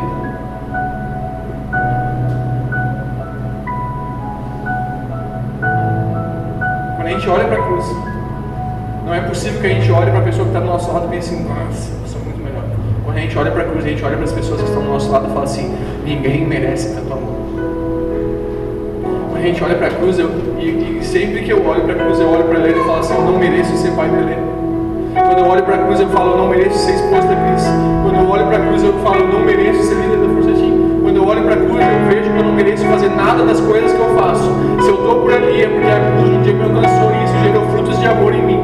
Quando 6.95 7.05
a 7.05 7.09
gente 7.09 7.29
olha 7.29 7.43
para 7.43 7.57
a 7.57 7.63
cruz, 7.63 7.85
não 9.05 9.13
é 9.13 9.19
possível 9.19 9.59
que 9.59 9.67
a 9.67 9.69
gente 9.71 9.91
olhe 9.91 10.09
para 10.09 10.21
a 10.21 10.23
pessoa 10.23 10.45
que 10.45 10.51
está 10.51 10.61
do 10.61 10.67
nosso 10.67 10.89
lado 10.89 11.07
e 11.07 11.09
pense 11.09 11.33
assim, 11.33 11.43
nossa, 11.43 11.91
eu 12.01 12.07
sou 12.07 12.21
muito 12.21 12.41
melhor. 12.41 12.63
Quando 13.03 13.17
a 13.17 13.19
gente 13.19 13.37
olha 13.37 13.51
para 13.51 13.61
a 13.63 13.65
cruz, 13.65 13.83
a 13.83 13.89
gente 13.89 14.05
olha 14.05 14.15
para 14.15 14.25
as 14.25 14.31
pessoas 14.31 14.61
que 14.61 14.67
estão 14.67 14.83
do 14.83 14.89
nosso 14.89 15.11
lado 15.11 15.25
e 15.29 15.33
fala 15.33 15.43
assim, 15.43 15.77
ninguém 16.05 16.47
merece 16.47 16.95
tanto 16.95 17.11
amor. 17.11 17.35
Quando 19.31 19.35
a 19.35 19.45
gente 19.45 19.61
olha 19.61 19.75
para 19.75 19.87
a 19.87 19.91
cruz, 19.91 20.17
eu, 20.17 20.29
e, 20.57 20.99
e, 21.01 21.03
sempre 21.03 21.41
que 21.41 21.51
eu 21.51 21.67
olho 21.67 21.81
para 21.81 21.91
a 21.91 21.97
cruz, 21.97 22.17
eu 22.21 22.29
olho 22.29 22.45
para 22.45 22.59
ela 22.59 22.69
e 22.69 22.85
falo 22.85 22.99
assim, 22.99 23.15
eu 23.15 23.21
não 23.21 23.37
mereço 23.37 23.75
ser 23.75 23.91
pai 23.91 24.07
da 24.07 24.17
Helena. 24.17 24.47
Quando 25.13 25.39
eu 25.39 25.45
olho 25.45 25.63
para 25.63 25.75
a 25.75 25.79
cruz, 25.79 25.99
eu 25.99 26.07
falo, 26.07 26.31
eu 26.31 26.37
não 26.37 26.47
mereço 26.47 26.77
ser 26.77 26.93
esposa 26.93 27.27
da 27.27 27.35
Cris. 27.35 27.98
Quando 28.19 28.27
eu 28.27 28.33
olho 28.33 28.47
para 28.47 28.57
a 28.57 28.67
cruz, 28.67 28.83
eu 28.83 28.93
falo, 28.99 29.27
não 29.29 29.39
mereço 29.39 29.81
ser 29.81 29.95
líder 29.95 30.17
da 30.17 30.27
Força 30.33 30.51
Team. 30.51 30.99
Quando 31.01 31.15
eu 31.15 31.25
olho 31.25 31.41
para 31.43 31.53
a 31.53 31.57
cruz, 31.57 31.79
eu 31.79 32.09
vejo 32.09 32.29
que 32.29 32.37
eu 32.37 32.43
não 32.43 32.51
mereço 32.51 32.85
fazer 32.85 33.09
nada 33.11 33.45
das 33.45 33.61
coisas 33.61 33.93
que 33.93 33.97
eu 33.97 34.09
faço. 34.17 34.43
Se 34.81 34.89
eu 34.89 34.95
estou 34.95 35.21
por 35.21 35.33
ali, 35.33 35.61
é 35.61 35.69
porque 35.69 35.87
a 35.87 36.11
cruz 36.11 36.29
um 36.29 36.41
dia 36.41 36.53
me 36.53 36.63
alcançou 36.63 37.11
e 37.13 37.23
isso 37.23 37.33
gerou 37.41 37.65
frutos 37.69 37.97
de 37.97 38.05
amor 38.05 38.35
em 38.35 38.41
mim. 38.41 38.59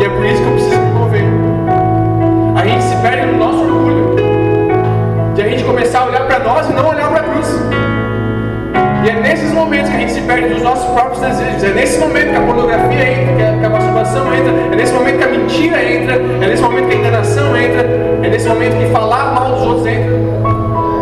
E 0.00 0.04
é 0.04 0.08
por 0.08 0.24
isso 0.24 0.40
que 0.40 0.48
eu 0.48 0.52
preciso 0.52 0.80
me 0.80 0.92
mover. 0.92 1.24
A 2.56 2.66
gente 2.66 2.82
se 2.82 2.96
perde 2.96 3.26
no 3.26 3.38
nosso 3.38 3.58
orgulho. 3.58 4.16
De 5.34 5.42
a 5.42 5.48
gente 5.50 5.64
começar 5.64 5.98
a 6.00 6.06
olhar 6.06 6.26
para 6.26 6.38
nós 6.38 6.70
e 6.70 6.72
não 6.72 6.88
olhar 6.88 7.10
para 7.10 7.20
a 7.20 7.24
cruz. 7.24 7.60
E 9.04 9.10
é 9.10 9.20
nesses 9.20 9.52
momentos 9.52 9.90
que 9.90 9.96
a 9.96 10.00
gente 10.00 10.12
se 10.12 10.22
perde 10.22 10.48
dos 10.48 10.62
nossos 10.62 10.90
próprios 10.94 11.20
desejos. 11.20 11.62
É 11.62 11.74
nesse 11.74 11.98
momento 11.98 12.30
que 12.30 12.36
a 12.36 12.40
pornografia 12.40 13.06
entra, 13.06 13.34
que 13.34 13.42
a, 13.42 13.58
que 13.58 13.66
a 13.66 13.68
masturbação 13.68 14.34
entra. 14.34 14.50
É 14.72 14.76
nesse 14.76 14.94
momento 14.94 15.18
que 15.18 15.24
a 15.24 15.28
mentira 15.28 15.92
entra. 15.92 16.14
É 16.14 16.46
nesse 16.48 16.62
momento 16.62 16.88
que 16.88 16.94
a 16.94 16.98
enganação 16.98 17.54
entra. 17.54 18.13
É 18.24 18.30
nesse 18.30 18.48
momento 18.48 18.78
que 18.78 18.86
falar 18.86 19.34
mal 19.34 19.52
dos 19.52 19.60
outros 19.66 19.86
entra. 19.86 20.14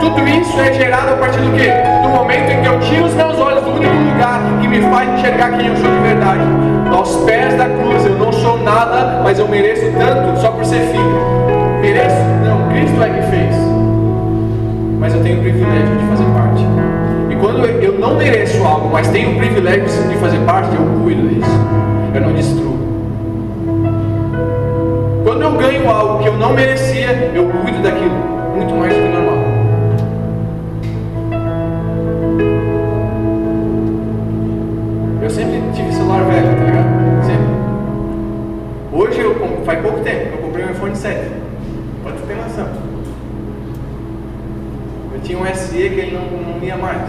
Tudo 0.00 0.26
isso 0.26 0.60
é 0.60 0.72
gerado 0.72 1.12
a 1.12 1.16
partir 1.18 1.38
do 1.38 1.56
quê? 1.56 1.70
Do 2.02 2.08
momento 2.08 2.50
em 2.50 2.60
que 2.60 2.66
eu 2.66 2.80
tiro 2.80 3.04
os 3.04 3.14
meus 3.14 3.38
olhos 3.38 3.62
do 3.62 3.70
único 3.70 3.94
lugar 3.94 4.40
que 4.60 4.66
me 4.66 4.80
faz 4.90 5.08
enxergar 5.08 5.56
quem 5.56 5.68
eu 5.68 5.76
sou 5.76 5.88
de 5.88 5.98
verdade. 6.00 6.40
Aos 6.92 7.14
pés 7.18 7.56
da 7.56 7.66
cruz, 7.66 8.04
eu 8.06 8.18
não 8.18 8.32
sou 8.32 8.58
nada, 8.58 9.20
mas 9.22 9.38
eu 9.38 9.46
mereço 9.46 9.86
tanto 9.96 10.40
só 10.40 10.50
por 10.50 10.64
ser 10.64 10.80
filho. 10.80 11.80
Mereço? 11.80 12.16
Não, 12.44 12.68
Cristo 12.70 13.00
é 13.00 13.10
que 13.10 13.30
fez. 13.30 13.56
Mas 14.98 15.14
eu 15.14 15.22
tenho 15.22 15.38
o 15.38 15.42
privilégio 15.42 15.96
de 15.96 16.04
fazer 16.06 16.24
parte. 16.24 16.66
E 17.30 17.36
quando 17.36 17.64
eu 17.64 18.00
não 18.00 18.16
mereço 18.16 18.64
algo, 18.64 18.90
mas 18.92 19.06
tenho 19.06 19.30
o 19.30 19.36
privilégio 19.36 20.08
de 20.08 20.16
fazer 20.16 20.38
parte, 20.38 20.74
eu 20.74 20.84
cuido 21.04 21.28
disso. 21.28 21.60
Eu 22.12 22.20
não 22.20 22.32
destruo. 22.32 22.71
Ganho 25.62 25.88
algo 25.88 26.20
que 26.20 26.28
eu 26.28 26.36
não 26.36 26.54
merecia, 26.54 27.12
eu 27.32 27.48
cuido 27.48 27.80
daquilo 27.82 28.16
muito 28.56 28.74
mais 28.74 28.92
do 28.92 29.00
que 29.00 29.08
normal. 29.08 29.36
Eu 35.22 35.30
sempre 35.30 35.62
tive 35.72 35.92
celular 35.92 36.24
velho, 36.24 36.56
tá 36.56 36.64
ligado? 36.64 37.24
Sempre. 37.24 37.46
Hoje, 38.92 39.20
eu, 39.20 39.62
faz 39.64 39.80
pouco 39.80 40.00
tempo, 40.00 40.34
eu 40.34 40.38
comprei 40.38 40.64
um 40.64 40.70
iPhone 40.72 40.96
7. 40.96 41.30
Pode 42.02 42.18
ter 42.18 42.34
noção. 42.34 42.66
Eu 45.14 45.20
tinha 45.20 45.38
um 45.38 45.54
SE 45.54 45.76
que 45.76 45.80
ele 45.80 46.18
não, 46.18 46.54
não 46.54 46.64
ia 46.64 46.76
mais. 46.76 47.08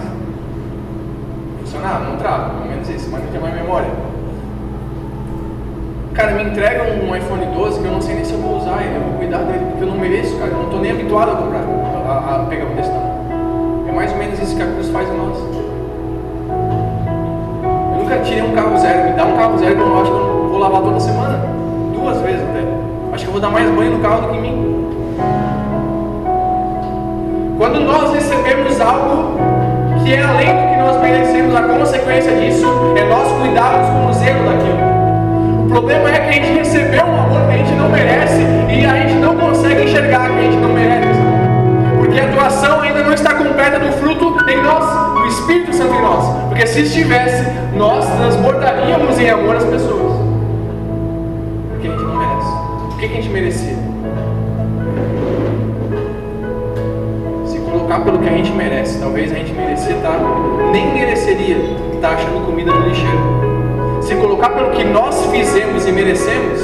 Funcionava, 1.61 2.05
não 2.05 2.17
trava, 2.17 2.53
pelo 2.53 2.69
menos 2.69 2.87
isso, 2.87 3.09
mas 3.11 3.23
não 3.23 3.29
tinha 3.31 3.41
mais 3.41 3.55
memória. 3.55 4.02
Cara, 6.23 6.35
me 6.35 6.43
entrega 6.43 6.83
um 6.83 7.13
iPhone 7.13 7.45
12 7.47 7.81
que 7.81 7.85
eu 7.85 7.91
não 7.91 8.01
sei 8.01 8.15
nem 8.15 8.23
se 8.23 8.31
eu 8.31 8.39
vou 8.39 8.55
usar 8.55 8.81
ele, 8.81 8.95
eu 8.95 9.01
vou 9.01 9.17
cuidar 9.17 9.39
dele, 9.39 9.65
porque 9.71 9.83
eu 9.83 9.87
não 9.89 9.97
mereço, 9.97 10.37
cara. 10.37 10.51
Eu 10.51 10.57
não 10.57 10.63
estou 10.63 10.79
nem 10.79 10.91
habituado 10.91 11.31
a 11.31 11.35
comprar, 11.35 11.59
a, 11.59 12.35
a 12.35 12.45
pegar 12.45 12.63
um 12.63 12.75
desse. 12.75 12.89
É 12.89 13.91
mais 13.91 14.09
ou 14.09 14.17
menos 14.17 14.39
isso 14.39 14.55
que 14.55 14.63
a 14.63 14.67
cruz 14.67 14.87
faz 14.87 15.09
em 15.09 15.17
nós. 15.17 15.37
Eu 17.91 17.99
nunca 17.99 18.19
tirei 18.19 18.41
um 18.41 18.55
carro 18.55 18.77
zero, 18.77 19.09
me 19.09 19.17
dá 19.17 19.25
um 19.25 19.35
carro 19.35 19.57
zero 19.57 19.75
que 19.75 19.81
eu 19.81 20.01
acho 20.01 20.11
que 20.11 20.17
eu 20.17 20.47
vou 20.49 20.59
lavar 20.59 20.81
toda 20.81 20.99
semana. 21.01 21.45
Duas 21.93 22.21
vezes 22.21 22.41
até. 22.41 22.63
Acho 23.11 23.23
que 23.25 23.29
eu 23.29 23.33
vou 23.33 23.41
dar 23.41 23.49
mais 23.49 23.69
banho 23.69 23.91
no 23.91 23.99
carro 23.99 24.21
do 24.21 24.27
que 24.29 24.37
em 24.37 24.41
mim. 24.41 24.87
Quando 27.57 27.81
nós 27.81 28.13
recebemos 28.13 28.79
algo 28.79 29.35
que 30.01 30.13
é 30.13 30.21
além 30.23 30.47
do 30.47 30.69
que 30.69 30.77
nós 30.77 31.01
merecemos, 31.01 31.53
a 31.53 31.63
consequência 31.63 32.33
disso 32.37 32.65
é 32.95 33.03
nós 33.09 33.29
cuidarmos 33.41 33.89
com 33.89 34.09
o 34.09 34.13
zelo 34.13 34.45
daquilo. 34.45 34.82
Problema 35.73 36.07
é 36.11 36.19
que 36.19 36.29
a 36.29 36.31
gente 36.33 36.53
recebeu 36.59 37.03
um 37.03 37.19
amor 37.19 37.47
que 37.47 37.53
a 37.55 37.57
gente 37.57 37.73
não 37.73 37.89
merece 37.89 38.43
e 38.69 38.85
a 38.85 38.95
gente 38.99 39.15
não 39.15 39.35
consegue 39.35 39.85
enxergar 39.85 40.29
que 40.29 40.37
a 40.37 40.41
gente 40.43 40.57
não 40.57 40.69
merece. 40.69 41.19
Porque 41.97 42.19
a 42.19 42.27
doação 42.27 42.81
ainda 42.81 43.03
não 43.03 43.11
está 43.11 43.33
completa 43.33 43.79
do 43.79 43.91
fruto 43.93 44.35
em 44.47 44.61
nós, 44.61 44.85
do 45.15 45.25
Espírito 45.25 45.73
Santo 45.73 45.95
em 45.95 46.01
nós. 46.03 46.25
Porque 46.47 46.67
se 46.67 46.81
estivesse, 46.81 47.43
nós 47.75 48.05
transbordaríamos 48.05 49.17
em 49.17 49.31
amor 49.31 49.55
as 49.55 49.63
pessoas. 49.63 50.13
Porque 51.71 51.87
a 51.87 51.89
gente 51.89 52.03
não 52.03 52.17
merece. 52.17 52.51
O 52.93 52.97
que 52.99 53.05
a 53.05 53.09
gente 53.09 53.29
merecia? 53.29 53.77
Se 57.47 57.57
colocar 57.61 57.99
pelo 58.01 58.19
que 58.19 58.29
a 58.29 58.33
gente 58.33 58.51
merece, 58.51 58.99
talvez 58.99 59.31
a 59.31 59.35
gente 59.35 59.53
merecia 59.53 59.95
estar, 59.95 60.19
nem 60.71 60.93
mereceria 60.93 61.57
estar 61.95 62.11
achando 62.11 62.45
comida 62.45 62.71
no 62.71 62.87
lixeiro 62.87 63.42
se 64.05 64.15
colocar 64.15 64.49
pelo 64.49 64.71
que 64.71 64.83
nós 64.83 65.25
fizemos 65.27 65.87
e 65.87 65.91
merecemos, 65.91 66.59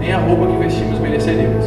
nem 0.00 0.12
a 0.12 0.18
roupa 0.18 0.46
que 0.46 0.56
vestimos 0.56 0.98
mereceríamos. 0.98 1.66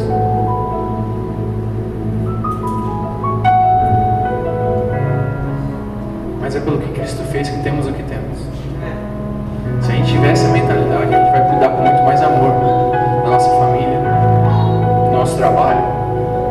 Mas 6.40 6.54
é 6.54 6.60
pelo 6.60 6.78
que 6.78 6.88
Cristo 6.92 7.22
fez 7.32 7.48
que 7.48 7.62
temos 7.62 7.86
o 7.86 7.92
que 7.92 8.02
temos. 8.02 8.38
Se 9.80 9.92
a 9.92 9.94
gente 9.94 10.12
tiver 10.12 10.32
essa 10.32 10.48
mentalidade, 10.48 11.14
a 11.14 11.18
gente 11.18 11.30
vai 11.30 11.48
cuidar 11.48 11.68
com 11.70 11.82
muito 11.82 12.02
mais 12.04 12.22
amor 12.22 12.52
da 13.24 13.30
nossa 13.30 13.48
família, 13.48 13.98
do 15.06 15.16
nosso 15.16 15.36
trabalho, 15.38 15.80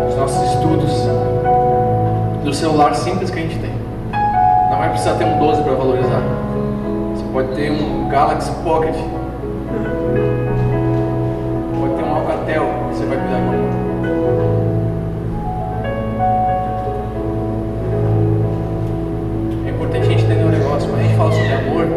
dos 0.07 0.15
nossos 0.17 0.51
estudos, 0.51 0.91
do 2.43 2.53
celular 2.53 2.95
simples 2.95 3.29
que 3.29 3.37
a 3.37 3.41
gente 3.43 3.59
tem. 3.59 3.71
Não 4.71 4.79
vai 4.79 4.89
precisar 4.89 5.13
ter 5.13 5.25
um 5.25 5.37
12 5.37 5.61
para 5.61 5.73
valorizar. 5.73 6.42
Pode 7.33 7.47
ter 7.55 7.71
um 7.71 8.09
Galaxy 8.09 8.51
Pocket. 8.63 8.93
Pode 11.79 11.95
ter 11.95 12.03
um 12.03 12.15
Alcatel 12.15 12.63
que 12.63 12.95
você 12.95 13.05
vai 13.07 13.17
cuidar 13.17 13.39
com. 13.39 13.53
É 19.65 19.69
importante 19.71 20.05
a 20.05 20.09
gente 20.11 20.25
entender 20.25 20.45
um 20.45 20.49
negócio. 20.49 20.87
Quando 20.87 20.99
a 20.99 21.03
gente 21.03 21.17
fala 21.17 21.31
sobre 21.31 21.53
amor, 21.53 21.87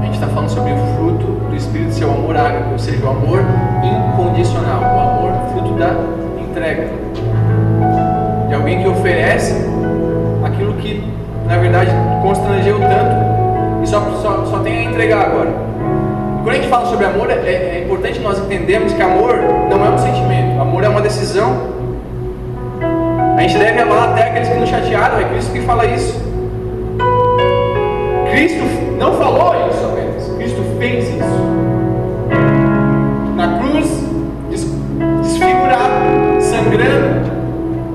a 0.00 0.04
gente 0.06 0.14
está 0.14 0.26
falando 0.26 0.48
sobre 0.48 0.72
o 0.72 0.76
fruto 0.96 1.26
do 1.48 1.54
Espírito 1.54 1.92
ser 1.92 2.06
o 2.06 2.10
amor 2.10 2.36
ágape, 2.36 2.72
ou 2.72 2.78
seja, 2.80 3.06
o 3.06 3.10
amor 3.10 3.44
incondicional, 3.84 4.80
o 4.80 4.98
amor 4.98 5.32
fruto 5.52 5.74
da 5.74 5.94
entrega. 6.50 6.88
De 8.48 8.54
alguém 8.54 8.82
que 8.82 8.88
oferece 8.88 9.54
aquilo 10.44 10.74
que, 10.74 11.00
na 11.46 11.58
verdade, 11.58 11.92
constrangeu 12.24 12.80
tanto 12.80 13.17
só, 13.88 14.00
só, 14.22 14.44
só 14.44 14.58
tem 14.58 14.86
a 14.86 14.90
entregar 14.90 15.26
agora. 15.26 15.50
Quando 16.42 16.50
a 16.50 16.54
gente 16.54 16.68
fala 16.68 16.86
sobre 16.86 17.06
amor, 17.06 17.30
é, 17.30 17.34
é 17.34 17.82
importante 17.84 18.20
nós 18.20 18.38
entendermos 18.38 18.92
que 18.92 19.02
amor 19.02 19.34
não 19.70 19.84
é 19.84 19.90
um 19.90 19.98
sentimento, 19.98 20.60
amor 20.60 20.84
é 20.84 20.88
uma 20.88 21.00
decisão. 21.00 21.78
A 23.36 23.40
gente 23.40 23.58
deve 23.58 23.80
amar 23.80 24.10
até 24.10 24.28
aqueles 24.28 24.48
que 24.48 24.58
nos 24.58 24.68
chatearam, 24.68 25.18
é 25.18 25.24
Cristo 25.24 25.52
que 25.52 25.60
fala 25.62 25.86
isso. 25.86 26.20
Cristo 28.30 28.64
não 28.98 29.14
falou 29.14 29.54
isso 29.70 29.84
apenas, 29.84 30.28
Cristo 30.36 30.62
fez 30.78 31.08
isso. 31.08 31.38
Na 33.36 33.58
cruz, 33.58 34.04
desfigurado, 35.22 36.40
sangrando, 36.40 37.30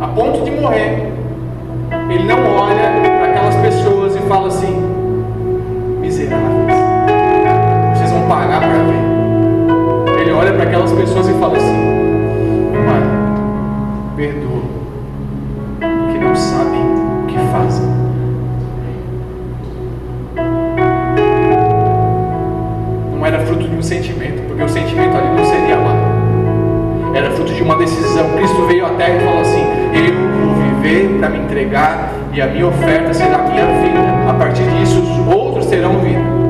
a 0.01 0.07
ponto 0.07 0.43
de 0.43 0.51
morrer, 0.51 1.11
Ele 2.09 2.23
não 2.23 2.39
olha 2.55 3.19
para 3.19 3.25
aquelas 3.29 3.55
pessoas 3.57 4.15
e 4.15 4.19
fala 4.21 4.47
assim: 4.47 4.92
pagar 8.33 8.61
para 8.61 8.69
ver. 8.69 10.21
Ele 10.21 10.31
olha 10.31 10.53
para 10.53 10.63
aquelas 10.63 10.91
pessoas 10.91 11.27
e 11.27 11.33
fala 11.33 11.57
assim: 11.57 11.75
Pai, 12.85 13.03
perdoa, 14.15 14.63
porque 15.79 16.17
não 16.19 16.35
sabem 16.35 16.81
o 16.81 17.27
que 17.27 17.37
fazem. 17.51 17.93
Não 23.15 23.25
era 23.25 23.39
fruto 23.41 23.67
de 23.67 23.75
um 23.75 23.83
sentimento, 23.83 24.47
porque 24.47 24.63
o 24.63 24.69
sentimento 24.69 25.15
ali 25.15 25.37
não 25.37 25.45
seria 25.45 25.77
amar. 25.77 25.95
Era 27.13 27.29
fruto 27.31 27.53
de 27.53 27.61
uma 27.61 27.75
decisão. 27.75 28.31
Cristo 28.35 28.65
veio 28.65 28.87
à 28.87 28.89
terra 28.89 29.15
e 29.15 29.19
falou 29.19 29.41
assim: 29.41 29.63
Eu 29.93 30.45
vou 30.45 30.55
viver 30.55 31.19
para 31.19 31.29
me 31.29 31.37
entregar, 31.37 32.11
e 32.33 32.41
a 32.41 32.47
minha 32.47 32.67
oferta 32.67 33.13
será 33.13 33.35
a 33.35 33.43
minha 33.43 33.65
vida. 33.67 33.99
A 34.27 34.33
partir 34.33 34.63
disso, 34.71 34.99
os 35.01 35.35
outros 35.35 35.67
terão 35.67 35.99
vida. 35.99 36.42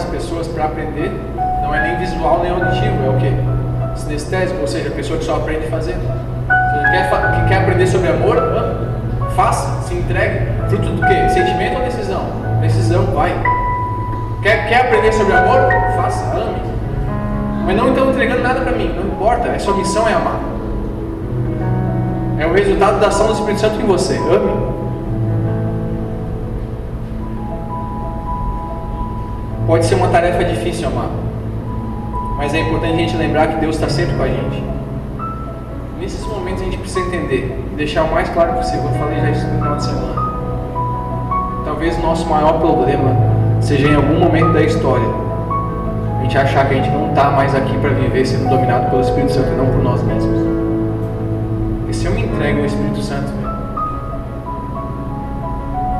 Das 0.00 0.04
pessoas 0.06 0.48
para 0.48 0.64
aprender 0.64 1.12
não 1.62 1.74
é 1.74 1.88
nem 1.88 1.98
visual 1.98 2.40
nem 2.42 2.50
auditivo, 2.50 3.04
é 3.04 3.08
o 3.10 3.16
que? 3.18 4.00
Sinestésico, 4.00 4.60
ou 4.60 4.66
seja, 4.66 4.88
a 4.88 4.92
pessoa 4.92 5.18
que 5.18 5.24
só 5.24 5.36
aprende 5.36 5.66
fazendo. 5.66 6.00
Você 6.00 6.90
quer, 6.90 7.10
que 7.10 7.48
quer 7.48 7.60
aprender 7.60 7.86
sobre 7.86 8.08
amor? 8.08 8.36
Faça, 9.36 9.82
se 9.82 9.94
entregue. 9.94 10.46
Fruto 10.68 10.88
do 10.88 11.06
que? 11.06 11.28
Sentimento 11.28 11.78
ou 11.78 11.84
decisão? 11.84 12.22
Decisão, 12.62 13.04
vai. 13.06 13.30
Quer, 14.42 14.68
quer 14.68 14.86
aprender 14.86 15.12
sobre 15.12 15.34
amor? 15.34 15.68
Faça, 15.96 16.24
ame. 16.34 16.60
Mas 17.66 17.76
não 17.76 17.90
estão 17.90 18.10
entregando 18.10 18.42
nada 18.42 18.60
para 18.60 18.72
mim, 18.72 18.94
não 18.96 19.06
importa, 19.06 19.50
a 19.50 19.58
sua 19.58 19.76
missão 19.76 20.08
é 20.08 20.14
amar. 20.14 20.40
É 22.38 22.46
o 22.46 22.54
resultado 22.54 23.00
da 23.00 23.08
ação 23.08 23.26
do 23.26 23.34
Espírito 23.34 23.60
Santo 23.60 23.80
em 23.80 23.86
você. 23.86 24.16
Ame. 24.16 24.69
Pode 29.70 29.86
ser 29.86 29.94
uma 29.94 30.08
tarefa 30.08 30.42
difícil 30.42 30.88
amar, 30.88 31.10
mas 32.36 32.52
é 32.52 32.58
importante 32.58 32.92
a 32.92 32.96
gente 32.96 33.16
lembrar 33.16 33.46
que 33.46 33.60
Deus 33.60 33.76
está 33.76 33.88
sempre 33.88 34.16
com 34.16 34.24
a 34.24 34.26
gente. 34.26 34.64
Nesses 36.00 36.26
momentos 36.26 36.62
a 36.62 36.64
gente 36.64 36.78
precisa 36.78 37.06
entender, 37.06 37.56
deixar 37.76 38.02
o 38.02 38.10
mais 38.10 38.28
claro 38.30 38.54
possível. 38.54 38.86
Eu 38.86 38.98
falei 38.98 39.20
já 39.20 39.30
isso 39.30 39.46
no 39.46 39.58
final 39.58 39.76
de 39.76 39.84
semana. 39.84 40.32
Talvez 41.64 41.96
o 41.98 42.00
nosso 42.00 42.28
maior 42.28 42.58
problema 42.58 43.14
seja 43.60 43.86
em 43.86 43.94
algum 43.94 44.18
momento 44.18 44.52
da 44.52 44.60
história 44.60 45.06
a 46.18 46.22
gente 46.24 46.36
achar 46.36 46.66
que 46.66 46.74
a 46.74 46.76
gente 46.76 46.90
não 46.90 47.10
está 47.10 47.30
mais 47.30 47.54
aqui 47.54 47.78
para 47.78 47.90
viver 47.90 48.26
sendo 48.26 48.50
dominado 48.50 48.90
pelo 48.90 49.02
Espírito 49.02 49.30
Santo 49.30 49.52
e 49.52 49.56
não 49.56 49.66
por 49.66 49.84
nós 49.84 50.02
mesmos. 50.02 50.36
E 51.88 51.94
se 51.94 52.06
eu 52.06 52.12
me 52.12 52.22
entrego 52.22 52.58
ao 52.58 52.66
Espírito 52.66 53.00
Santo, 53.02 53.32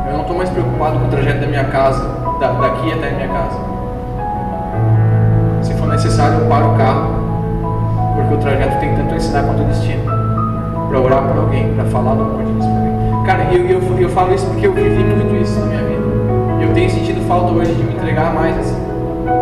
eu 0.08 0.12
não 0.12 0.22
estou 0.22 0.36
mais 0.36 0.50
preocupado 0.50 0.98
com 0.98 1.06
o 1.06 1.08
trajeto 1.08 1.40
da 1.40 1.46
minha 1.46 1.64
casa 1.66 2.19
daqui 2.48 2.92
até 2.92 3.10
minha 3.10 3.28
casa. 3.28 3.58
Se 5.62 5.74
for 5.74 5.88
necessário, 5.88 6.40
eu 6.40 6.46
paro 6.46 6.72
o 6.72 6.76
carro, 6.76 7.10
porque 8.14 8.34
o 8.34 8.38
trajeto 8.38 8.80
tem 8.80 8.94
tanto 8.94 9.14
ensinar 9.14 9.42
quanto 9.42 9.62
o 9.62 9.64
destino. 9.64 10.04
Para 10.88 11.00
orar 11.00 11.22
por 11.22 11.38
alguém, 11.38 11.74
para 11.74 11.84
falar 11.84 12.14
do 12.14 12.22
amor 12.22 12.44
de 12.44 12.52
Deus 12.52 12.64
para 12.64 12.74
alguém. 12.74 13.24
Cara, 13.24 13.54
eu, 13.54 13.66
eu, 13.66 14.00
eu 14.00 14.08
falo 14.08 14.34
isso 14.34 14.46
porque 14.46 14.66
eu 14.66 14.72
vivi 14.72 15.04
muito 15.04 15.36
isso 15.40 15.60
na 15.60 15.66
minha 15.66 15.82
vida. 15.84 16.02
Eu 16.62 16.72
tenho 16.74 16.90
sentido 16.90 17.20
falta 17.28 17.52
hoje 17.52 17.72
de 17.72 17.82
me 17.84 17.94
entregar 17.94 18.34
mais 18.34 18.58
assim. 18.58 18.80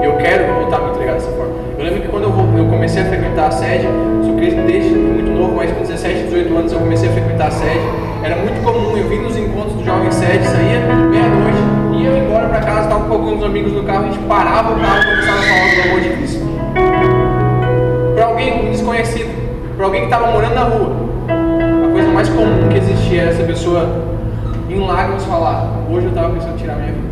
Eu 0.03 0.17
quero 0.17 0.53
voltar 0.55 0.77
a 0.77 0.81
me 0.81 0.91
entregar 0.91 1.15
dessa 1.15 1.31
forma. 1.31 1.53
Eu 1.79 1.85
lembro 1.85 2.03
que 2.03 2.09
quando 2.09 2.25
eu, 2.25 2.67
comecei 2.67 3.03
a 3.03 3.07
frequentar 3.07 3.47
a 3.47 3.51
sede, 3.51 3.87
sou 4.25 4.35
crente 4.35 4.57
desde 4.67 4.91
muito 4.91 5.31
novo, 5.31 5.55
mas 5.55 5.71
com 5.71 5.81
17, 5.81 6.25
18 6.25 6.57
anos 6.57 6.73
eu 6.73 6.81
comecei 6.81 7.09
a 7.09 7.13
frequentar 7.13 7.47
a 7.47 7.51
sede. 7.51 7.81
Era 8.23 8.37
muito 8.37 8.63
comum, 8.65 8.97
eu 8.97 9.09
vim 9.09 9.21
nos 9.21 9.37
encontros 9.37 9.75
do 9.75 9.85
Jovem 9.85 10.11
Sede, 10.11 10.45
saía 10.45 10.81
meia-noite, 10.81 11.78
ia 12.03 12.19
embora 12.19 12.49
para 12.49 12.61
casa, 12.61 12.83
estava 12.83 13.05
com 13.05 13.13
alguns 13.13 13.45
amigos 13.45 13.73
no 13.73 13.83
carro, 13.85 14.05
a 14.05 14.11
gente 14.11 14.19
parava 14.21 14.73
o 14.73 14.81
carro 14.81 15.01
e 15.01 15.05
começava 15.05 15.39
a 15.39 15.43
falar 15.43 15.75
do 15.75 15.89
amor 15.89 16.01
de 16.01 16.09
Cristo. 16.11 16.47
Para 18.15 18.25
alguém 18.27 18.71
desconhecido, 18.71 19.77
para 19.77 19.87
alguém 19.87 20.01
que 20.03 20.07
estava 20.07 20.31
morando 20.33 20.55
na 20.55 20.63
rua. 20.65 21.09
A 21.29 21.93
coisa 21.93 22.09
mais 22.09 22.29
comum 22.29 22.69
que 22.69 22.79
existia 22.79 23.23
era 23.23 23.31
essa 23.31 23.43
pessoa 23.43 23.89
em 24.69 24.79
lágrimas 24.81 25.25
falar: 25.25 25.67
Hoje 25.91 26.07
eu 26.07 26.11
estava 26.11 26.33
pensando 26.35 26.55
em 26.55 26.57
tirar 26.57 26.77
minha 26.77 26.93
vida. 26.93 27.09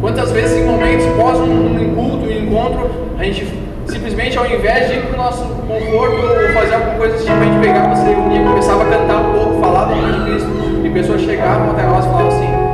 Quantas 0.00 0.30
vezes 0.30 0.58
em 0.58 0.66
momentos 0.66 1.06
pós 1.16 1.38
um, 1.40 1.94
culto, 1.94 2.26
um 2.26 2.30
encontro, 2.30 2.90
a 3.18 3.24
gente 3.24 3.46
simplesmente 3.86 4.36
ao 4.36 4.46
invés 4.46 4.88
de 4.88 4.94
ir 4.96 5.02
para 5.02 5.14
o 5.14 5.16
nosso 5.16 5.42
conforto 5.44 6.16
ou 6.16 6.48
fazer 6.52 6.74
alguma 6.74 6.94
coisa 6.94 7.16
gente 7.18 7.60
pegava, 7.60 7.96
se 7.96 8.04
reunia, 8.04 8.42
começava 8.42 8.82
a 8.82 8.86
cantar 8.86 9.16
um 9.20 9.32
pouco, 9.32 9.60
falava 9.60 9.94
do 9.94 10.00
amor 10.00 10.12
de 10.12 10.30
Cristo, 10.30 10.48
e 10.84 10.90
pessoas 10.90 11.22
chegavam 11.22 11.70
até 11.70 11.82
nós 11.84 12.04
e 12.04 12.08
falavam 12.08 12.28
assim, 12.28 12.65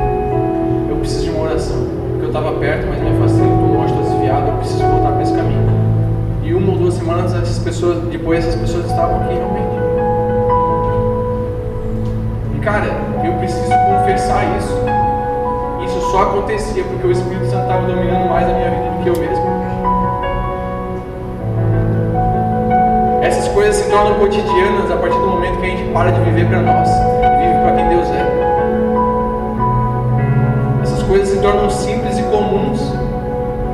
estava 2.33 2.53
perto, 2.53 2.87
mas 2.89 2.99
me 2.99 3.11
afastei, 3.11 3.45
estou 3.45 3.75
longe, 3.75 3.93
estou 3.93 4.11
desviado, 4.11 4.49
eu 4.49 4.55
preciso 4.55 4.85
voltar 4.85 5.13
para 5.13 5.23
esse 5.23 5.35
caminho. 5.35 5.69
E 6.43 6.55
uma 6.55 6.73
ou 6.73 6.79
duas 6.79 6.95
semanas 6.95 7.35
essas 7.35 7.59
pessoas, 7.59 7.99
depois 8.05 8.47
essas 8.47 8.59
pessoas 8.59 8.87
estavam 8.87 9.17
aqui 9.17 9.35
realmente. 9.35 9.77
E 12.57 12.61
cara, 12.61 12.87
eu 13.23 13.35
preciso 13.35 13.69
confessar 13.69 14.45
isso. 14.57 14.75
Isso 15.85 16.01
só 16.11 16.23
acontecia 16.23 16.83
porque 16.85 17.07
o 17.07 17.13
Espírito 17.13 17.45
Santo 17.51 17.63
estava 17.63 17.87
dominando 17.87 18.31
mais 18.31 18.49
a 18.49 18.55
minha 18.55 18.71
vida 18.71 18.91
do 18.91 19.03
que 19.03 19.09
eu 19.11 19.17
mesmo. 19.19 19.53
Essas 23.23 23.49
coisas 23.49 23.77
se 23.77 23.91
tornam 23.91 24.15
cotidianas 24.19 24.91
a 24.91 24.97
partir 24.97 25.19
do 25.19 25.27
momento 25.27 25.61
que 25.61 25.67
a 25.67 25.69
gente 25.69 25.93
para 25.93 26.11
de 26.11 26.21
viver 26.23 26.47
para 26.49 26.63
nós 26.63 26.89
vive 26.89 27.55
para 27.63 27.73
quem 27.77 27.89
Deus 27.89 28.09
é. 28.09 28.23
Essas 30.83 31.03
coisas 31.03 31.29
se 31.29 31.39
tornam 31.41 31.69
simples 31.69 31.92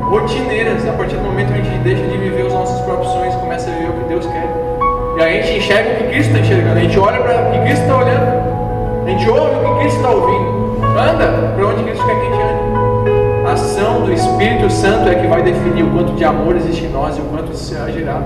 rotineiras, 0.08 0.88
a 0.88 0.92
partir 0.92 1.16
do 1.16 1.22
momento 1.22 1.52
que 1.52 1.60
a 1.60 1.62
gente 1.62 1.78
deixa 1.80 2.02
de 2.02 2.16
viver 2.16 2.46
os 2.46 2.52
nossos 2.52 2.80
próprios 2.80 3.12
sonhos 3.12 3.34
começa 3.36 3.70
a 3.70 3.74
viver 3.74 3.90
o 3.90 3.92
que 3.92 4.08
Deus 4.08 4.26
quer. 4.26 4.48
E 5.16 5.22
a 5.22 5.28
gente 5.32 5.58
enxerga 5.58 5.90
o 5.90 5.96
que 5.96 6.04
Cristo 6.04 6.30
está 6.30 6.40
enxergando, 6.40 6.78
a 6.78 6.82
gente 6.82 6.98
olha 6.98 7.20
para 7.20 7.48
o 7.48 7.52
que 7.52 7.58
Cristo 7.60 7.82
está 7.82 7.96
olhando, 7.96 9.06
a 9.06 9.10
gente 9.10 9.30
ouve 9.30 9.56
o 9.56 9.74
que 9.74 9.80
Cristo 9.80 9.96
está 9.96 10.10
ouvindo. 10.10 10.58
Anda 10.98 11.52
para 11.54 11.66
onde 11.66 11.84
Cristo 11.84 12.06
quer 12.06 12.14
que 12.14 12.20
a 12.20 12.24
gente 12.24 12.42
ande. 12.42 13.48
A 13.48 13.52
ação 13.52 14.02
do 14.02 14.12
Espírito 14.12 14.70
Santo 14.70 15.08
é 15.08 15.14
que 15.14 15.26
vai 15.26 15.42
definir 15.42 15.82
o 15.82 15.90
quanto 15.90 16.12
de 16.12 16.24
amor 16.24 16.56
existe 16.56 16.84
em 16.84 16.90
nós 16.90 17.16
e 17.16 17.20
o 17.20 17.24
quanto 17.24 17.52
isso 17.52 17.64
será 17.64 17.90
gerado. 17.90 18.24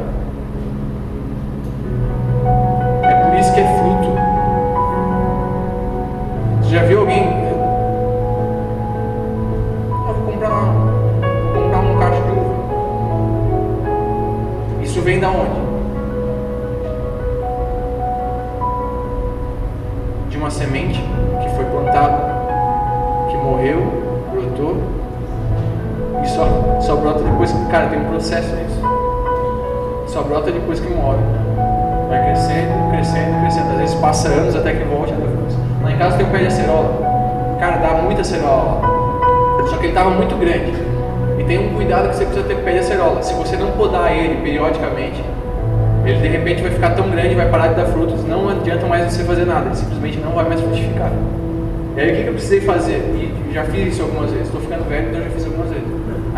É 3.04 3.14
por 3.14 3.38
isso 3.38 3.52
que 3.54 3.60
é 3.60 3.78
fruto. 3.78 4.12
Você 6.62 6.74
já 6.74 6.82
viu 6.84 7.00
alguém? 7.00 7.31
Acerola 38.22 38.80
Só 39.68 39.76
que 39.78 39.86
ele 39.86 39.88
estava 39.88 40.10
muito 40.10 40.36
grande. 40.36 40.72
E 41.40 41.44
tem 41.44 41.58
um 41.58 41.74
cuidado 41.74 42.08
que 42.08 42.16
você 42.16 42.24
precisa 42.24 42.46
ter 42.46 42.54
com 42.54 42.60
o 42.60 42.64
pé 42.64 42.72
de 42.74 42.78
acerola. 42.78 43.20
Se 43.20 43.34
você 43.34 43.56
não 43.56 43.72
podar 43.72 44.16
ele 44.16 44.40
periodicamente, 44.42 45.20
ele 46.06 46.20
de 46.20 46.28
repente 46.28 46.62
vai 46.62 46.70
ficar 46.70 46.90
tão 46.90 47.10
grande, 47.10 47.34
vai 47.34 47.50
parar 47.50 47.68
de 47.68 47.74
dar 47.74 47.86
frutos. 47.86 48.22
Não 48.24 48.48
adianta 48.48 48.86
mais 48.86 49.12
você 49.12 49.24
fazer 49.24 49.44
nada. 49.44 49.66
Ele 49.66 49.74
simplesmente 49.74 50.18
não 50.18 50.32
vai 50.32 50.48
mais 50.48 50.60
frutificar. 50.60 51.10
E 51.96 52.00
aí 52.00 52.12
o 52.12 52.14
que 52.14 52.28
eu 52.28 52.32
precisei 52.34 52.60
fazer? 52.60 52.98
E 52.98 53.52
já 53.52 53.64
fiz 53.64 53.94
isso 53.94 54.02
algumas 54.02 54.30
vezes, 54.30 54.46
estou 54.46 54.60
ficando 54.60 54.88
velho, 54.88 55.08
então 55.08 55.20
já 55.20 55.30
fiz 55.30 55.44
algumas 55.44 55.68
vezes. 55.68 55.84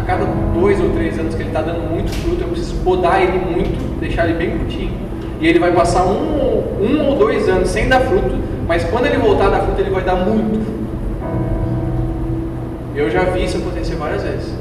cada 0.07 0.25
dois 0.55 0.81
ou 0.81 0.91
três 0.91 1.19
anos 1.19 1.35
que 1.35 1.43
ele 1.43 1.51
está 1.51 1.61
dando 1.61 1.83
muito 1.91 2.11
fruto, 2.13 2.41
eu 2.41 2.49
preciso 2.49 2.77
podar 2.77 3.23
ele 3.23 3.39
muito, 3.39 4.01
deixar 4.01 4.25
ele 4.25 4.39
bem 4.39 4.57
curtinho. 4.57 4.93
E 5.39 5.47
ele 5.47 5.59
vai 5.59 5.71
passar 5.71 6.07
um, 6.07 6.65
um 6.81 7.07
ou 7.09 7.17
dois 7.17 7.47
anos 7.47 7.69
sem 7.69 7.89
dar 7.89 8.01
fruto, 8.01 8.35
mas 8.67 8.85
quando 8.85 9.05
ele 9.05 9.19
voltar 9.19 9.49
a 9.49 9.51
dar 9.51 9.61
fruto, 9.61 9.81
ele 9.83 9.91
vai 9.91 10.03
dar 10.03 10.17
muito. 10.17 10.64
Eu 12.95 13.11
já 13.11 13.25
vi 13.25 13.45
isso 13.45 13.59
acontecer 13.59 13.97
várias 13.97 14.23
vezes. 14.23 14.55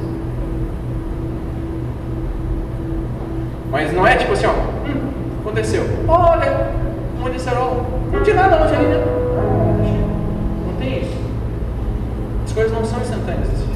Mas 3.71 3.93
não 3.93 4.05
é 4.05 4.15
tipo 4.15 4.33
assim, 4.33 4.45
ó, 4.45 4.51
hum, 4.51 5.09
aconteceu. 5.41 5.83
Olha, 6.07 6.71
de 7.33 7.41
cerol, 7.41 7.85
não 8.11 8.23
tinha 8.23 8.35
nada 8.35 8.57
longe 8.57 8.75
ali, 8.75 8.85
né? 8.85 9.03
Não 10.67 10.75
tem 10.75 11.01
isso. 11.01 11.17
As 12.45 12.53
coisas 12.53 12.71
não 12.71 12.85
são 12.85 12.99
instantâneas 13.01 13.47
desse 13.49 13.65
jeito. 13.65 13.73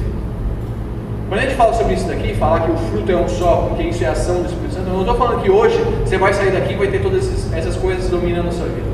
Quando 1.28 1.40
a 1.40 1.42
gente 1.42 1.54
fala 1.56 1.72
sobre 1.74 1.94
isso 1.94 2.06
daqui, 2.06 2.34
falar 2.34 2.60
que 2.60 2.70
o 2.70 2.76
fruto 2.76 3.10
é 3.10 3.16
um 3.16 3.28
só, 3.28 3.66
porque 3.68 3.82
isso 3.84 4.04
é 4.04 4.08
ação 4.08 4.42
do 4.42 4.46
Espírito 4.46 4.74
Santo, 4.74 4.86
eu 4.86 4.92
não 4.92 5.00
estou 5.00 5.16
falando 5.16 5.42
que 5.42 5.50
hoje 5.50 5.76
você 6.04 6.16
vai 6.16 6.32
sair 6.32 6.52
daqui 6.52 6.74
e 6.74 6.76
vai 6.76 6.88
ter 6.88 7.02
todas 7.02 7.52
essas 7.52 7.76
coisas 7.76 8.08
dominando 8.08 8.48
a 8.48 8.52
sua 8.52 8.66
vida. 8.66 8.88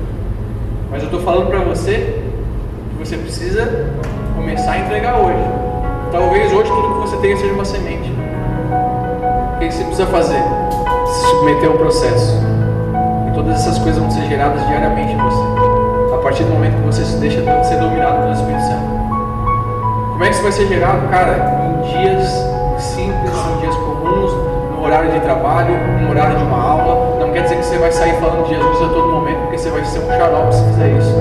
Mas 0.91 1.03
eu 1.03 1.09
estou 1.09 1.21
falando 1.21 1.49
para 1.49 1.61
você 1.61 2.23
que 2.91 2.99
você 2.99 3.17
precisa 3.17 3.91
começar 4.35 4.73
a 4.73 4.79
entregar 4.79 5.17
hoje. 5.17 5.45
Talvez 6.11 6.53
hoje 6.53 6.71
tudo 6.71 6.95
que 6.95 7.09
você 7.09 7.17
tenha 7.19 7.37
seja 7.37 7.53
uma 7.53 7.65
semente. 7.65 8.13
O 9.55 9.59
que 9.59 9.71
você 9.71 9.85
precisa 9.85 10.07
fazer? 10.07 10.43
Se 11.07 11.27
submeter 11.27 11.71
ao 11.71 11.77
processo. 11.77 12.39
E 13.29 13.35
todas 13.35 13.55
essas 13.55 13.79
coisas 13.79 14.01
vão 14.01 14.11
ser 14.11 14.23
geradas 14.27 14.67
diariamente 14.67 15.13
em 15.13 15.19
você. 15.19 16.15
A 16.15 16.19
partir 16.19 16.45
do 16.45 16.51
momento 16.51 16.77
que 16.77 16.87
você 16.87 17.05
se 17.05 17.17
deixa 17.19 17.41
ser 17.65 17.77
dominado 17.77 18.23
pelo 18.23 18.33
Espírito 18.33 18.63
Santo. 18.63 18.95
Como 20.13 20.23
é 20.23 20.29
que 20.29 20.35
isso 20.35 20.43
vai 20.43 20.53
ser 20.53 20.67
gerado? 20.69 21.09
Cara, 21.09 21.65
em 21.65 21.83
dias 21.91 22.29
simples, 22.79 23.33
em 23.33 23.61
dias 23.61 23.75
comuns, 23.77 24.33
no 24.73 24.85
horário 24.85 25.11
de 25.13 25.21
trabalho, 25.21 25.75
no 26.01 26.11
horário 26.11 26.39
de 26.39 26.45
uma 26.45 26.63
aula. 26.63 27.19
Não 27.19 27.33
quer 27.33 27.43
dizer 27.43 27.57
que 27.57 27.65
você 27.65 27.79
vai 27.79 27.91
sair 27.93 28.15
falando 28.21 28.45
de 28.45 28.55
Jesus 28.55 28.83
a 28.83 28.89
todo 28.89 29.09
momento, 29.09 29.39
porque 29.41 29.59
você 29.59 29.71
vai 29.71 29.85
ser 29.85 29.99
um 29.99 30.09
xarope 30.09 30.55
se 30.55 30.65
fizer 30.65 30.89
isso. 30.99 31.15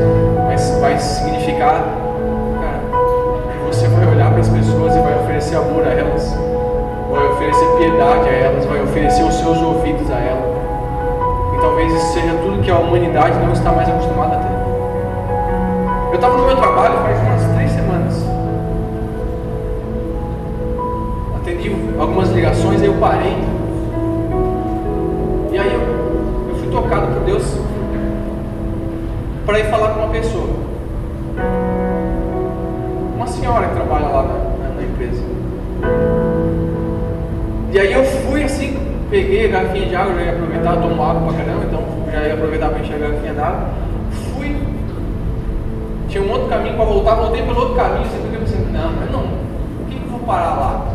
Mas 0.48 0.78
vai 0.80 1.00
significar, 1.00 1.82
pessoas 4.54 4.96
e 4.96 5.00
vai 5.00 5.20
oferecer 5.20 5.56
amor 5.56 5.86
a 5.86 5.92
elas, 5.92 6.38
vai 7.12 7.28
oferecer 7.32 7.66
piedade 7.78 8.30
a 8.30 8.32
elas, 8.32 8.66
vai 8.66 8.84
oferecer 8.84 9.24
os 9.24 9.34
seus 9.34 9.62
ouvidos 9.62 10.10
a 10.12 10.20
elas. 10.20 10.54
E 11.56 11.62
talvez 11.62 11.94
isso 11.94 12.14
seja 12.14 12.34
tudo 12.44 12.62
que 12.62 12.70
a 12.70 12.78
humanidade 12.78 13.38
não 13.40 13.52
está 13.52 13.72
mais 13.72 13.90
acostumada 13.90 14.36
a 14.36 14.40
ter. 14.40 14.54
Eu 16.12 16.16
estava 16.16 16.38
no 16.38 16.46
meu 16.46 16.56
trabalho 16.56 16.96
faz 17.00 17.20
umas 17.20 17.56
três 17.56 17.72
semanas. 17.72 18.24
Atendi 21.38 21.76
algumas 22.00 22.30
ligações, 22.30 22.82
aí 22.82 22.88
eu 22.88 22.94
parei. 22.96 23.38
E 25.52 25.58
aí 25.58 25.74
eu, 25.74 26.50
eu 26.50 26.56
fui 26.56 26.68
tocado 26.72 27.08
por 27.08 27.24
Deus 27.26 27.58
para 29.46 29.60
ir 29.60 29.66
falar 29.66 29.90
com 29.90 30.00
uma 30.00 30.10
pessoa. 30.10 30.48
Uma 33.16 33.28
senhora 33.28 33.68
que 33.68 33.76
trabalha 33.76 34.08
lá 34.08 34.24
E 37.74 37.80
aí 37.80 37.92
eu 37.92 38.04
fui 38.04 38.44
assim, 38.44 38.78
peguei 39.10 39.48
a 39.48 39.50
garrafinha 39.50 39.88
de 39.88 39.96
água, 39.96 40.14
já 40.14 40.22
ia 40.22 40.32
aproveitar, 40.34 40.76
tomo 40.76 41.04
água 41.04 41.34
pra 41.34 41.44
caramba, 41.44 41.66
então 41.66 41.84
já 42.12 42.28
ia 42.28 42.34
aproveitar 42.36 42.70
para 42.70 42.80
encher 42.80 42.96
a 42.96 43.00
garrafinha 43.00 43.34
d'água. 43.34 43.70
Fui. 44.12 44.56
Tinha 46.08 46.24
um 46.24 46.32
outro 46.32 46.48
caminho 46.50 46.76
para 46.76 46.86
voltar, 46.86 47.16
voltei 47.16 47.42
pelo 47.42 47.60
outro 47.60 47.76
caminho, 47.76 48.06
assim, 48.06 48.22
porque 48.22 48.36
eu 48.36 48.42
pensei, 48.42 48.60
não, 48.72 48.92
mas 48.94 49.12
não, 49.12 49.22
por 49.22 49.88
que, 49.90 49.96
que 49.96 50.06
eu 50.06 50.12
vou 50.12 50.20
parar 50.20 50.54
lá? 50.54 50.86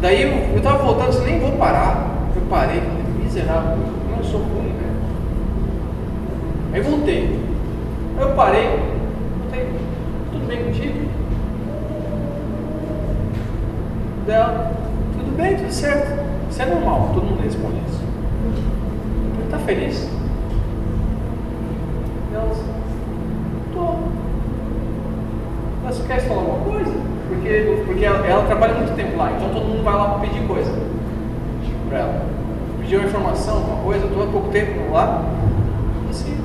Daí 0.00 0.22
eu, 0.22 0.54
eu 0.54 0.62
tava 0.62 0.84
voltando, 0.84 1.08
assim, 1.08 1.24
nem 1.24 1.40
vou 1.40 1.52
parar. 1.52 2.06
Eu 2.36 2.42
parei, 2.48 2.80
miserável, 3.18 3.72
eu 3.72 4.16
não 4.16 4.22
sou 4.22 4.40
ruim, 4.40 4.72
velho. 4.78 4.94
Aí 6.74 6.80
voltei. 6.80 7.40
Eu 8.20 8.28
parei, 8.30 8.68
voltei, 9.40 9.68
tudo 10.30 10.46
bem 10.46 10.64
contigo? 10.64 11.06
Dela, 14.26 14.72
tudo 15.16 15.36
bem, 15.36 15.56
tudo 15.56 15.70
certo. 15.70 16.20
Isso 16.50 16.60
é 16.60 16.66
normal, 16.66 17.10
todo 17.14 17.26
mundo 17.26 17.42
responde 17.44 17.76
isso. 17.88 18.02
Ele 19.38 19.48
tá 19.48 19.58
feliz? 19.58 20.10
Delas, 22.32 22.58
tô. 23.72 23.94
Mas 25.84 26.02
quer 26.08 26.20
falar 26.22 26.40
alguma 26.40 26.58
coisa? 26.64 26.92
Porque, 27.28 27.82
porque 27.86 28.04
ela, 28.04 28.26
ela, 28.26 28.44
trabalha 28.46 28.74
muito 28.74 28.96
tempo 28.96 29.16
lá, 29.16 29.30
então 29.30 29.48
todo 29.50 29.64
mundo 29.64 29.84
vai 29.84 29.94
lá 29.94 30.18
pedir 30.18 30.44
coisa 30.48 30.72
para 31.88 31.98
ela. 31.98 32.22
Pediu 32.80 32.98
uma 32.98 33.08
informação, 33.08 33.58
alguma 33.58 33.82
coisa, 33.84 34.06
estou 34.06 34.24
há 34.24 34.26
pouco 34.26 34.48
tempo 34.48 34.92
lá. 34.92 35.24
Assim, 36.10 36.36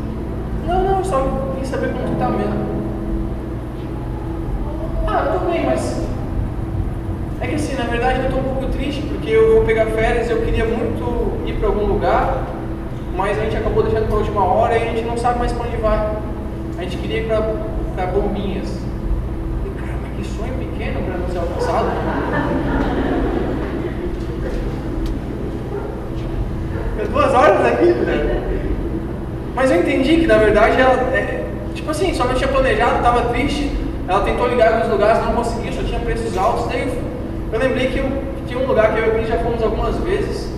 não, 0.67 0.83
não, 0.83 1.03
só 1.03 1.19
queria 1.53 1.65
saber 1.65 1.93
como 1.93 2.05
tu 2.05 2.19
tá 2.19 2.29
mesmo. 2.29 2.81
Ah, 5.07 5.39
tô 5.39 5.51
bem, 5.51 5.65
mas 5.65 6.10
que 7.51 7.55
assim, 7.55 7.75
na 7.75 7.83
verdade 7.83 8.19
eu 8.19 8.25
estou 8.25 8.39
um 8.39 8.43
pouco 8.43 8.67
triste 8.67 9.01
porque 9.01 9.29
eu 9.29 9.55
vou 9.55 9.65
pegar 9.65 9.85
férias, 9.87 10.29
eu 10.29 10.41
queria 10.41 10.63
muito 10.63 11.45
ir 11.45 11.53
para 11.53 11.67
algum 11.67 11.85
lugar, 11.85 12.47
mas 13.15 13.37
a 13.37 13.43
gente 13.43 13.57
acabou 13.57 13.83
deixando 13.83 14.07
para 14.07 14.15
a 14.15 14.19
última 14.19 14.45
hora 14.45 14.77
e 14.77 14.83
a 14.83 14.85
gente 14.85 15.01
não 15.01 15.17
sabe 15.17 15.39
mais 15.39 15.51
para 15.51 15.67
onde 15.67 15.77
vai. 15.77 16.11
A 16.77 16.83
gente 16.83 16.97
queria 16.97 17.19
ir 17.19 17.27
para 17.27 18.05
Bombinhas. 18.07 18.69
E, 19.65 19.69
cara, 19.79 19.97
mas 20.01 20.15
que 20.15 20.33
sonho 20.33 20.53
pequeno 20.53 21.01
para 21.01 21.17
não 21.17 21.27
ser 21.27 21.39
alcançado. 21.39 21.87
É 26.99 27.05
duas 27.05 27.33
horas 27.33 27.65
aqui, 27.65 27.85
né? 27.85 28.41
Mas 29.53 29.71
eu 29.71 29.81
entendi 29.81 30.21
que 30.21 30.27
na 30.27 30.37
verdade 30.37 30.79
ela, 30.79 30.93
é, 31.13 31.43
tipo 31.75 31.91
assim, 31.91 32.13
só 32.13 32.25
não 32.25 32.33
tinha 32.33 32.47
planejado, 32.47 32.97
estava 32.97 33.23
triste. 33.29 33.75
Ela 34.07 34.21
tentou 34.21 34.47
ligar 34.47 34.71
em 34.71 34.75
alguns 34.75 34.91
lugares, 34.91 35.25
não 35.25 35.33
conseguia, 35.33 35.73
só 35.73 35.83
tinha 35.83 35.99
preços 35.99 36.37
altos. 36.37 36.67
Daí 36.67 37.10
eu, 37.51 37.59
lembrei 37.59 37.87
que, 37.87 37.99
eu, 37.99 38.05
que 38.05 38.45
tinha 38.47 38.59
um 38.59 38.67
lugar 38.67 38.93
que 38.93 38.99
eu 38.99 39.19
e 39.19 39.23
o 39.23 39.27
já 39.27 39.37
fomos 39.39 39.61
algumas 39.61 39.95
vezes. 39.97 40.51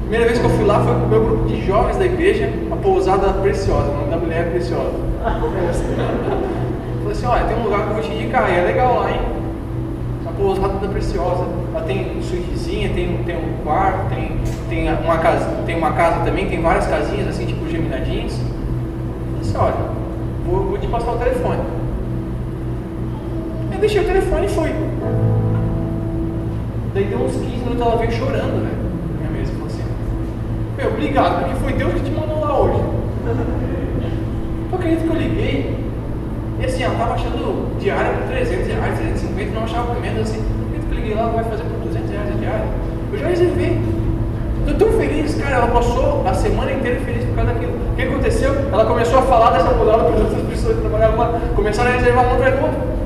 Primeira 0.00 0.26
vez 0.26 0.38
que 0.38 0.44
eu 0.44 0.50
fui 0.50 0.64
lá 0.64 0.82
foi 0.82 0.94
com 0.94 1.04
o 1.04 1.08
meu 1.08 1.24
grupo 1.24 1.48
de 1.48 1.66
jovens 1.66 1.98
da 1.98 2.06
igreja, 2.06 2.50
a 2.72 2.76
pousada 2.76 3.32
preciosa, 3.34 3.90
o 3.90 3.94
nome 3.94 4.10
da 4.10 4.16
mulher 4.16 4.46
é 4.46 4.50
preciosa. 4.50 4.92
Falei 7.02 7.12
assim, 7.12 7.26
olha, 7.26 7.44
tem 7.44 7.56
um 7.58 7.64
lugar 7.64 7.82
que 7.82 7.88
eu 7.88 7.94
vou 7.94 8.02
te 8.02 8.12
indicar, 8.12 8.50
e 8.50 8.58
é 8.58 8.64
legal 8.64 9.00
lá, 9.00 9.10
hein? 9.10 9.20
A 10.26 10.30
pousada 10.32 10.74
da 10.78 10.88
preciosa. 10.88 11.44
Ela 11.74 11.84
tem 11.84 12.22
suítezinha, 12.22 12.88
tem, 12.94 13.22
tem 13.24 13.36
um 13.36 13.62
quarto, 13.62 14.08
tem, 14.08 14.36
tem, 14.68 14.88
uma 15.04 15.18
casa, 15.18 15.46
tem 15.66 15.76
uma 15.76 15.92
casa 15.92 16.24
também, 16.24 16.48
tem 16.48 16.62
várias 16.62 16.86
casinhas 16.86 17.28
assim, 17.28 17.46
tipo 17.46 17.68
geminadinhas. 17.68 18.32
Falei 18.32 19.40
assim, 19.40 19.56
olha, 19.56 19.90
vou, 20.46 20.64
vou 20.64 20.78
te 20.78 20.86
passar 20.86 21.12
o 21.12 21.18
telefone. 21.18 21.60
Eu 23.72 23.78
deixei 23.78 24.00
o 24.00 24.06
telefone 24.06 24.46
e 24.46 24.48
fui. 24.48 24.72
Daí 26.98 27.06
deu 27.06 27.20
uns 27.20 27.30
15 27.30 27.46
minutos 27.46 27.80
ela 27.80 27.94
veio 27.94 28.10
chorando, 28.10 28.58
velho. 28.58 28.76
Minha 29.20 29.30
mesa 29.30 29.52
falou 29.52 29.68
assim, 29.68 29.84
meu, 30.76 30.88
obrigado, 30.88 31.44
porque 31.44 31.54
foi 31.60 31.72
Deus 31.74 31.94
que 31.94 32.00
te 32.00 32.10
mandou 32.10 32.40
lá 32.40 32.58
hoje. 32.58 32.82
Tu 34.68 34.74
acredita 34.74 35.02
que 35.04 35.08
eu 35.08 35.14
liguei? 35.14 35.76
E 36.58 36.64
assim, 36.64 36.82
ela 36.82 36.94
estava 36.94 37.14
achando 37.14 37.78
diária 37.78 38.14
por 38.14 38.26
300 38.26 38.66
reais, 38.66 38.98
350, 38.98 39.54
não 39.54 39.62
achava 39.62 39.94
por 39.94 40.02
menos 40.02 40.22
assim. 40.22 40.42
Acredita 40.42 40.86
que 40.88 40.92
eu 40.92 40.98
liguei 40.98 41.14
lá, 41.14 41.28
vai 41.28 41.44
fazer 41.44 41.62
por 41.62 41.86
200 41.86 42.10
reais 42.10 42.30
a 42.30 42.36
diária? 42.36 42.66
Eu 43.12 43.18
já 43.20 43.28
reservei. 43.28 43.80
Estou 44.66 44.88
tão 44.88 44.98
feliz, 44.98 45.34
cara. 45.36 45.54
Ela 45.54 45.66
passou 45.68 46.26
a 46.26 46.34
semana 46.34 46.72
inteira 46.72 46.98
feliz 47.02 47.24
por 47.26 47.36
causa 47.36 47.52
daquilo. 47.52 47.74
O 47.92 47.94
que 47.94 48.02
aconteceu? 48.02 48.56
Ela 48.72 48.84
começou 48.84 49.20
a 49.20 49.22
falar 49.22 49.52
dessa 49.52 49.70
mudada 49.70 50.02
para 50.02 50.14
as 50.14 50.20
outras 50.20 50.42
pessoas 50.48 50.74
que 50.74 50.80
trabalhavam 50.80 51.16
lá. 51.16 51.40
Começaram 51.54 51.90
a 51.90 51.94
reservar 51.94 52.26
um 52.26 52.32
outro. 52.34 52.97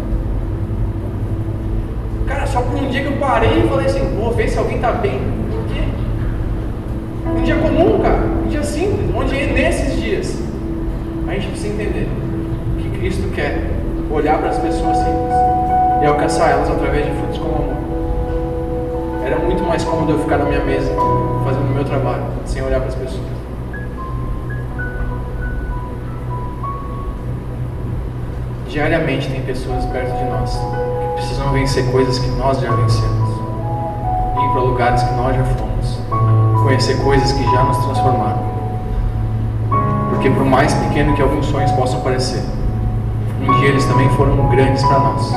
Só 2.53 2.61
por 2.61 2.75
um 2.75 2.89
dia 2.91 3.01
que 3.01 3.07
eu 3.07 3.17
parei 3.17 3.65
e 3.65 3.67
falei 3.67 3.87
assim: 3.87 4.15
vou 4.15 4.31
ver 4.31 4.47
se 4.47 4.59
alguém 4.59 4.77
está 4.77 4.93
bem. 4.93 5.19
Por 5.51 5.65
quê? 5.73 5.85
Um 7.27 7.43
dia 7.43 7.57
comum, 7.57 7.99
cara. 8.01 8.27
Um 8.45 8.47
dia 8.47 8.63
simples. 8.63 9.11
Onde 9.17 9.47
nesses 9.47 9.99
dias 9.99 10.39
a 11.27 11.33
gente 11.33 11.47
precisa 11.47 11.73
entender 11.73 12.07
que 12.79 12.91
Cristo 12.99 13.35
quer 13.35 13.71
olhar 14.11 14.37
para 14.37 14.51
as 14.51 14.59
pessoas 14.59 14.99
simples 14.99 15.35
e 16.03 16.05
alcançar 16.05 16.51
elas 16.51 16.71
através 16.71 17.07
de 17.07 17.13
frutos 17.13 17.39
como 17.39 17.55
amor. 17.55 17.77
Era 19.25 19.39
muito 19.39 19.63
mais 19.63 19.83
cômodo 19.83 20.13
eu 20.13 20.19
ficar 20.19 20.37
na 20.37 20.45
minha 20.45 20.63
mesa, 20.63 20.93
fazendo 21.45 21.71
o 21.71 21.75
meu 21.75 21.85
trabalho, 21.87 22.25
sem 22.45 22.63
olhar 22.63 22.81
para 22.81 22.89
as 22.89 22.95
pessoas. 22.95 23.33
Diariamente 28.69 29.31
tem 29.31 29.41
pessoas 29.41 29.87
perto 29.87 30.19
de 30.19 30.25
nós 30.25 31.02
precisam 31.43 31.53
vencer 31.53 31.85
coisas 31.91 32.19
que 32.19 32.31
nós 32.33 32.61
já 32.61 32.71
vencemos, 32.71 33.31
ir 33.31 34.53
para 34.53 34.61
lugares 34.61 35.03
que 35.03 35.15
nós 35.15 35.35
já 35.35 35.45
fomos, 35.45 35.99
conhecer 36.63 37.03
coisas 37.03 37.33
que 37.33 37.45
já 37.45 37.65
nos 37.65 37.77
transformaram. 37.79 38.53
Porque 40.11 40.31
por 40.31 40.45
mais 40.45 40.73
pequeno 40.75 41.15
que 41.15 41.23
alguns 41.23 41.47
sonhos 41.47 41.71
possam 41.73 42.01
parecer, 42.01 42.43
um 43.41 43.61
dia 43.61 43.69
eles 43.71 43.85
também 43.87 44.09
foram 44.11 44.49
grandes 44.49 44.83
para 44.85 44.99
nós. 44.99 45.35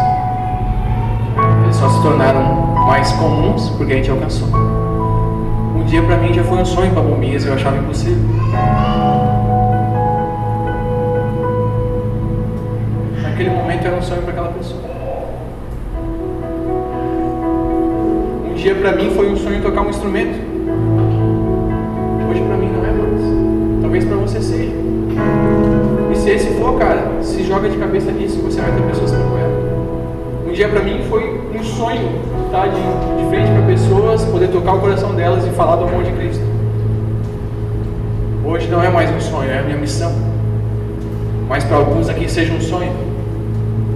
Eles 1.63 1.75
só 1.75 1.89
se 1.89 2.01
tornaram 2.01 2.43
mais 2.87 3.11
comuns 3.13 3.69
porque 3.69 3.93
a 3.93 3.95
gente 3.95 4.11
alcançou. 4.11 4.47
Um 5.75 5.83
dia 5.85 6.03
para 6.03 6.17
mim 6.17 6.33
já 6.33 6.43
foi 6.43 6.59
um 6.59 6.65
sonho 6.65 6.91
para 6.91 7.01
Bomias, 7.01 7.45
eu 7.45 7.53
achava 7.53 7.77
impossível. 7.77 8.23
Naquele 13.23 13.49
momento 13.49 13.85
era 13.85 13.95
um 13.95 14.01
sonho 14.01 14.21
para 14.21 14.31
aquela 14.31 14.49
pessoa. 14.49 14.84
Dia 18.65 18.73
para 18.73 18.93
mim 18.93 19.11
foi 19.11 19.31
um 19.31 19.37
sonho 19.37 19.61
tocar 19.61 19.81
um 19.81 19.91
instrumento. 19.91 20.39
Hoje 22.27 22.41
para 22.41 22.57
mim 22.57 22.71
não 22.73 22.83
é 22.83 22.91
mais. 22.91 23.79
Talvez 23.79 24.05
para 24.05 24.15
você 24.15 24.41
seja. 24.41 24.71
E 26.11 26.15
se 26.15 26.31
esse 26.31 26.47
for, 26.55 26.75
cara, 26.79 27.11
se 27.21 27.43
joga 27.43 27.69
de 27.69 27.77
cabeça 27.77 28.11
nisso, 28.11 28.41
você 28.41 28.59
vai 28.59 28.71
ter 28.71 28.81
pessoas 28.81 29.11
como 29.11 29.37
ela. 29.37 30.47
Um 30.47 30.51
dia 30.51 30.67
para 30.67 30.81
mim 30.81 30.99
foi 31.07 31.39
um 31.53 31.63
sonho 31.63 32.09
estar 32.47 32.67
de, 32.69 32.81
de 33.21 33.29
frente 33.29 33.51
para 33.51 33.61
pessoas, 33.67 34.25
poder 34.25 34.47
tocar 34.47 34.73
o 34.73 34.79
coração 34.79 35.13
delas 35.13 35.45
e 35.45 35.51
falar 35.51 35.75
do 35.75 35.83
amor 35.83 36.03
de 36.03 36.11
Cristo. 36.13 36.43
Hoje 38.43 38.67
não 38.67 38.83
é 38.83 38.89
mais 38.89 39.11
um 39.11 39.21
sonho, 39.21 39.47
é 39.47 39.59
a 39.59 39.61
minha 39.61 39.77
missão. 39.77 40.11
Mas 41.47 41.63
para 41.63 41.77
alguns 41.77 42.09
aqui 42.09 42.27
seja 42.27 42.51
um 42.51 42.61
sonho. 42.61 42.93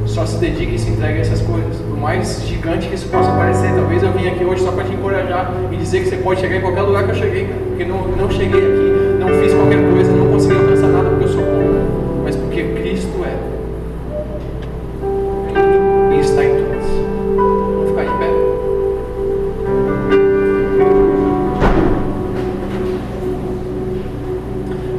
Só 0.05 0.27
se 0.27 0.37
dedique 0.37 0.75
e 0.75 0.77
se 0.77 0.91
entregue 0.91 1.17
a 1.17 1.21
essas 1.21 1.41
coisas. 1.41 1.88
Mais 1.99 2.41
gigante 2.47 2.87
que 2.87 2.95
isso 2.95 3.09
possa 3.09 3.29
parecer, 3.31 3.73
talvez 3.75 4.01
eu 4.01 4.11
vim 4.13 4.27
aqui 4.29 4.45
hoje 4.45 4.63
só 4.63 4.71
para 4.71 4.85
te 4.85 4.93
encorajar 4.93 5.51
e 5.69 5.75
dizer 5.75 5.99
que 5.99 6.09
você 6.09 6.15
pode 6.15 6.39
chegar 6.39 6.55
em 6.55 6.61
qualquer 6.61 6.83
lugar 6.83 7.03
que 7.03 7.11
eu 7.11 7.15
cheguei, 7.15 7.49
Porque 7.67 7.83
não, 7.83 8.07
não 8.07 8.31
cheguei 8.31 8.57
aqui, 8.57 9.19
não 9.19 9.27
fiz 9.27 9.53
qualquer 9.53 9.83
coisa, 9.91 10.09
não 10.13 10.31
consegui 10.31 10.55
alcançar 10.55 10.87
nada 10.87 11.09
porque 11.09 11.25
eu 11.25 11.27
sou 11.27 11.41
bom, 11.41 12.21
mas 12.23 12.37
porque 12.37 12.63
Cristo 12.63 13.25
é. 13.25 13.35
E 16.15 16.19
está 16.21 16.45
em 16.45 16.55
todos. 16.55 16.87
Vamos 17.35 17.89
ficar 17.89 18.05
de 18.05 18.11
pé. 18.17 18.29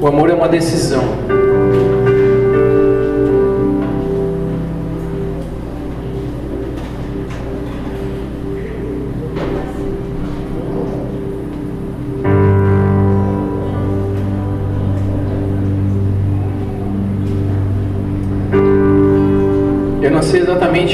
O 0.02 0.06
amor 0.06 0.28
é 0.28 0.34
uma 0.34 0.48
decisão. 0.48 1.29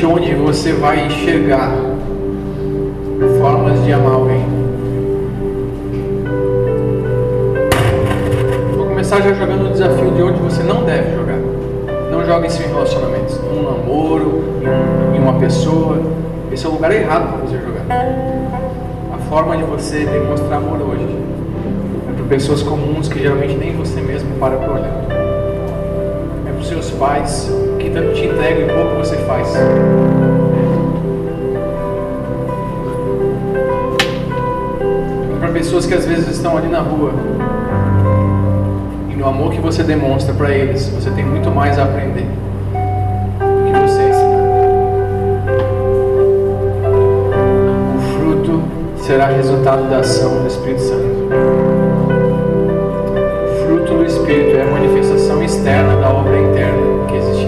Onde 0.06 0.34
você 0.34 0.72
vai 0.72 1.06
enxergar 1.06 1.72
formas 3.40 3.84
de 3.84 3.92
amar 3.92 4.12
alguém. 4.12 4.44
Vou 8.76 8.86
começar 8.86 9.20
já 9.20 9.32
jogando 9.32 9.66
o 9.66 9.72
desafio 9.72 10.10
de 10.12 10.22
onde 10.22 10.40
você 10.40 10.62
não 10.62 10.84
deve 10.84 11.14
jogar. 11.14 11.38
Não 12.10 12.24
jogue 12.24 12.46
isso 12.46 12.62
em 12.62 12.66
relacionamentos, 12.66 13.38
num 13.40 13.62
namoro, 13.62 14.44
em 15.14 15.18
uma 15.18 15.34
pessoa. 15.40 16.00
Esse 16.52 16.66
é 16.66 16.68
o 16.68 16.72
lugar 16.72 16.92
errado 16.92 17.32
para 17.32 17.46
você 17.46 17.58
jogar. 17.58 17.84
A 19.12 19.18
forma 19.28 19.56
de 19.56 19.64
você 19.64 20.04
demonstrar 20.04 20.58
amor 20.58 20.80
hoje 20.80 21.06
é 22.08 22.12
para 22.16 22.26
pessoas 22.26 22.62
comuns 22.62 23.08
que 23.08 23.18
geralmente 23.18 23.54
nem 23.54 23.76
você 23.76 24.00
mesmo 24.00 24.30
para 24.38 24.56
para 24.56 24.72
olhar. 24.72 25.04
É 26.46 26.52
para 26.52 26.60
os 26.60 26.68
seus 26.68 26.90
pais, 26.92 27.50
tanto 27.96 28.12
te 28.12 28.26
entrega 28.26 28.60
e 28.60 28.68
pouco 28.74 28.96
você 28.96 29.16
faz. 29.16 29.56
Para 35.40 35.48
pessoas 35.48 35.86
que 35.86 35.94
às 35.94 36.04
vezes 36.04 36.28
estão 36.28 36.58
ali 36.58 36.68
na 36.68 36.80
rua 36.80 37.12
e 39.08 39.16
no 39.16 39.26
amor 39.26 39.50
que 39.50 39.60
você 39.60 39.82
demonstra 39.82 40.34
para 40.34 40.50
eles, 40.50 40.86
você 40.90 41.08
tem 41.10 41.24
muito 41.24 41.50
mais 41.50 41.78
a 41.78 41.84
aprender 41.84 42.26
que 43.66 43.72
você 43.80 44.02
ensinar. 44.10 44.44
O 47.96 48.00
fruto 48.12 48.62
será 48.98 49.28
resultado 49.28 49.88
da 49.88 50.00
ação 50.00 50.42
do 50.42 50.46
Espírito 50.46 50.82
Santo. 50.82 51.28
O 53.42 53.66
fruto 53.66 53.94
do 53.94 54.04
Espírito 54.04 54.54
é 54.54 54.62
a 54.64 54.70
manifestação 54.70 55.42
externa 55.42 55.96
da 55.96 56.10
obra 56.10 56.38
interna 56.38 57.06
que 57.08 57.16
existe 57.16 57.45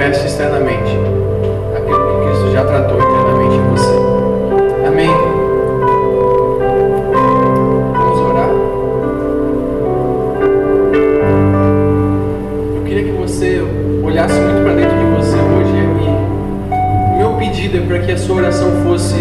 manifeste 0.00 0.26
externamente 0.28 0.96
aquilo 1.76 1.98
que 2.06 2.26
Cristo 2.26 2.52
já 2.52 2.64
tratou 2.64 2.96
internamente 2.96 3.54
em 3.54 3.62
você. 3.68 3.94
Amém? 4.86 5.10
Vamos 7.92 8.20
orar. 8.20 8.48
Eu 12.76 12.82
queria 12.86 13.04
que 13.04 13.12
você 13.12 13.62
olhasse 14.02 14.40
muito 14.40 14.62
para 14.62 14.72
dentro 14.72 14.96
de 14.96 15.04
você 15.16 15.36
hoje 15.36 15.76
e 17.14 17.18
meu 17.18 17.34
pedido 17.34 17.76
é 17.76 17.80
para 17.82 17.98
que 17.98 18.12
a 18.12 18.16
sua 18.16 18.36
oração 18.36 18.70
fosse 18.82 19.16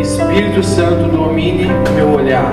Espírito 0.00 0.62
Santo 0.62 1.10
domine 1.10 1.66
meu 1.96 2.10
olhar 2.10 2.52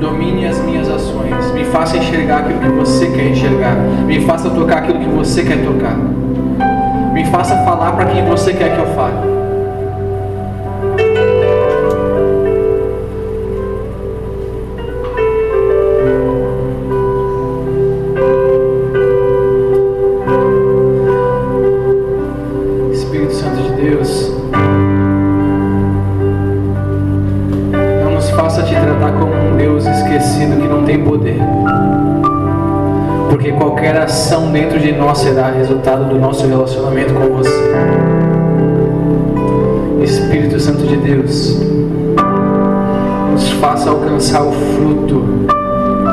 domine 0.00 0.46
as 0.46 0.58
minhas 0.60 0.88
ações, 0.88 1.50
me 1.52 1.64
faça 1.64 1.96
enxergar 1.96 2.38
aquilo 2.38 2.60
que 2.60 2.68
você 2.68 3.06
quer 3.10 3.28
enxergar, 3.28 3.74
me 4.06 4.20
faça 4.26 4.50
tocar 4.50 4.78
aquilo 4.78 4.98
que 4.98 5.08
você 5.08 5.42
quer 5.42 5.62
tocar. 5.64 6.15
Faça 7.30 7.56
falar 7.64 7.92
para 7.92 8.06
quem 8.06 8.24
você 8.24 8.52
quer 8.52 8.74
que 8.74 8.80
eu 8.80 8.94
fale. 8.94 9.35
Será 35.16 35.50
resultado 35.50 36.10
do 36.10 36.18
nosso 36.18 36.46
relacionamento 36.46 37.14
com 37.14 37.36
você. 37.36 37.50
Espírito 40.02 40.60
Santo 40.60 40.86
de 40.86 40.96
Deus, 40.96 41.58
nos 43.32 43.50
faça 43.52 43.88
alcançar 43.90 44.42
o 44.42 44.52
fruto 44.52 45.24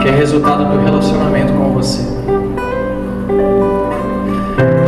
que 0.01 0.07
é 0.07 0.11
resultado 0.11 0.65
do 0.65 0.83
relacionamento 0.83 1.51
com 1.53 1.73
você. 1.73 2.01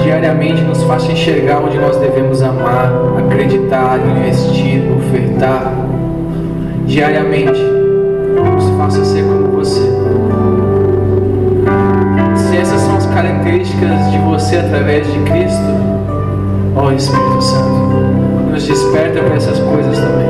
Diariamente 0.01 0.61
nos 0.61 0.81
faça 0.83 1.11
enxergar 1.11 1.59
onde 1.59 1.77
nós 1.77 1.97
devemos 1.97 2.41
amar, 2.41 2.91
acreditar, 3.25 3.99
investir, 3.99 4.81
ofertar. 4.97 5.73
Diariamente 6.85 7.61
nos 7.61 8.69
faça 8.77 9.03
ser 9.03 9.23
como 9.23 9.57
você 9.57 9.95
características 13.15 14.11
de 14.11 14.17
você 14.17 14.57
através 14.57 15.07
de 15.07 15.17
Cristo, 15.19 15.63
ó 16.75 16.91
Espírito 16.91 17.41
Santo, 17.41 18.51
nos 18.51 18.67
desperta 18.67 19.21
para 19.21 19.35
essas 19.35 19.57
coisas 19.57 19.97
também. 19.97 20.27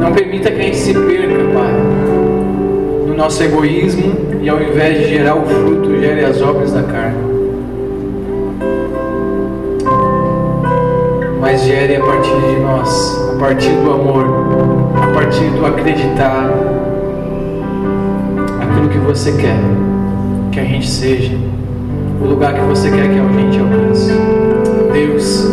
Não 0.00 0.12
permita 0.12 0.50
que 0.50 0.60
a 0.60 0.64
gente 0.64 0.76
se 0.76 0.92
perca, 0.94 1.38
Pai, 1.54 1.72
no 3.06 3.14
nosso 3.14 3.40
egoísmo 3.40 4.16
e 4.42 4.48
ao 4.48 4.60
invés 4.60 4.98
de 4.98 5.10
gerar 5.10 5.36
o 5.36 5.46
fruto, 5.46 5.96
gere 6.00 6.24
as 6.24 6.42
obras 6.42 6.72
da 6.72 6.82
carne. 6.82 7.38
Mas 11.40 11.62
gere 11.62 11.94
a 11.94 12.04
partir 12.04 12.34
de 12.34 12.60
nós, 12.60 13.32
a 13.32 13.38
partir 13.38 13.70
do 13.70 13.92
amor, 13.92 14.24
a 15.00 15.14
partir 15.14 15.48
do 15.50 15.64
acreditar, 15.64 16.50
aquilo 18.78 18.88
que 18.88 18.98
você 18.98 19.32
quer 19.32 19.56
que 20.52 20.60
a 20.60 20.64
gente 20.64 20.88
seja, 20.88 21.36
o 22.20 22.24
lugar 22.24 22.54
que 22.54 22.60
você 22.60 22.90
quer 22.90 23.08
que 23.08 23.18
a 23.18 23.28
gente 23.28 23.58
alcance. 23.58 24.12
Deus, 24.92 25.50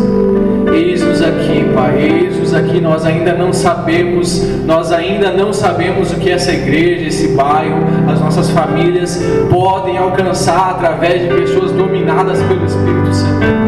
eis-nos 0.73 1.21
aqui, 1.21 1.65
Pai, 1.73 2.01
eis-nos 2.01 2.53
aqui. 2.53 2.79
Nós 2.79 3.05
ainda 3.05 3.33
não 3.33 3.51
sabemos, 3.51 4.41
nós 4.65 4.91
ainda 4.91 5.31
não 5.31 5.51
sabemos 5.51 6.11
o 6.11 6.15
que 6.15 6.29
essa 6.29 6.51
igreja, 6.51 7.07
esse 7.07 7.29
bairro, 7.29 7.83
as 8.07 8.19
nossas 8.19 8.49
famílias 8.51 9.21
podem 9.49 9.97
alcançar 9.97 10.71
através 10.71 11.21
de 11.23 11.27
pessoas 11.27 11.71
dominadas 11.71 12.41
pelo 12.43 12.65
Espírito 12.65 13.13
Santo. 13.13 13.64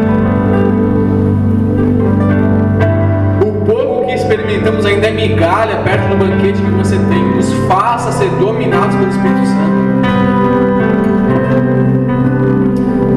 Estamos 4.58 4.84
ainda 4.84 5.06
é 5.06 5.10
migalha 5.12 5.76
perto 5.84 6.08
do 6.08 6.16
banquete 6.16 6.60
que 6.60 6.70
você 6.72 6.96
tem. 6.96 7.24
Nos 7.36 7.52
faça 7.68 8.10
ser 8.10 8.28
dominados 8.30 8.96
pelo 8.96 9.08
Espírito 9.08 9.46
Santo. 9.46 9.78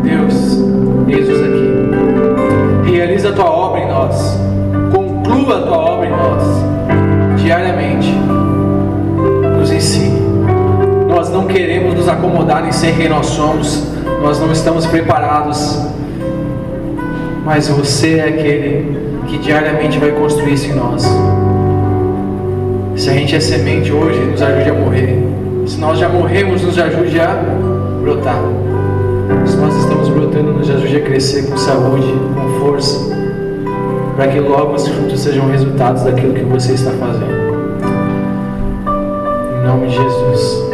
Deus, 0.04 0.64
eis-nos 1.10 1.42
aqui. 1.42 2.92
Realiza 2.92 3.30
a 3.30 3.34
tua 3.34 3.50
obra 3.50 3.82
em 3.82 3.88
nós. 3.88 4.40
Conclua 4.94 5.58
a 5.58 5.62
tua 5.64 5.78
obra 5.78 6.06
em 6.06 6.12
nós. 6.12 6.44
Diariamente. 7.42 8.12
Nos 9.58 9.72
ensine. 9.72 10.22
Nós 11.10 11.32
não 11.32 11.48
queremos 11.48 11.96
nos 11.96 12.08
acomodar 12.08 12.68
em 12.68 12.72
ser 12.72 12.96
quem 12.96 13.10
nós 13.10 13.26
somos. 13.26 13.88
Nós 14.22 14.40
não 14.40 14.52
estamos 14.52 14.86
preparados. 14.86 15.88
Mas 17.44 17.68
você 17.68 18.20
é 18.20 18.28
aquele 18.28 19.02
que 19.28 19.40
diariamente 19.40 19.98
vai 19.98 20.12
construir 20.12 20.54
isso 20.54 20.68
em 20.68 20.76
nós. 20.76 21.04
Se 23.02 23.10
a 23.10 23.14
gente 23.14 23.36
é 23.36 23.40
semente 23.40 23.92
hoje, 23.92 24.20
nos 24.20 24.40
ajude 24.44 24.70
a 24.70 24.74
morrer. 24.76 25.18
Se 25.66 25.80
nós 25.80 25.98
já 25.98 26.08
morremos, 26.08 26.62
nos 26.62 26.78
ajude 26.78 27.20
a 27.20 27.34
brotar. 28.00 28.40
Se 29.44 29.58
nós 29.58 29.76
estamos 29.76 30.08
brotando, 30.10 30.54
nos 30.54 30.70
ajude 30.70 30.98
a 30.98 31.02
crescer 31.02 31.50
com 31.50 31.58
saúde, 31.58 32.06
com 32.36 32.60
força, 32.60 33.00
para 34.16 34.28
que 34.28 34.40
logo 34.40 34.76
os 34.76 34.88
frutos 34.88 35.20
sejam 35.20 35.50
resultados 35.50 36.04
daquilo 36.04 36.36
que 36.36 36.44
você 36.44 36.74
está 36.74 36.92
fazendo. 36.92 37.26
Em 39.58 39.66
nome 39.66 39.88
de 39.88 39.96
Jesus. 39.96 40.71